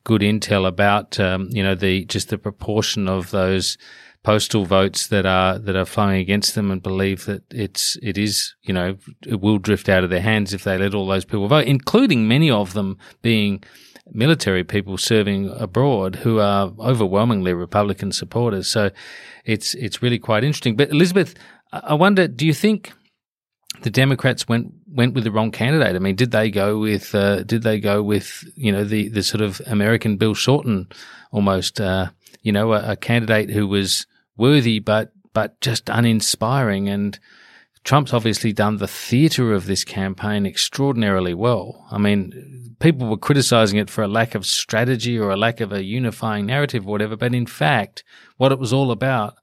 good 0.04 0.22
intel 0.22 0.66
about 0.66 1.20
um, 1.20 1.48
you 1.50 1.62
know 1.62 1.74
the 1.74 2.04
just 2.06 2.30
the 2.30 2.38
proportion 2.38 3.08
of 3.08 3.30
those 3.30 3.76
postal 4.22 4.64
votes 4.64 5.08
that 5.08 5.26
are 5.26 5.58
that 5.58 5.76
are 5.76 5.84
flowing 5.84 6.20
against 6.20 6.54
them 6.54 6.70
and 6.70 6.82
believe 6.82 7.24
that 7.26 7.42
it's 7.50 7.96
it 8.02 8.18
is 8.18 8.54
you 8.62 8.74
know 8.74 8.96
it 9.26 9.40
will 9.40 9.58
drift 9.58 9.88
out 9.88 10.04
of 10.04 10.10
their 10.10 10.20
hands 10.20 10.52
if 10.52 10.64
they 10.64 10.76
let 10.76 10.94
all 10.94 11.06
those 11.06 11.24
people 11.24 11.48
vote, 11.48 11.66
including 11.66 12.26
many 12.26 12.50
of 12.50 12.72
them 12.72 12.98
being 13.22 13.62
military 14.12 14.64
people 14.64 14.98
serving 14.98 15.50
abroad 15.50 16.16
who 16.16 16.40
are 16.40 16.72
overwhelmingly 16.78 17.52
Republican 17.52 18.12
supporters. 18.12 18.70
So 18.70 18.90
it's 19.44 19.74
it's 19.74 20.02
really 20.02 20.18
quite 20.18 20.44
interesting. 20.44 20.76
But 20.76 20.90
Elizabeth, 20.90 21.34
I 21.72 21.94
wonder, 21.94 22.28
do 22.28 22.46
you 22.46 22.54
think 22.54 22.92
the 23.82 23.90
Democrats 23.90 24.48
went 24.48 24.72
went 24.86 25.14
with 25.14 25.24
the 25.24 25.32
wrong 25.32 25.50
candidate? 25.50 25.94
I 25.94 25.98
mean, 25.98 26.16
did 26.16 26.30
they 26.30 26.50
go 26.50 26.78
with 26.78 27.14
uh, 27.14 27.42
did 27.42 27.62
they 27.62 27.80
go 27.80 28.02
with 28.02 28.44
you 28.56 28.72
know 28.72 28.84
the 28.84 29.09
the 29.09 29.22
sort 29.22 29.40
of 29.40 29.61
American 29.66 30.16
Bill 30.16 30.34
Shorten 30.34 30.88
almost? 31.30 31.80
Uh, 31.80 32.11
you 32.42 32.52
know, 32.52 32.72
a, 32.72 32.92
a 32.92 32.96
candidate 32.96 33.50
who 33.50 33.66
was 33.66 34.06
worthy 34.36 34.78
but 34.78 35.12
but 35.32 35.61
just 35.61 35.88
uninspiring. 35.88 36.88
And 36.88 37.18
Trump's 37.89 38.12
obviously 38.12 38.53
done 38.53 38.76
the 38.76 38.86
theatre 38.86 39.55
of 39.55 39.64
this 39.64 39.82
campaign 39.82 40.45
extraordinarily 40.45 41.32
well. 41.32 41.86
I 41.91 41.97
mean, 41.97 42.74
people 42.80 43.09
were 43.09 43.16
criticizing 43.16 43.78
it 43.78 43.89
for 43.89 44.05
a 44.05 44.07
lack 44.09 44.34
of 44.34 44.45
strategy 44.45 45.18
or 45.18 45.30
a 45.30 45.39
lack 45.39 45.62
of 45.62 45.72
a 45.72 45.82
unifying 45.82 46.45
narrative 46.45 46.86
or 46.86 46.91
whatever, 46.91 47.16
but 47.16 47.34
in 47.34 47.47
fact, 47.47 48.05
what 48.36 48.53
it 48.53 48.59
was 48.59 48.74
all 48.74 48.91
about 48.91 49.36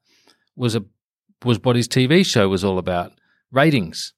was 0.55 0.75
a 0.75 0.85
was 1.43 1.59
what 1.63 1.75
his 1.75 1.87
TV 1.87 2.23
show 2.23 2.47
was 2.47 2.63
all 2.63 2.77
about 2.77 3.13
ratings. 3.51 4.13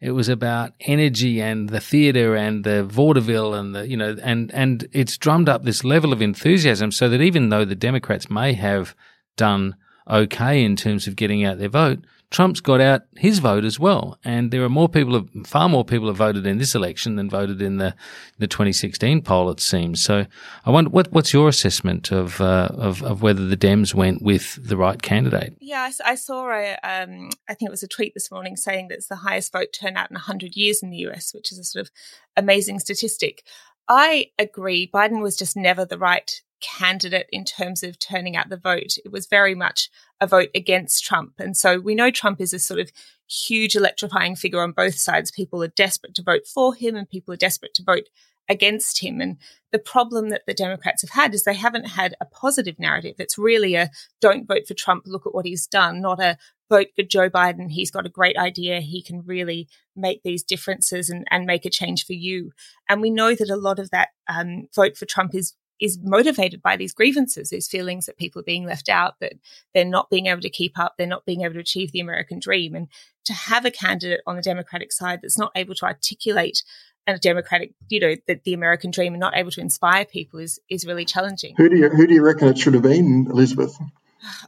It 0.00 0.10
was 0.10 0.28
about 0.28 0.72
energy 0.80 1.40
and 1.40 1.68
the 1.68 1.80
theatre 1.80 2.34
and 2.34 2.64
the 2.64 2.82
vaudeville 2.82 3.54
and 3.54 3.76
the 3.76 3.86
you 3.86 3.96
know 3.96 4.16
and 4.20 4.52
and 4.52 4.88
it's 4.90 5.16
drummed 5.16 5.48
up 5.48 5.62
this 5.62 5.84
level 5.84 6.12
of 6.12 6.20
enthusiasm 6.20 6.90
so 6.90 7.08
that 7.08 7.20
even 7.20 7.50
though 7.50 7.64
the 7.64 7.76
Democrats 7.76 8.28
may 8.28 8.54
have 8.54 8.96
done 9.36 9.76
okay 10.08 10.64
in 10.64 10.76
terms 10.76 11.06
of 11.06 11.16
getting 11.16 11.44
out 11.44 11.58
their 11.58 11.68
vote, 11.68 12.00
Trump's 12.30 12.60
got 12.60 12.80
out 12.82 13.02
his 13.16 13.38
vote 13.38 13.64
as 13.64 13.80
well, 13.80 14.18
and 14.22 14.50
there 14.50 14.62
are 14.62 14.68
more 14.68 14.88
people, 14.88 15.26
far 15.46 15.66
more 15.66 15.84
people 15.84 16.08
have 16.08 16.18
voted 16.18 16.46
in 16.46 16.58
this 16.58 16.74
election 16.74 17.16
than 17.16 17.30
voted 17.30 17.62
in 17.62 17.78
the 17.78 17.94
the 18.36 18.46
2016 18.46 19.22
poll. 19.22 19.48
It 19.48 19.60
seems. 19.60 20.02
So, 20.02 20.26
I 20.66 20.70
wonder 20.70 20.90
what 20.90 21.10
what's 21.10 21.32
your 21.32 21.48
assessment 21.48 22.12
of 22.12 22.38
uh, 22.38 22.68
of, 22.72 23.02
of 23.02 23.22
whether 23.22 23.46
the 23.46 23.56
Dems 23.56 23.94
went 23.94 24.20
with 24.20 24.58
the 24.62 24.76
right 24.76 25.00
candidate? 25.00 25.56
Yeah, 25.58 25.88
I, 25.90 26.12
I 26.12 26.14
saw 26.16 26.50
a, 26.50 26.72
um, 26.82 27.30
I 27.48 27.54
think 27.54 27.68
it 27.68 27.70
was 27.70 27.82
a 27.82 27.88
tweet 27.88 28.12
this 28.12 28.30
morning 28.30 28.56
saying 28.56 28.88
that 28.88 28.96
it's 28.96 29.08
the 29.08 29.16
highest 29.16 29.50
vote 29.50 29.72
turnout 29.72 30.10
in 30.10 30.14
100 30.14 30.54
years 30.54 30.82
in 30.82 30.90
the 30.90 30.98
US, 31.08 31.32
which 31.32 31.50
is 31.50 31.58
a 31.58 31.64
sort 31.64 31.86
of 31.86 31.90
amazing 32.36 32.78
statistic. 32.80 33.42
I 33.88 34.32
agree. 34.38 34.90
Biden 34.92 35.22
was 35.22 35.34
just 35.34 35.56
never 35.56 35.86
the 35.86 35.98
right 35.98 36.42
candidate 36.60 37.28
in 37.30 37.44
terms 37.44 37.82
of 37.82 37.98
turning 37.98 38.36
out 38.36 38.48
the 38.48 38.56
vote. 38.56 38.96
It 39.04 39.12
was 39.12 39.26
very 39.26 39.54
much 39.54 39.90
a 40.20 40.26
vote 40.26 40.50
against 40.54 41.04
Trump. 41.04 41.34
And 41.38 41.56
so 41.56 41.78
we 41.78 41.94
know 41.94 42.10
Trump 42.10 42.40
is 42.40 42.52
a 42.52 42.58
sort 42.58 42.80
of 42.80 42.90
huge 43.28 43.76
electrifying 43.76 44.36
figure 44.36 44.62
on 44.62 44.72
both 44.72 44.94
sides. 44.94 45.30
People 45.30 45.62
are 45.62 45.68
desperate 45.68 46.14
to 46.16 46.22
vote 46.22 46.46
for 46.46 46.74
him 46.74 46.96
and 46.96 47.08
people 47.08 47.32
are 47.34 47.38
desperate 47.38 47.74
to 47.74 47.82
vote 47.82 48.08
against 48.48 49.02
him. 49.02 49.20
And 49.20 49.36
the 49.72 49.78
problem 49.78 50.30
that 50.30 50.42
the 50.46 50.54
Democrats 50.54 51.02
have 51.02 51.10
had 51.10 51.34
is 51.34 51.44
they 51.44 51.54
haven't 51.54 51.84
had 51.84 52.14
a 52.20 52.24
positive 52.24 52.78
narrative. 52.78 53.16
It's 53.18 53.38
really 53.38 53.74
a 53.74 53.90
don't 54.20 54.48
vote 54.48 54.66
for 54.66 54.74
Trump, 54.74 55.04
look 55.06 55.26
at 55.26 55.34
what 55.34 55.44
he's 55.44 55.66
done, 55.66 56.00
not 56.00 56.20
a 56.20 56.38
vote 56.70 56.88
for 56.96 57.02
Joe 57.02 57.28
Biden. 57.28 57.70
He's 57.70 57.90
got 57.90 58.06
a 58.06 58.10
great 58.10 58.36
idea. 58.36 58.80
He 58.80 59.02
can 59.02 59.22
really 59.24 59.68
make 59.94 60.22
these 60.22 60.42
differences 60.42 61.10
and, 61.10 61.26
and 61.30 61.44
make 61.44 61.64
a 61.64 61.70
change 61.70 62.06
for 62.06 62.12
you. 62.14 62.52
And 62.88 63.00
we 63.00 63.10
know 63.10 63.34
that 63.34 63.50
a 63.50 63.56
lot 63.56 63.78
of 63.78 63.90
that 63.90 64.08
um, 64.28 64.68
vote 64.74 64.96
for 64.96 65.06
Trump 65.06 65.34
is 65.34 65.54
is 65.80 65.98
motivated 66.02 66.62
by 66.62 66.76
these 66.76 66.94
grievances, 66.94 67.50
these 67.50 67.68
feelings 67.68 68.06
that 68.06 68.16
people 68.16 68.40
are 68.40 68.44
being 68.44 68.64
left 68.64 68.88
out, 68.88 69.20
that 69.20 69.34
they're 69.74 69.84
not 69.84 70.10
being 70.10 70.26
able 70.26 70.40
to 70.40 70.50
keep 70.50 70.78
up, 70.78 70.94
they're 70.96 71.06
not 71.06 71.26
being 71.26 71.42
able 71.42 71.54
to 71.54 71.60
achieve 71.60 71.92
the 71.92 72.00
American 72.00 72.38
dream. 72.38 72.74
And 72.74 72.88
to 73.24 73.32
have 73.32 73.64
a 73.64 73.70
candidate 73.70 74.20
on 74.26 74.36
the 74.36 74.42
Democratic 74.42 74.92
side 74.92 75.20
that's 75.22 75.38
not 75.38 75.52
able 75.54 75.74
to 75.76 75.86
articulate 75.86 76.62
a 77.06 77.18
democratic, 77.18 77.72
you 77.88 78.00
know, 78.00 78.14
the, 78.26 78.40
the 78.44 78.54
American 78.54 78.90
dream 78.90 79.14
and 79.14 79.20
not 79.20 79.36
able 79.36 79.50
to 79.50 79.60
inspire 79.60 80.04
people 80.04 80.40
is 80.40 80.60
is 80.68 80.86
really 80.86 81.04
challenging. 81.04 81.54
Who 81.56 81.68
do 81.68 81.76
you 81.76 81.88
who 81.88 82.06
do 82.06 82.14
you 82.14 82.22
reckon 82.22 82.48
it 82.48 82.58
should 82.58 82.74
have 82.74 82.82
been, 82.82 83.28
Elizabeth? 83.30 83.78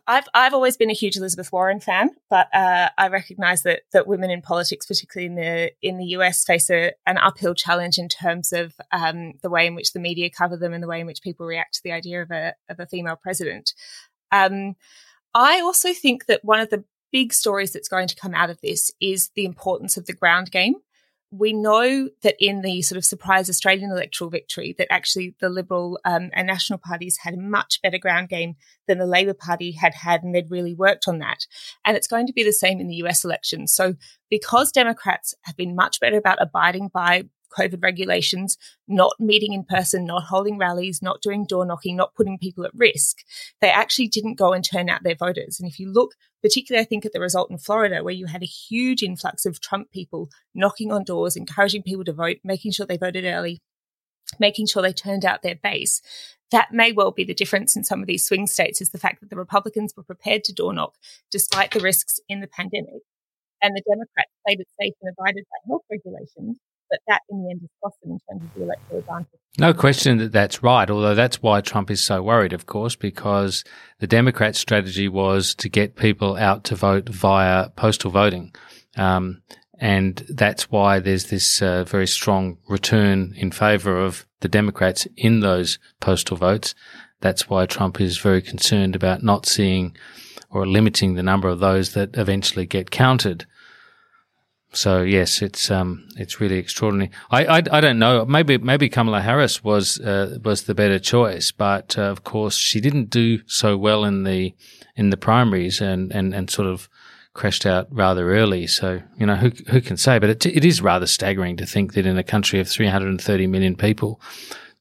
I've 0.06 0.28
I've 0.34 0.54
always 0.54 0.76
been 0.76 0.90
a 0.90 0.94
huge 0.94 1.16
Elizabeth 1.16 1.52
Warren 1.52 1.80
fan, 1.80 2.10
but 2.28 2.48
uh, 2.54 2.88
I 2.98 3.08
recognise 3.08 3.62
that 3.62 3.82
that 3.92 4.06
women 4.06 4.30
in 4.30 4.42
politics, 4.42 4.86
particularly 4.86 5.26
in 5.26 5.34
the 5.36 5.72
in 5.82 5.98
the 5.98 6.06
US, 6.16 6.44
face 6.44 6.70
a, 6.70 6.92
an 7.06 7.18
uphill 7.18 7.54
challenge 7.54 7.98
in 7.98 8.08
terms 8.08 8.52
of 8.52 8.74
um, 8.92 9.34
the 9.42 9.50
way 9.50 9.66
in 9.66 9.74
which 9.74 9.92
the 9.92 10.00
media 10.00 10.30
cover 10.30 10.56
them 10.56 10.72
and 10.72 10.82
the 10.82 10.88
way 10.88 11.00
in 11.00 11.06
which 11.06 11.22
people 11.22 11.46
react 11.46 11.74
to 11.74 11.82
the 11.82 11.92
idea 11.92 12.22
of 12.22 12.30
a 12.30 12.54
of 12.68 12.80
a 12.80 12.86
female 12.86 13.16
president. 13.16 13.74
Um, 14.32 14.76
I 15.34 15.60
also 15.60 15.92
think 15.92 16.26
that 16.26 16.44
one 16.44 16.60
of 16.60 16.70
the 16.70 16.84
big 17.12 17.32
stories 17.32 17.72
that's 17.72 17.88
going 17.88 18.08
to 18.08 18.16
come 18.16 18.34
out 18.34 18.50
of 18.50 18.60
this 18.60 18.90
is 19.00 19.30
the 19.34 19.44
importance 19.44 19.96
of 19.96 20.06
the 20.06 20.12
ground 20.12 20.50
game 20.50 20.76
we 21.30 21.52
know 21.52 22.08
that 22.22 22.34
in 22.40 22.62
the 22.62 22.82
sort 22.82 22.96
of 22.96 23.04
surprise 23.04 23.48
Australian 23.48 23.90
electoral 23.90 24.30
victory, 24.30 24.74
that 24.78 24.92
actually 24.92 25.36
the 25.40 25.48
Liberal 25.48 26.00
um, 26.04 26.30
and 26.32 26.46
National 26.46 26.78
parties 26.78 27.18
had 27.22 27.34
a 27.34 27.40
much 27.40 27.80
better 27.82 27.98
ground 27.98 28.28
game 28.28 28.56
than 28.88 28.98
the 28.98 29.06
Labor 29.06 29.34
Party 29.34 29.72
had 29.72 29.94
had, 29.94 30.22
and 30.22 30.34
they'd 30.34 30.50
really 30.50 30.74
worked 30.74 31.06
on 31.06 31.18
that. 31.18 31.46
And 31.84 31.96
it's 31.96 32.08
going 32.08 32.26
to 32.26 32.32
be 32.32 32.42
the 32.42 32.52
same 32.52 32.80
in 32.80 32.88
the 32.88 32.96
US 32.96 33.24
election. 33.24 33.68
So, 33.68 33.94
because 34.28 34.72
Democrats 34.72 35.34
have 35.42 35.56
been 35.56 35.76
much 35.76 36.00
better 36.00 36.16
about 36.16 36.42
abiding 36.42 36.90
by 36.92 37.24
COVID 37.50 37.82
regulations, 37.82 38.56
not 38.88 39.12
meeting 39.18 39.52
in 39.52 39.64
person, 39.64 40.04
not 40.06 40.24
holding 40.24 40.58
rallies, 40.58 41.02
not 41.02 41.22
doing 41.22 41.44
door 41.44 41.64
knocking, 41.66 41.96
not 41.96 42.14
putting 42.14 42.38
people 42.38 42.64
at 42.64 42.74
risk, 42.74 43.18
they 43.60 43.70
actually 43.70 44.08
didn't 44.08 44.38
go 44.38 44.52
and 44.52 44.64
turn 44.64 44.88
out 44.88 45.02
their 45.02 45.14
voters. 45.14 45.58
And 45.60 45.68
if 45.68 45.78
you 45.78 45.90
look, 45.90 46.14
particularly 46.42 46.84
I 46.84 46.86
think 46.86 47.04
at 47.04 47.12
the 47.12 47.20
result 47.20 47.50
in 47.50 47.58
Florida, 47.58 48.02
where 48.02 48.14
you 48.14 48.26
had 48.26 48.42
a 48.42 48.46
huge 48.46 49.02
influx 49.02 49.46
of 49.46 49.60
Trump 49.60 49.90
people 49.90 50.30
knocking 50.54 50.92
on 50.92 51.04
doors, 51.04 51.36
encouraging 51.36 51.82
people 51.82 52.04
to 52.04 52.12
vote, 52.12 52.38
making 52.44 52.72
sure 52.72 52.86
they 52.86 52.96
voted 52.96 53.24
early, 53.24 53.60
making 54.38 54.66
sure 54.66 54.82
they 54.82 54.92
turned 54.92 55.24
out 55.24 55.42
their 55.42 55.56
base. 55.56 56.00
That 56.50 56.72
may 56.72 56.92
well 56.92 57.12
be 57.12 57.24
the 57.24 57.34
difference 57.34 57.76
in 57.76 57.84
some 57.84 58.00
of 58.00 58.06
these 58.06 58.26
swing 58.26 58.46
states 58.46 58.80
is 58.80 58.90
the 58.90 58.98
fact 58.98 59.20
that 59.20 59.30
the 59.30 59.36
Republicans 59.36 59.94
were 59.96 60.02
prepared 60.02 60.44
to 60.44 60.52
door 60.52 60.72
knock 60.72 60.94
despite 61.30 61.70
the 61.70 61.80
risks 61.80 62.18
in 62.28 62.40
the 62.40 62.48
pandemic. 62.48 63.02
And 63.62 63.76
the 63.76 63.82
Democrats 63.88 64.32
played 64.46 64.60
it 64.60 64.68
safe 64.80 64.94
and 65.02 65.14
abided 65.16 65.44
by 65.50 65.68
health 65.68 65.82
regulations 65.90 66.58
but 66.90 67.00
that 67.06 67.22
in 67.30 67.42
the 67.42 67.50
end 67.50 67.60
is 67.62 67.70
cost 67.82 67.96
them 68.02 68.12
in 68.12 68.20
terms 68.28 68.42
of 68.50 68.54
the 68.54 68.64
electoral 68.64 68.98
advantage. 69.00 69.40
No 69.58 69.72
question 69.74 70.18
that 70.18 70.32
that's 70.32 70.62
right, 70.62 70.90
although 70.90 71.14
that's 71.14 71.42
why 71.42 71.60
Trump 71.60 71.90
is 71.90 72.04
so 72.04 72.22
worried, 72.22 72.52
of 72.52 72.66
course, 72.66 72.96
because 72.96 73.64
the 73.98 74.06
Democrats' 74.06 74.58
strategy 74.58 75.08
was 75.08 75.54
to 75.56 75.68
get 75.68 75.96
people 75.96 76.36
out 76.36 76.64
to 76.64 76.76
vote 76.76 77.08
via 77.08 77.70
postal 77.70 78.10
voting. 78.10 78.54
Um, 78.96 79.42
and 79.78 80.16
that's 80.28 80.70
why 80.70 80.98
there's 80.98 81.26
this 81.26 81.62
uh, 81.62 81.84
very 81.84 82.06
strong 82.06 82.58
return 82.68 83.32
in 83.36 83.50
favor 83.50 83.98
of 83.98 84.26
the 84.40 84.48
Democrats 84.48 85.06
in 85.16 85.40
those 85.40 85.78
postal 86.00 86.36
votes. 86.36 86.74
That's 87.20 87.48
why 87.48 87.66
Trump 87.66 88.00
is 88.00 88.18
very 88.18 88.42
concerned 88.42 88.94
about 88.94 89.22
not 89.22 89.46
seeing 89.46 89.96
or 90.50 90.66
limiting 90.66 91.14
the 91.14 91.22
number 91.22 91.48
of 91.48 91.60
those 91.60 91.94
that 91.94 92.16
eventually 92.16 92.66
get 92.66 92.90
counted. 92.90 93.46
So 94.72 95.02
yes, 95.02 95.42
it's 95.42 95.70
um, 95.70 96.08
it's 96.16 96.40
really 96.40 96.56
extraordinary. 96.56 97.10
I, 97.30 97.44
I, 97.44 97.62
I 97.72 97.80
don't 97.80 97.98
know. 97.98 98.24
Maybe 98.24 98.56
maybe 98.56 98.88
Kamala 98.88 99.20
Harris 99.20 99.64
was 99.64 99.98
uh, 99.98 100.38
was 100.44 100.64
the 100.64 100.74
better 100.74 100.98
choice, 101.00 101.50
but 101.50 101.98
uh, 101.98 102.02
of 102.02 102.22
course 102.22 102.56
she 102.56 102.80
didn't 102.80 103.10
do 103.10 103.40
so 103.46 103.76
well 103.76 104.04
in 104.04 104.22
the 104.22 104.54
in 104.94 105.10
the 105.10 105.16
primaries 105.16 105.80
and, 105.80 106.12
and, 106.12 106.34
and 106.34 106.50
sort 106.50 106.68
of 106.68 106.88
crashed 107.32 107.64
out 107.66 107.88
rather 107.90 108.32
early. 108.32 108.66
So 108.66 109.02
you 109.18 109.26
know 109.26 109.36
who 109.36 109.50
who 109.68 109.80
can 109.80 109.96
say? 109.96 110.20
But 110.20 110.30
it 110.30 110.46
it 110.46 110.64
is 110.64 110.80
rather 110.80 111.06
staggering 111.06 111.56
to 111.56 111.66
think 111.66 111.94
that 111.94 112.06
in 112.06 112.16
a 112.16 112.24
country 112.24 112.60
of 112.60 112.68
330 112.68 113.46
million 113.48 113.74
people, 113.74 114.20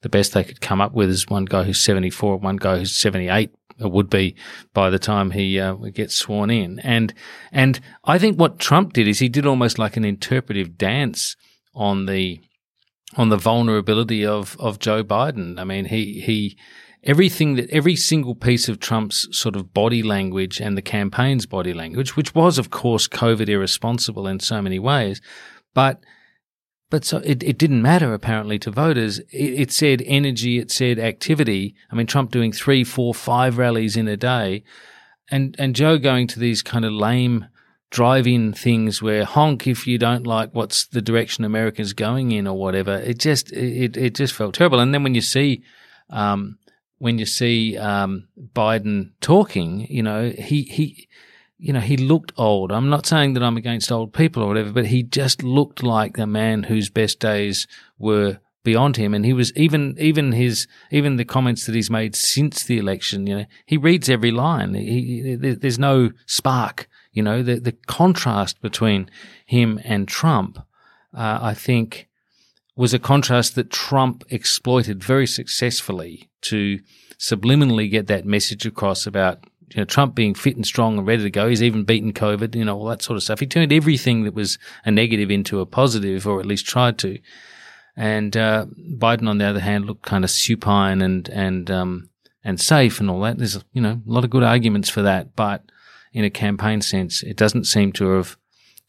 the 0.02 0.10
best 0.10 0.34
they 0.34 0.44
could 0.44 0.62
come 0.62 0.82
up 0.82 0.94
with 0.94 1.10
is 1.10 1.28
one 1.28 1.46
guy 1.46 1.64
who's 1.64 1.82
74, 1.82 2.38
one 2.38 2.58
guy 2.58 2.78
who's 2.78 2.96
78 2.96 3.52
would 3.80 4.10
be 4.10 4.36
by 4.74 4.90
the 4.90 5.00
time 5.00 5.32
he 5.32 5.60
uh, 5.60 5.74
gets 5.74 6.16
sworn 6.16 6.50
in. 6.50 6.80
And 6.80 7.14
and 7.52 7.80
I 8.04 8.20
think 8.20 8.38
what 8.38 8.60
Trump 8.60 8.94
did 8.94 9.08
is 9.08 9.20
he 9.20 9.30
did 9.30 9.46
almost 9.46 9.80
like 9.80 9.98
an 9.98 10.06
interpretive 10.06 10.78
dance 10.78 11.36
on 11.74 12.06
the 12.06 12.40
on 13.16 13.30
the 13.30 13.38
vulnerability 13.38 14.26
of 14.26 14.58
of 14.60 14.80
Joe 14.80 15.04
Biden. 15.04 15.60
I 15.60 15.64
mean, 15.64 15.86
he 15.86 16.22
he 16.22 16.58
everything 17.04 17.56
that 17.56 17.70
every 17.70 17.96
single 17.96 18.36
piece 18.36 18.68
of 18.68 18.80
Trump's 18.80 19.28
sort 19.32 19.56
of 19.56 19.74
body 19.74 20.04
language 20.04 20.60
and 20.60 20.78
the 20.78 20.82
campaign's 20.82 21.46
body 21.46 21.74
language, 21.74 22.16
which 22.16 22.36
was 22.36 22.58
of 22.58 22.70
course 22.70 23.08
COVID 23.08 23.48
irresponsible 23.48 24.28
in 24.28 24.40
so 24.40 24.62
many 24.62 24.80
ways, 24.80 25.22
but 25.74 26.02
but 26.90 27.06
so 27.06 27.18
it, 27.18 27.44
it 27.44 27.58
didn't 27.58 27.82
matter 27.82 28.14
apparently 28.14 28.58
to 28.60 28.72
voters. 28.72 29.20
It, 29.32 29.62
it 29.62 29.72
said 29.72 30.02
energy, 30.06 30.58
it 30.58 30.72
said 30.72 31.00
activity. 31.00 31.76
I 31.92 31.96
mean, 31.96 32.08
Trump 32.08 32.32
doing 32.32 32.52
three, 32.52 32.84
four, 32.84 33.14
five 33.14 33.58
rallies 33.58 33.96
in 33.96 34.08
a 34.08 34.18
day, 34.18 34.64
and 35.30 35.56
and 35.60 35.76
Joe 35.76 35.98
going 35.98 36.28
to 36.28 36.40
these 36.40 36.62
kind 36.62 36.86
of 36.86 36.92
lame 36.92 37.48
drive-in 37.92 38.54
things 38.54 39.02
where 39.02 39.26
honk 39.26 39.66
if 39.66 39.88
you 39.88 39.98
don't 39.98 40.28
like 40.28 40.54
what's 40.54 40.86
the 40.86 41.02
direction 41.02 41.44
America's 41.44 41.94
going 41.94 42.32
in 42.32 42.48
or 42.48 42.58
whatever. 42.58 42.96
It 42.96 43.20
just 43.20 43.52
it 43.52 43.98
it 43.98 44.16
just 44.16 44.34
felt 44.34 44.56
terrible. 44.56 44.80
And 44.80 44.94
then 44.94 45.04
when 45.04 45.16
you 45.16 45.22
see 45.22 45.64
um, 46.10 46.58
when 46.98 47.18
you 47.18 47.26
see 47.26 47.78
um, 47.78 48.28
Biden 48.54 49.12
talking, 49.22 49.88
you 49.90 50.04
know 50.04 50.30
he 50.30 50.64
he 50.64 51.08
you 51.60 51.74
know, 51.74 51.82
he 51.82 51.98
looked 51.98 52.32
old. 52.38 52.72
I'm 52.72 52.90
not 52.90 53.06
saying 53.06 53.34
that 53.34 53.44
I'm 53.44 53.58
against 53.58 53.92
old 53.92 54.14
people 54.14 54.42
or 54.42 54.48
whatever, 54.48 54.72
but 54.72 54.88
he 54.88 55.04
just 55.04 55.44
looked 55.44 55.84
like 55.84 56.18
a 56.18 56.26
man 56.26 56.64
whose 56.64 56.90
best 56.90 57.20
days 57.20 57.68
were 57.98 58.40
beyond 58.64 58.96
him. 58.96 59.14
And 59.14 59.26
he 59.26 59.34
was 59.34 59.56
even, 59.58 59.96
even 60.00 60.32
his, 60.32 60.68
even 60.90 61.18
the 61.18 61.26
comments 61.26 61.66
that 61.66 61.76
he's 61.76 61.90
made 61.90 62.16
since 62.16 62.64
the 62.64 62.78
election, 62.78 63.28
you 63.28 63.40
know, 63.40 63.46
he 63.66 63.76
reads 63.76 64.10
every 64.10 64.32
line. 64.32 64.74
He, 64.74 65.36
there's 65.36 65.78
no 65.78 66.12
spark, 66.26 66.88
you 67.12 67.22
know, 67.22 67.44
the, 67.44 67.60
the 67.60 67.74
contrast 67.88 68.62
between 68.62 69.10
him 69.46 69.82
and 69.84 70.08
Trump, 70.08 70.60
uh, 71.14 71.40
I 71.42 71.54
think 71.54 72.08
was 72.78 72.94
a 72.94 73.00
contrast 73.00 73.56
that 73.56 73.70
Trump 73.70 74.24
exploited 74.30 75.04
very 75.04 75.28
successfully 75.28 76.30
to 76.44 76.80
subliminally 77.18 77.92
get 77.92 78.08
that 78.08 78.26
message 78.26 78.66
across 78.66 79.06
about 79.06 79.44
you 79.72 79.82
know, 79.82 79.86
Trump 79.86 80.16
being 80.16 80.34
fit 80.34 80.56
and 80.56 80.66
strong 80.66 80.98
and 80.98 81.08
ready 81.08 81.24
to 81.24 81.30
go. 81.30 81.48
He's 81.48 81.64
even 81.64 81.84
beaten 81.84 82.14
COVID, 82.14 82.56
you 82.56 82.66
know, 82.66 82.78
all 82.78 82.86
that 82.86 83.02
sort 83.02 83.18
of 83.18 83.24
stuff. 83.24 83.40
He 83.40 83.46
turned 83.46 83.72
everything 83.72 84.24
that 84.24 84.34
was 84.34 84.58
a 84.86 84.92
negative 84.92 85.32
into 85.32 85.60
a 85.60 85.66
positive, 85.66 86.28
or 86.28 86.40
at 86.40 86.46
least 86.46 86.66
tried 86.66 86.98
to. 87.00 87.20
And 87.96 88.36
uh, 88.38 88.66
Biden, 88.78 89.28
on 89.28 89.38
the 89.38 89.46
other 89.46 89.60
hand, 89.60 89.86
looked 89.86 90.04
kind 90.04 90.24
of 90.24 90.32
supine 90.32 91.02
and 91.02 91.28
and 91.30 91.70
um, 91.70 92.10
and 92.44 92.60
safe 92.60 93.00
and 93.00 93.10
all 93.10 93.22
that. 93.22 93.38
There's 93.38 93.64
you 93.74 93.82
know 93.82 94.02
a 94.06 94.12
lot 94.12 94.24
of 94.24 94.30
good 94.30 94.44
arguments 94.44 94.90
for 94.90 95.02
that, 95.02 95.36
but 95.36 95.64
in 96.14 96.24
a 96.24 96.30
campaign 96.30 96.82
sense, 96.82 97.24
it 97.24 97.36
doesn't 97.36 97.66
seem 97.66 97.92
to 97.94 98.12
have 98.12 98.38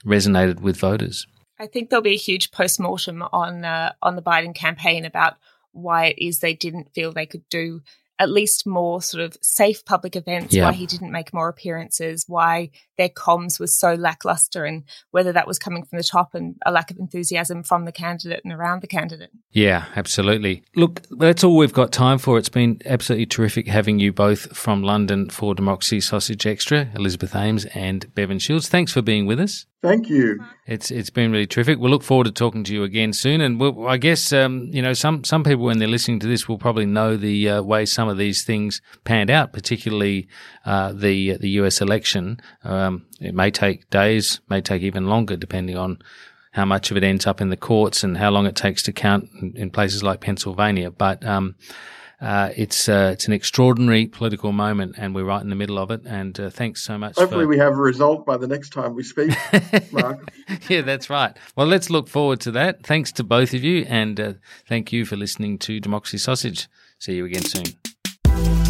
resonated 0.04 0.60
with 0.60 0.76
voters. 0.76 1.26
I 1.58 1.66
think 1.66 1.90
there'll 1.90 2.02
be 2.02 2.14
a 2.14 2.16
huge 2.16 2.52
post-mortem 2.52 3.22
on 3.32 3.64
uh, 3.64 3.92
on 4.00 4.16
the 4.16 4.22
Biden 4.22 4.54
campaign 4.54 5.04
about 5.04 5.36
why 5.72 6.06
it 6.06 6.18
is 6.18 6.38
they 6.38 6.54
didn't 6.54 6.92
feel 6.94 7.12
they 7.12 7.26
could 7.26 7.48
do 7.48 7.82
at 8.20 8.30
least 8.30 8.66
more 8.66 9.00
sort 9.00 9.24
of 9.24 9.36
safe 9.40 9.82
public 9.86 10.14
events, 10.14 10.54
yeah. 10.54 10.66
why 10.66 10.72
he 10.72 10.84
didn't 10.84 11.10
make 11.10 11.32
more 11.32 11.48
appearances, 11.48 12.26
why 12.28 12.70
their 12.98 13.08
comms 13.08 13.58
was 13.58 13.76
so 13.76 13.94
lackluster, 13.94 14.66
and 14.66 14.84
whether 15.10 15.32
that 15.32 15.46
was 15.46 15.58
coming 15.58 15.82
from 15.84 15.96
the 15.96 16.04
top 16.04 16.34
and 16.34 16.54
a 16.66 16.70
lack 16.70 16.90
of 16.90 16.98
enthusiasm 16.98 17.62
from 17.62 17.86
the 17.86 17.92
candidate 17.92 18.42
and 18.44 18.52
around 18.52 18.82
the 18.82 18.86
candidate. 18.86 19.30
Yeah, 19.50 19.86
absolutely. 19.96 20.62
Look, 20.76 21.00
that's 21.10 21.42
all 21.42 21.56
we've 21.56 21.72
got 21.72 21.92
time 21.92 22.18
for. 22.18 22.36
It's 22.36 22.50
been 22.50 22.82
absolutely 22.84 23.26
terrific 23.26 23.66
having 23.66 23.98
you 23.98 24.12
both 24.12 24.54
from 24.54 24.82
London 24.82 25.30
for 25.30 25.54
Democracy 25.54 26.02
Sausage 26.02 26.46
Extra, 26.46 26.88
Elizabeth 26.94 27.34
Ames 27.34 27.64
and 27.66 28.14
Bevan 28.14 28.38
Shields. 28.38 28.68
Thanks 28.68 28.92
for 28.92 29.00
being 29.00 29.24
with 29.24 29.40
us. 29.40 29.64
Thank 29.82 30.10
you. 30.10 30.44
It's 30.66 30.90
it's 30.90 31.08
been 31.08 31.32
really 31.32 31.46
terrific. 31.46 31.78
We'll 31.78 31.90
look 31.90 32.02
forward 32.02 32.24
to 32.24 32.32
talking 32.32 32.64
to 32.64 32.74
you 32.74 32.82
again 32.82 33.14
soon. 33.14 33.40
And 33.40 33.58
we'll, 33.58 33.88
I 33.88 33.96
guess 33.96 34.30
um, 34.30 34.68
you 34.70 34.82
know 34.82 34.92
some 34.92 35.24
some 35.24 35.42
people 35.42 35.64
when 35.64 35.78
they're 35.78 35.88
listening 35.88 36.20
to 36.20 36.26
this 36.26 36.46
will 36.46 36.58
probably 36.58 36.84
know 36.84 37.16
the 37.16 37.48
uh, 37.48 37.62
way 37.62 37.86
some 37.86 38.06
of 38.06 38.18
these 38.18 38.44
things 38.44 38.82
panned 39.04 39.30
out, 39.30 39.54
particularly 39.54 40.28
uh, 40.66 40.92
the 40.92 41.38
the 41.38 41.48
U.S. 41.60 41.80
election. 41.80 42.40
Um, 42.62 43.06
it 43.20 43.34
may 43.34 43.50
take 43.50 43.88
days, 43.88 44.40
may 44.50 44.60
take 44.60 44.82
even 44.82 45.06
longer, 45.06 45.36
depending 45.36 45.78
on 45.78 45.98
how 46.52 46.66
much 46.66 46.90
of 46.90 46.98
it 46.98 47.04
ends 47.04 47.26
up 47.26 47.40
in 47.40 47.48
the 47.48 47.56
courts 47.56 48.04
and 48.04 48.18
how 48.18 48.30
long 48.30 48.44
it 48.44 48.56
takes 48.56 48.82
to 48.82 48.92
count 48.92 49.30
in, 49.40 49.54
in 49.56 49.70
places 49.70 50.02
like 50.02 50.20
Pennsylvania. 50.20 50.90
But 50.90 51.24
um, 51.24 51.54
uh, 52.20 52.50
it's 52.54 52.88
uh, 52.88 53.10
it's 53.12 53.26
an 53.26 53.32
extraordinary 53.32 54.06
political 54.06 54.52
moment, 54.52 54.96
and 54.98 55.14
we're 55.14 55.24
right 55.24 55.42
in 55.42 55.48
the 55.48 55.56
middle 55.56 55.78
of 55.78 55.90
it. 55.90 56.02
And 56.04 56.38
uh, 56.38 56.50
thanks 56.50 56.82
so 56.82 56.98
much. 56.98 57.16
Hopefully, 57.16 57.44
for... 57.44 57.48
we 57.48 57.58
have 57.58 57.72
a 57.72 57.80
result 57.80 58.26
by 58.26 58.36
the 58.36 58.46
next 58.46 58.70
time 58.70 58.94
we 58.94 59.02
speak, 59.02 59.34
Mark. 59.92 60.30
yeah, 60.68 60.82
that's 60.82 61.08
right. 61.08 61.36
Well, 61.56 61.66
let's 61.66 61.88
look 61.88 62.08
forward 62.08 62.40
to 62.40 62.50
that. 62.52 62.84
Thanks 62.84 63.12
to 63.12 63.24
both 63.24 63.54
of 63.54 63.64
you, 63.64 63.86
and 63.88 64.20
uh, 64.20 64.32
thank 64.68 64.92
you 64.92 65.06
for 65.06 65.16
listening 65.16 65.58
to 65.60 65.80
Democracy 65.80 66.18
Sausage. 66.18 66.68
See 66.98 67.14
you 67.14 67.24
again 67.24 67.42
soon. 67.42 68.69